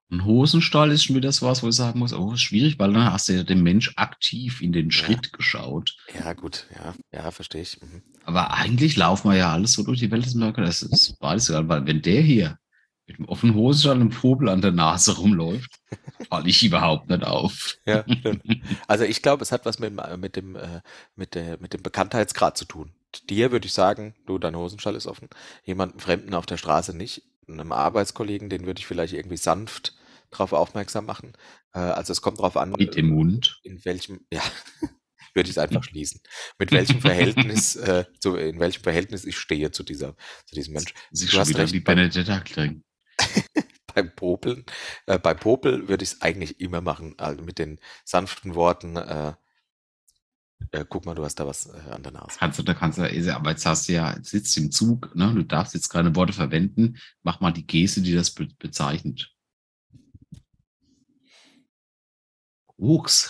Ein 0.10 0.24
Hosenstall 0.24 0.92
ist 0.92 1.04
schon 1.04 1.18
wieder 1.18 1.34
so 1.34 1.46
was, 1.48 1.64
wo 1.64 1.68
ich 1.68 1.76
sagen 1.76 2.00
muss, 2.00 2.14
oh, 2.14 2.38
schwierig, 2.38 2.80
weil 2.80 2.94
dann 2.94 3.12
hast 3.12 3.28
du 3.28 3.34
ja 3.34 3.44
dem 3.44 3.62
Mensch 3.62 3.92
aktiv 3.98 4.62
in 4.62 4.72
den 4.72 4.90
Schritt 4.90 5.34
geschaut. 5.34 5.98
Ja, 6.18 6.32
gut, 6.32 6.66
ja, 6.74 6.96
ja, 7.12 7.32
verstehe 7.32 7.64
ich. 7.64 7.82
Mhm. 7.82 8.04
Aber 8.24 8.54
eigentlich 8.54 8.96
laufen 8.96 9.30
wir 9.30 9.36
ja 9.38 9.52
alles 9.52 9.74
so 9.74 9.84
durch 9.84 10.00
die 10.00 10.10
Welt, 10.10 10.26
das 10.26 10.82
ist 10.82 11.20
beides 11.20 11.50
egal, 11.50 11.68
weil 11.68 11.86
wenn 11.86 12.02
der 12.02 12.22
hier 12.22 12.58
mit 13.08 13.18
dem 13.18 13.26
offenen 13.26 13.56
Hosenstall 13.56 13.96
und 13.96 14.02
einem 14.02 14.10
Popel 14.10 14.50
an 14.50 14.62
der 14.62 14.72
Nase 14.72 15.18
rumläuft, 15.18 15.80
falle 16.30 16.50
ich 16.50 16.64
überhaupt 16.64 17.10
nicht 17.10 17.24
auf. 17.24 17.78
Ja, 17.86 18.04
stimmt. 18.04 18.44
Also 18.88 19.06
ich 19.06 19.22
glaube, 19.22 19.44
es 19.44 19.52
hat 19.52 19.66
was 19.66 19.80
mit, 19.80 19.92
dem, 19.92 20.00
äh, 20.00 20.18
mit, 20.18 20.36
dem, 20.36 20.56
äh, 20.56 20.82
mit, 21.16 21.34
der, 21.34 21.58
mit 21.60 21.74
dem 21.74 21.82
Bekanntheitsgrad 21.82 22.58
zu 22.58 22.66
tun. 22.66 22.92
Dir 23.30 23.52
würde 23.52 23.66
ich 23.66 23.74
sagen, 23.74 24.14
du, 24.26 24.38
dein 24.38 24.56
Hosenstall 24.56 24.96
ist 24.96 25.08
offen. 25.08 25.30
Jemanden 25.64 26.00
Fremden 26.00 26.34
auf 26.34 26.46
der 26.46 26.58
Straße 26.58 26.96
nicht. 26.96 27.24
Einem 27.48 27.72
Arbeitskollegen, 27.72 28.50
den 28.50 28.66
würde 28.66 28.80
ich 28.80 28.88
vielleicht 28.88 29.14
irgendwie 29.14 29.38
sanft 29.38 29.94
darauf 30.32 30.54
aufmerksam 30.54 31.06
machen. 31.06 31.34
Äh, 31.74 31.80
also 31.80 32.12
es 32.12 32.22
kommt 32.22 32.40
darauf 32.40 32.58
an, 32.58 32.72
Mit 32.72 32.96
dem 32.96 33.10
Mund. 33.10 33.60
in 33.64 33.84
welchem, 33.86 34.26
ja, 34.32 34.42
würde 35.34 35.50
ich 35.50 35.52
es 35.52 35.58
einfach 35.58 35.84
schließen. 35.84 36.22
Mit 36.60 36.72
welchem 36.72 37.02
Verhältnis, 37.02 37.76
äh, 37.78 38.06
zu, 38.20 38.36
in 38.36 38.60
welchem 38.60 38.84
Verhältnis 38.84 39.26
ich 39.26 39.38
stehe 39.38 39.72
zu 39.72 39.84
dieser, 39.84 40.16
zu 40.46 40.56
diesem 40.56 40.74
Mensch. 40.74 40.94
Ist 41.12 41.32
Du 41.32 41.38
hast 41.38 41.58
recht, 41.58 41.74
wie 41.74 41.80
Benedetta 41.80 42.40
Kling. 42.42 42.84
beim 43.94 44.14
Popeln, 44.16 44.66
äh, 45.08 45.20
bei 45.20 45.34
Popel 45.34 45.88
würde 45.88 46.04
ich 46.04 46.12
es 46.14 46.22
eigentlich 46.22 46.60
immer 46.60 46.82
machen, 46.82 47.16
also 47.18 47.44
mit 47.44 47.60
den 47.60 47.80
sanften 48.06 48.56
Worten, 48.56 48.96
äh, 48.98 49.34
Äh, 50.72 50.86
guck 50.90 51.06
mal, 51.06 51.14
du 51.16 51.24
hast 51.24 51.36
da 51.40 51.48
was 51.48 51.68
äh, 51.68 51.92
an 51.92 52.04
der 52.04 52.12
Nase. 52.14 52.38
Kannst 52.40 52.60
du, 52.60 52.64
da 52.64 52.74
kannst 52.74 52.98
du, 52.98 53.36
aber 53.36 53.52
jetzt 53.52 53.66
hast 53.66 53.88
du 53.88 53.94
ja, 53.94 54.18
sitzt 54.22 54.58
im 54.58 54.72
Zug, 54.72 55.14
ne? 55.16 55.34
Du 55.34 55.44
darfst 55.44 55.74
jetzt 55.74 55.90
keine 55.90 56.16
Worte 56.16 56.34
verwenden. 56.34 56.98
Mach 57.24 57.40
mal 57.40 57.52
die 57.52 57.66
Geste, 57.68 58.02
die 58.02 58.14
das 58.14 58.32
be 58.32 58.48
bezeichnet. 58.60 59.32
Koks. 62.80 63.30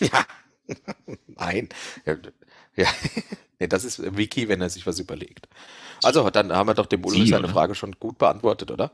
Ja. 0.00 0.26
Nein. 1.26 1.68
Ja, 2.06 2.16
ja. 2.76 2.86
Nee, 3.58 3.66
das 3.66 3.84
ist 3.84 4.16
Wiki, 4.16 4.48
wenn 4.48 4.60
er 4.60 4.70
sich 4.70 4.86
was 4.86 4.98
überlegt. 4.98 5.48
Also, 6.02 6.28
dann 6.30 6.52
haben 6.52 6.68
wir 6.68 6.74
doch 6.74 6.86
dem 6.86 7.04
Ulrich 7.04 7.30
seine 7.30 7.44
oder? 7.44 7.52
Frage 7.52 7.74
schon 7.74 7.92
gut 7.98 8.18
beantwortet, 8.18 8.70
oder? 8.70 8.92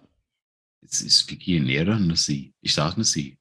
Jetzt 0.83 1.01
ist 1.01 1.31
Vicky 1.31 1.57
ein 1.57 1.69
Er 1.69 1.83
oder 1.83 1.97
eine 1.97 2.17
Sie? 2.17 2.55
Ich 2.61 2.75
sage 2.75 2.97
eine 2.97 3.05
Sie. 3.05 3.39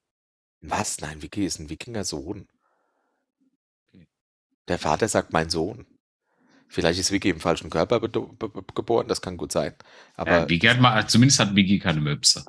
Was? 0.62 1.02
Nein, 1.02 1.22
Wiki 1.22 1.46
ist 1.46 1.60
ein 1.60 1.70
Wikinger-Sohn. 1.70 2.48
Der 4.70 4.80
Vater 4.80 5.08
sagt 5.10 5.34
mein 5.34 5.50
Sohn. 5.50 5.86
Vielleicht 6.70 7.00
ist 7.00 7.12
Wiki 7.12 7.30
im 7.30 7.42
falschen 7.42 7.70
Körper 7.70 8.00
geboren, 8.00 9.08
das 9.08 9.22
kann 9.22 9.38
gut 9.38 9.52
sein. 9.52 9.76
Aber 10.16 10.50
Vicky 10.50 10.68
hat 10.68 10.80
mal, 10.80 11.08
zumindest 11.08 11.40
hat 11.40 11.54
Vicky 11.54 11.80
keine 11.80 12.00
Möpse. 12.00 12.46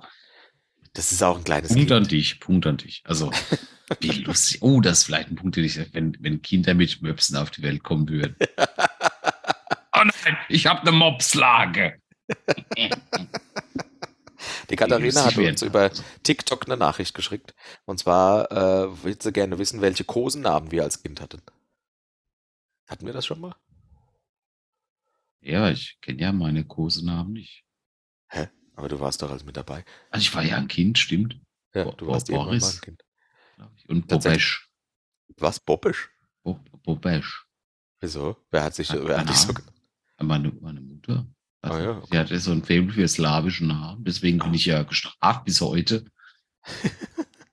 Das 0.94 1.12
ist 1.12 1.22
auch 1.22 1.36
ein 1.36 1.44
kleines 1.44 1.72
Punkt 1.74 1.92
an 1.92 2.02
Kind. 2.04 2.12
dich, 2.12 2.40
Punkt 2.40 2.66
an 2.66 2.76
dich. 2.76 3.02
Also, 3.04 3.30
wie 4.00 4.08
lustig. 4.24 4.62
Oh, 4.62 4.80
das 4.80 4.98
ist 4.98 5.04
vielleicht 5.04 5.28
ein 5.28 5.36
Punkt, 5.36 5.56
den 5.56 5.64
ich, 5.64 5.78
wenn, 5.92 6.16
wenn 6.20 6.40
Kinder 6.40 6.74
mit 6.74 7.02
Möpsen 7.02 7.36
auf 7.36 7.50
die 7.50 7.62
Welt 7.62 7.82
kommen 7.82 8.08
würden. 8.08 8.36
oh 8.58 10.02
nein, 10.04 10.36
ich 10.48 10.66
habe 10.66 10.80
eine 10.82 10.92
Mopslage. 10.92 12.00
Die 14.70 14.76
Katharina 14.76 15.24
hat 15.26 15.36
uns 15.36 15.62
über 15.62 15.90
TikTok 16.22 16.66
eine 16.66 16.76
Nachricht 16.76 17.14
geschickt. 17.14 17.54
Und 17.84 17.98
zwar 17.98 18.50
äh, 18.50 19.04
will 19.04 19.20
sie 19.20 19.32
gerne 19.32 19.58
wissen, 19.58 19.82
welche 19.82 20.04
Kosennamen 20.04 20.70
wir 20.70 20.82
als 20.82 21.02
Kind 21.02 21.20
hatten. 21.20 21.42
Hatten 22.86 23.04
wir 23.06 23.12
das 23.12 23.26
schon 23.26 23.40
mal? 23.40 23.54
Ja, 25.40 25.70
ich 25.70 25.98
kenne 26.00 26.22
ja 26.22 26.32
meine 26.32 26.64
Kosenamen 26.64 27.34
nicht. 27.34 27.64
Aber 28.76 28.88
du 28.88 28.98
warst 29.00 29.22
doch 29.22 29.30
als 29.30 29.44
mit 29.44 29.56
dabei. 29.56 29.84
Also 30.10 30.22
ich 30.22 30.34
war 30.34 30.42
ja 30.42 30.56
ein 30.56 30.68
Kind, 30.68 30.98
stimmt. 30.98 31.40
Ja, 31.74 31.84
Bo- 31.84 31.92
du 31.92 32.06
warst 32.08 32.26
Bo- 32.28 32.32
irgendwann 32.34 32.58
mal 32.58 32.60
Boris. 32.60 32.76
ein 32.76 32.80
Kind. 32.80 33.04
Und. 33.88 34.06
Bobesch. 34.08 34.68
Was? 35.36 35.60
Bobbisch? 35.60 36.10
Bo- 36.42 36.60
Bobesch. 36.82 37.46
Wieso? 38.00 38.36
Wer 38.50 38.64
hat 38.64 38.74
sich, 38.74 38.90
Hat 38.90 39.00
wer 39.06 39.18
hat 39.18 39.28
dich 39.28 39.36
so. 39.36 39.54
Meine, 40.20 40.50
meine 40.60 40.80
Mutter. 40.80 41.26
Ah 41.62 41.78
ja, 41.80 42.02
Sie 42.10 42.18
hatte 42.18 42.38
so 42.38 42.52
ein 42.52 42.62
Faible 42.62 42.92
für 42.92 43.08
slawische 43.08 43.64
Namen. 43.64 44.04
Deswegen 44.04 44.38
bin 44.38 44.50
Ah. 44.50 44.54
ich 44.54 44.66
ja 44.66 44.82
gestraft 44.82 45.44
bis 45.44 45.60
heute. 45.60 46.04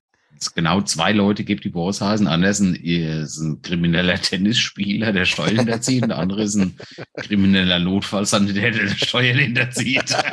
es 0.42 0.54
genau 0.54 0.82
zwei 0.82 1.12
Leute 1.12 1.44
gibt, 1.44 1.64
die 1.64 1.70
Boris 1.70 2.02
heißen. 2.02 2.28
Einer 2.28 2.50
ist 2.50 2.60
ein, 2.60 2.76
ist 2.76 3.38
ein 3.38 3.62
krimineller 3.62 4.20
Tennisspieler, 4.20 5.14
der 5.14 5.26
Steuern 5.26 5.58
hinterzieht. 5.58 6.10
Der 6.10 6.18
andere 6.18 6.44
ist 6.44 6.56
ein 6.56 6.78
krimineller 7.16 7.80
Notfallsanitäter, 7.80 8.80
der 8.80 8.96
Steuern 8.96 9.38
hinterzieht. 9.38 10.16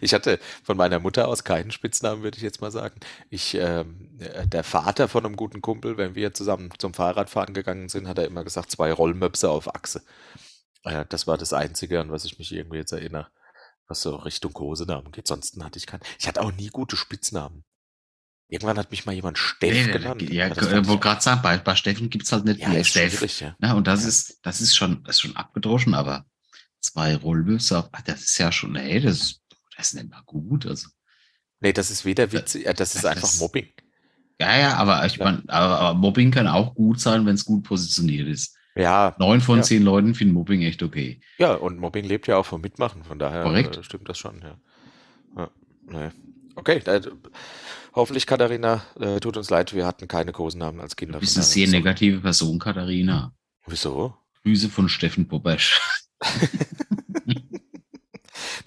Ich 0.00 0.14
hatte 0.14 0.38
von 0.62 0.76
meiner 0.76 0.98
Mutter 1.00 1.28
aus 1.28 1.44
keinen 1.44 1.70
Spitznamen, 1.70 2.22
würde 2.22 2.36
ich 2.36 2.42
jetzt 2.42 2.60
mal 2.60 2.70
sagen. 2.70 2.98
Ich, 3.30 3.54
ähm, 3.54 4.08
der 4.46 4.64
Vater 4.64 5.08
von 5.08 5.24
einem 5.24 5.36
guten 5.36 5.60
Kumpel, 5.60 5.96
wenn 5.96 6.14
wir 6.14 6.34
zusammen 6.34 6.70
zum 6.78 6.94
Fahrradfahren 6.94 7.54
gegangen 7.54 7.88
sind, 7.88 8.06
hat 8.06 8.18
er 8.18 8.26
immer 8.26 8.44
gesagt, 8.44 8.70
zwei 8.70 8.92
Rollmöpse 8.92 9.48
auf 9.48 9.74
Achse. 9.74 10.02
Äh, 10.84 11.04
das 11.08 11.26
war 11.26 11.38
das 11.38 11.52
Einzige, 11.52 12.00
an 12.00 12.10
was 12.10 12.24
ich 12.24 12.38
mich 12.38 12.52
irgendwie 12.52 12.78
jetzt 12.78 12.92
erinnere, 12.92 13.28
was 13.88 14.02
so 14.02 14.16
Richtung 14.16 14.52
Kosenamen 14.52 15.12
geht. 15.12 15.26
Sonst 15.26 15.60
hatte 15.62 15.78
ich 15.78 15.86
keinen. 15.86 16.02
Ich 16.18 16.26
hatte 16.28 16.40
auch 16.40 16.52
nie 16.52 16.68
gute 16.68 16.96
Spitznamen. 16.96 17.64
Irgendwann 18.48 18.78
hat 18.78 18.90
mich 18.90 19.06
mal 19.06 19.12
jemand 19.14 19.38
Steff 19.38 19.86
Nee, 19.86 19.92
genannt. 19.92 20.22
ja, 20.30 20.50
das 20.50 20.66
ich 20.66 20.72
wollte 20.86 20.98
gerade 21.00 21.22
sagen, 21.22 21.40
bei, 21.42 21.56
bei 21.56 21.74
Steffen 21.74 22.10
gibt 22.10 22.26
es 22.26 22.32
halt 22.32 22.44
nicht 22.44 22.60
ja, 22.60 22.68
mehr 22.68 22.84
Steff. 22.84 23.40
ja. 23.40 23.56
Ja, 23.62 23.72
und 23.72 23.86
das 23.86 24.02
Ja. 24.02 24.08
ist, 24.08 24.38
das 24.42 24.60
ist 24.60 24.76
schon, 24.76 25.02
das 25.04 25.16
ist 25.16 25.20
schon 25.22 25.36
abgedroschen, 25.36 25.94
aber 25.94 26.26
zwei 26.80 27.16
Rollböse 27.16 27.78
auf, 27.78 27.88
ach, 27.92 28.02
das 28.02 28.22
ist 28.22 28.36
ja 28.38 28.52
schon, 28.52 28.74
hey, 28.76 29.00
das, 29.00 29.40
das 29.76 29.88
ist 29.88 29.94
nicht 29.94 30.10
mal 30.10 30.22
gut. 30.26 30.66
Also, 30.66 30.88
Nee, 31.60 31.72
das 31.72 31.90
ist 31.90 32.04
weder 32.04 32.30
witzig, 32.32 32.66
äh, 32.66 32.74
das 32.74 32.94
ist 32.94 33.04
das- 33.04 33.12
einfach 33.16 33.34
Mobbing. 33.40 33.68
ja, 34.38 34.58
ja, 34.58 34.74
aber 34.76 35.06
ich 35.06 35.16
Ja. 35.16 35.24
meine, 35.24 35.42
aber, 35.48 35.78
aber 35.78 35.98
Mobbing 35.98 36.30
kann 36.30 36.46
auch 36.48 36.74
gut 36.74 37.00
sein, 37.00 37.24
wenn 37.24 37.36
es 37.36 37.44
gut 37.46 37.62
positioniert 37.64 38.28
ist. 38.28 38.54
Ja, 38.74 39.14
Neun 39.18 39.40
von 39.40 39.58
Ja. 39.58 39.62
zehn 39.62 39.82
Leuten 39.82 40.14
finden 40.14 40.34
Mobbing 40.34 40.62
echt 40.62 40.82
okay. 40.82 41.20
Ja, 41.38 41.54
und 41.54 41.78
Mobbing 41.78 42.04
lebt 42.04 42.26
ja 42.26 42.36
auch 42.36 42.46
vom 42.46 42.60
Mitmachen, 42.62 43.04
von 43.04 43.18
daher 43.18 43.42
Korrekt. 43.42 43.76
äh, 43.76 43.82
stimmt 43.82 44.08
das 44.08 44.18
schon, 44.18 44.40
ja. 44.40 44.56
ja 45.36 45.50
nee. 45.86 46.10
Okay, 46.54 46.80
da, 46.84 47.00
hoffentlich, 47.94 48.26
Katharina, 48.26 48.82
äh, 48.98 49.20
tut 49.20 49.36
uns 49.36 49.50
leid, 49.50 49.74
wir 49.74 49.86
hatten 49.86 50.08
keine 50.08 50.32
Kosenamen 50.32 50.80
als 50.80 50.96
Kinder. 50.96 51.14
Du 51.14 51.20
bist 51.20 51.36
eine 51.36 51.44
sehr 51.44 51.68
negative 51.68 52.20
Person, 52.20 52.58
Katharina. 52.58 53.34
Wieso? 53.66 54.16
Grüße 54.42 54.68
von 54.68 54.88
Steffen 54.88 55.28
Bobesch. 55.28 55.80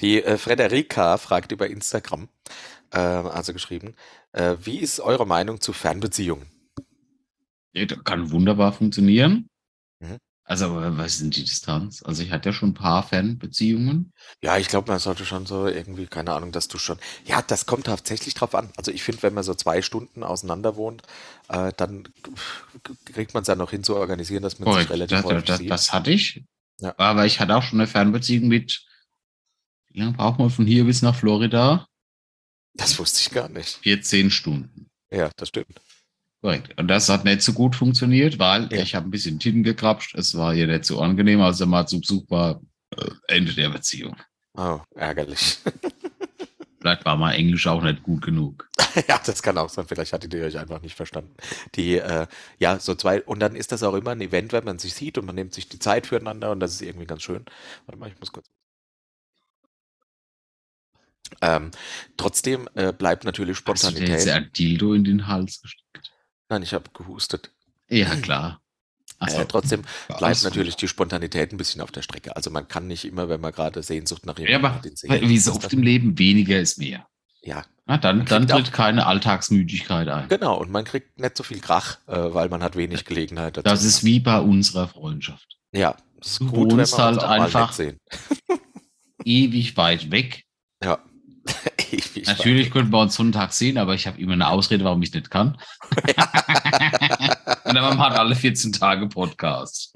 Die 0.01 0.24
äh, 0.24 0.38
Frederika 0.38 1.18
fragt 1.18 1.51
über 1.51 1.68
Instagram, 1.68 2.30
äh, 2.91 2.97
also 2.99 3.53
geschrieben, 3.53 3.95
äh, 4.34 4.56
wie 4.62 4.78
ist 4.78 4.99
eure 4.99 5.26
Meinung 5.26 5.62
zu 5.62 5.74
Fernbeziehungen? 5.74 6.47
Das 7.74 8.03
kann 8.03 8.32
wunderbar 8.32 8.72
funktionieren. 8.74 9.49
Also, 10.48 10.76
was 10.76 11.14
ist 11.14 11.22
denn 11.22 11.32
die 11.32 11.43
Distanz? 11.43 12.04
Also, 12.04 12.22
ich 12.22 12.32
hatte 12.32 12.50
ja 12.50 12.54
schon 12.54 12.70
ein 12.70 12.74
paar 12.76 13.02
Fernbeziehungen. 13.02 14.14
Ja, 14.43 14.58
ich 14.58 14.68
glaube, 14.68 14.91
man 14.91 15.00
sollte 15.00 15.26
schon 15.26 15.48
so 15.48 15.66
irgendwie, 15.66 16.06
keine 16.06 16.34
Ahnung, 16.34 16.52
dass 16.52 16.68
du 16.68 16.78
schon. 16.78 17.00
Ja, 17.26 17.41
das 17.41 17.66
kommt 17.66 17.88
tatsächlich 17.88 18.36
drauf 18.36 18.54
an. 18.54 18.70
Also 18.78 18.91
ich 18.91 19.02
finde, 19.02 19.24
wenn 19.24 19.34
man 19.34 19.43
so 19.43 19.56
zwei 19.56 19.82
Stunden 19.82 20.24
auseinander 20.24 20.76
wohnt, 20.76 21.02
äh, 21.50 21.74
dann 21.76 22.08
kriegt 23.06 23.34
man 23.34 23.41
es 23.41 23.48
ja 23.48 23.56
noch 23.56 23.72
hin 23.72 23.84
zu 23.84 23.96
organisieren, 23.96 24.43
dass 24.43 24.60
man 24.60 24.68
sich 24.68 24.74
Korrekt, 24.74 24.91
relativ 24.91 25.18
das, 25.18 25.26
häufig 25.26 25.46
das, 25.46 25.58
sieht. 25.58 25.72
das 25.72 25.93
hatte 25.93 26.12
ich. 26.12 26.43
Ja. 26.80 26.93
Aber 26.98 27.26
ich 27.26 27.39
hatte 27.39 27.56
auch 27.56 27.64
schon 27.64 27.80
eine 27.80 27.88
Fernbeziehung 27.88 28.48
mit, 28.48 28.86
wie 29.89 30.00
lange 30.00 30.14
braucht 30.14 30.38
man 30.38 30.52
von 30.52 30.68
hier 30.68 30.84
bis 30.84 31.02
nach 31.02 31.16
Florida? 31.16 31.88
Das 32.76 33.00
wusste 33.00 33.22
ich 33.22 33.32
gar 33.32 33.50
nicht. 33.50 33.80
14 33.82 34.30
Stunden. 34.30 34.91
Ja, 35.10 35.32
das 35.38 35.48
stimmt. 35.48 35.82
Korrekt. 36.46 36.78
Und 36.80 36.88
das 36.89 37.10
hat 37.10 37.26
nicht 37.26 37.41
so 37.41 37.54
gut 37.54 37.76
funktioniert, 37.76 38.38
weil 38.38 38.72
Ja. 38.72 38.80
ich 38.80 38.93
habe 38.93 39.08
ein 39.08 39.12
bisschen 39.12 39.39
Titten 39.39 39.64
gekrapscht. 39.64 40.14
Es 40.14 40.38
war 40.38 40.54
ihr 40.54 40.68
nicht 40.68 40.86
so 40.86 41.02
angenehm, 41.02 41.41
als 41.41 41.60
er 41.60 41.66
mal 41.66 41.88
zu 41.88 42.00
Besuch 42.00 42.30
war. 42.30 42.62
Äh, 42.96 43.10
Ende 43.30 43.52
der 43.54 43.70
Beziehung. 43.70 44.16
Oh, 44.54 44.80
ärgerlich. 44.93 45.58
Vielleicht 46.80 47.04
war 47.04 47.18
mal 47.18 47.34
Englisch 47.34 47.66
auch 47.66 47.82
nicht 47.82 48.04
gut 48.04 48.22
genug. 48.24 48.70
ja, 49.08 49.20
das 49.26 49.41
kann 49.41 49.58
auch 49.58 49.70
sein. 49.70 49.88
Vielleicht 49.88 50.14
hattet 50.14 50.36
ihr 50.36 50.43
euch 50.46 50.60
einfach 50.60 50.82
nicht 50.84 50.96
verstanden. 50.96 51.34
Die, 51.74 51.96
äh, 51.98 52.28
ja, 52.60 52.80
so 52.80 52.93
zwei, 52.93 53.24
und 53.24 53.39
dann 53.39 53.56
ist 53.56 53.72
das 53.72 53.82
auch 53.82 53.96
immer 53.96 54.12
ein 54.12 54.22
Event, 54.22 54.54
wenn 54.54 54.66
man 54.66 54.78
sich 54.78 54.93
sieht 54.93 55.18
und 55.18 55.26
man 55.26 55.34
nimmt 55.34 55.52
sich 55.56 55.68
die 55.68 55.80
Zeit 55.80 56.06
füreinander 56.06 56.52
und 56.52 56.60
das 56.60 56.74
ist 56.74 56.84
irgendwie 56.84 57.08
ganz 57.08 57.24
schön. 57.24 57.43
Warte 57.88 57.98
mal, 58.00 58.10
ich 58.10 58.20
muss 58.20 58.32
kurz. 58.32 58.46
Ähm, 61.41 61.72
trotzdem 62.18 62.70
äh, 62.76 62.93
bleibt 62.93 63.24
natürlich 63.24 63.58
Hast 63.66 63.84
du 63.84 63.89
dir 63.91 64.08
jetzt 64.08 64.22
Spontanität. 64.28 64.34
ein 64.34 64.52
Dildo 64.54 64.93
in 64.93 65.04
den 65.04 65.26
Hals 65.26 65.60
gesteckt? 65.60 65.85
Nein, 66.50 66.64
ich 66.64 66.74
habe 66.74 66.89
gehustet. 66.93 67.52
Ja, 67.89 68.16
klar. 68.16 68.62
Äh, 69.20 69.46
trotzdem 69.46 69.84
Ja, 70.10 70.18
bleibt 70.18 70.43
natürlich 70.43 70.76
die 70.76 70.88
Spontanität 70.88 71.52
ein 71.52 71.58
bisschen 71.58 71.82
auf 71.82 71.91
der 71.91 72.02
Strecke. 72.02 72.36
Also 72.36 72.52
man 72.52 72.68
kann 72.68 72.88
nicht 72.88 73.06
immer, 73.06 73.30
wenn 73.30 73.39
man 73.41 73.54
gerade 73.54 73.82
Sehnsucht 73.82 74.26
nach 74.26 74.38
Ja, 74.38 74.46
jemandem 74.46 74.66
aber 74.66 74.76
hat, 74.76 74.86
den 74.86 74.96
sehen. 74.96 75.30
wie 75.30 75.38
so 75.38 75.54
oft 75.54 75.72
im 75.74 75.82
Leben, 75.84 76.20
weniger 76.20 76.60
ist 76.60 76.78
mehr. 76.78 77.08
Ja, 77.41 77.64
Na, 77.86 77.98
dann, 77.98 78.26
dann 78.26 78.48
tritt 78.48 78.74
keine 78.74 79.06
Alltagsmüdigkeit 79.06 80.08
ein. 80.10 80.28
genau. 80.28 80.58
Und 80.60 80.70
man 80.72 80.84
kriegt 80.84 81.20
nicht 81.20 81.38
so 81.38 81.43
viel 81.43 81.60
Krach, 81.62 81.98
äh, 82.08 82.34
weil 82.34 82.50
man 82.50 82.62
hat 82.64 82.76
wenig 82.76 83.06
Gelegenheit 83.06 83.56
dazu. 83.58 83.64
Das 83.64 83.84
ist 83.84 84.04
wie 84.04 84.20
bei 84.20 84.39
unserer 84.39 84.88
Freundschaft. 84.88 85.58
Ja, 85.72 85.96
das 86.20 86.32
ist 86.32 86.39
Du 86.41 86.48
gut, 86.52 86.72
wohnst 86.74 86.98
halt 86.98 87.20
einfach-. 87.24 87.78
Ewig 89.24 89.78
weit 89.78 90.12
weg. 90.12 90.43
Ja. 90.84 91.00
Ich- 91.91 92.18
ich 92.18 92.28
Natürlich 92.28 92.72
könnten 92.72 92.91
wir 92.91 93.00
uns 93.00 93.16
sonntags 93.16 93.58
sehen, 93.60 93.78
aber 93.78 93.93
ich 93.93 94.08
habe 94.08 94.20
immer 94.20 94.34
eine 94.34 94.50
Ausrede, 94.50 94.84
warum 94.84 95.02
ich 95.04 95.14
nicht 95.14 95.30
kann. 95.30 95.58
Und 95.96 96.16
dann 97.76 98.00
hat 98.00 98.18
alle 98.18 98.36
14 98.36 98.72
Tage 98.74 99.08
Podcast. 99.08 99.93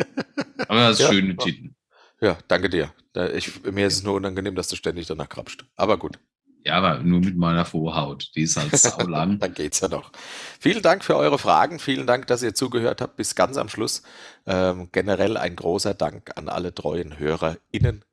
Aber 0.68 0.80
das 0.82 1.00
ist 1.00 1.06
Ja. 1.06 1.12
schön 1.12 1.28
mit 1.28 1.39
Titten. 1.39 1.76
Ja, 2.22 2.38
danke 2.47 2.70
dir. 2.70 2.93
Ich, 3.36 3.64
mir 3.64 3.88
ist 3.88 3.95
es 3.95 4.04
nur 4.04 4.14
unangenehm, 4.16 4.56
dass 4.56 4.68
du 4.68 4.76
ständig 4.76 5.08
danach 5.08 5.30
krapscht. 5.30 5.66
Aber 5.76 5.97
gut, 5.97 6.20
Ja, 6.64 6.76
aber 6.76 7.00
nur 7.00 7.20
mit 7.22 7.36
meiner 7.38 7.66
Vorhaut. 7.66 8.30
Die 8.36 8.43
ist 8.43 8.56
halt 8.58 8.76
saulang. 8.78 9.39
dann 9.39 9.54
geht's 9.54 9.80
ja 9.80 9.88
noch. 9.88 10.12
Vielen 10.60 10.82
Dank 10.84 11.04
für 11.04 11.16
eure 11.18 11.39
Fragen. 11.39 11.80
Vielen 11.80 12.06
Dank, 12.06 12.28
dass 12.28 12.43
ihr 12.43 12.54
zugehört 12.54 13.02
habt 13.02 13.16
bis 13.16 13.34
ganz 13.36 13.58
am 13.58 13.68
Schluss. 13.70 14.04
Ähm, 14.45 14.89
generell 14.91 15.38
ein 15.38 15.56
großer 15.56 15.93
Dank 15.95 16.32
an 16.38 16.50
alle 16.50 16.74
treuen 16.74 17.18
HörerInnen, 17.18 18.06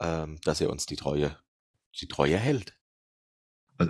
ähm, 0.00 0.38
dass 0.44 0.60
ihr 0.60 0.70
uns 0.70 0.86
die 0.86 0.96
Treue, 0.96 1.36
die 2.00 2.08
Treue 2.08 2.36
hält 2.38 2.74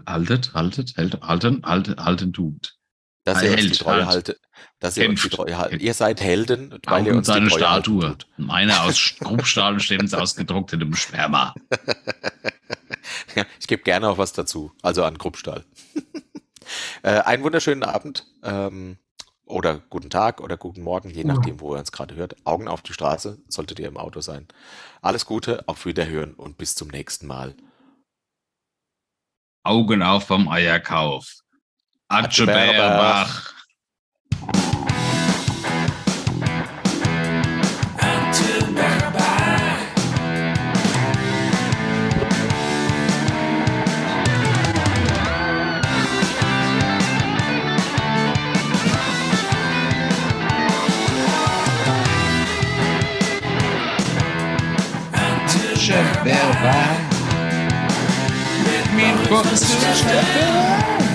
haltet, 0.06 0.54
haltet, 0.54 0.96
hält, 0.96 1.20
halten, 1.22 1.62
halten, 1.64 2.04
halten 2.04 2.32
tut. 2.32 2.76
Dass 3.24 3.42
ihr 3.42 3.50
hält, 3.50 3.62
uns 3.62 3.72
die 3.72 3.84
Treue 3.84 4.06
haltet. 4.06 4.28
haltet. 4.28 4.40
Dass 4.78 4.96
ihr 4.96 5.06
Kämpft. 5.06 5.24
uns 5.24 5.30
die 5.30 5.36
Treue 5.36 5.58
haltet. 5.58 5.82
Ihr 5.82 5.94
seid 5.94 6.20
Helden, 6.20 6.78
weil 6.86 7.06
ihr 7.06 7.14
uns 7.14 7.26
seine 7.26 7.46
die 7.46 7.50
Treue 7.50 7.58
Statue. 7.58 8.04
Haltet. 8.04 8.26
Meine 8.36 8.80
aus 8.82 9.14
Grubstahl 9.20 9.78
stehend 9.80 10.14
ausgedruckt 10.14 10.72
in 10.72 10.94
Sperma. 10.94 11.54
ich 13.58 13.66
gebe 13.66 13.82
gerne 13.82 14.08
auch 14.08 14.18
was 14.18 14.32
dazu, 14.32 14.72
also 14.82 15.04
an 15.04 15.18
Grubstahl. 15.18 15.64
äh, 17.02 17.20
einen 17.20 17.42
wunderschönen 17.42 17.82
Abend 17.82 18.26
ähm, 18.42 18.98
oder 19.44 19.78
guten 19.90 20.10
Tag 20.10 20.40
oder 20.40 20.56
guten 20.56 20.82
Morgen, 20.82 21.10
je 21.10 21.24
nachdem, 21.24 21.60
wo 21.60 21.74
ihr 21.74 21.80
uns 21.80 21.92
gerade 21.92 22.14
hört. 22.14 22.36
Augen 22.44 22.68
auf 22.68 22.82
die 22.82 22.92
Straße, 22.92 23.38
solltet 23.48 23.80
ihr 23.80 23.88
im 23.88 23.96
Auto 23.96 24.20
sein. 24.20 24.46
Alles 25.02 25.26
Gute, 25.26 25.68
auf 25.68 25.84
Wiederhören 25.86 26.34
und 26.34 26.56
bis 26.56 26.74
zum 26.74 26.88
nächsten 26.88 27.26
Mal. 27.26 27.54
Augen 29.62 30.02
auf 30.02 30.26
beim 30.26 30.48
Eierkauf. 30.48 31.42
Atscheberbach. 32.08 33.52
Atscheberbach. 55.12 56.89
Qual 59.30 59.44
que 59.44 61.09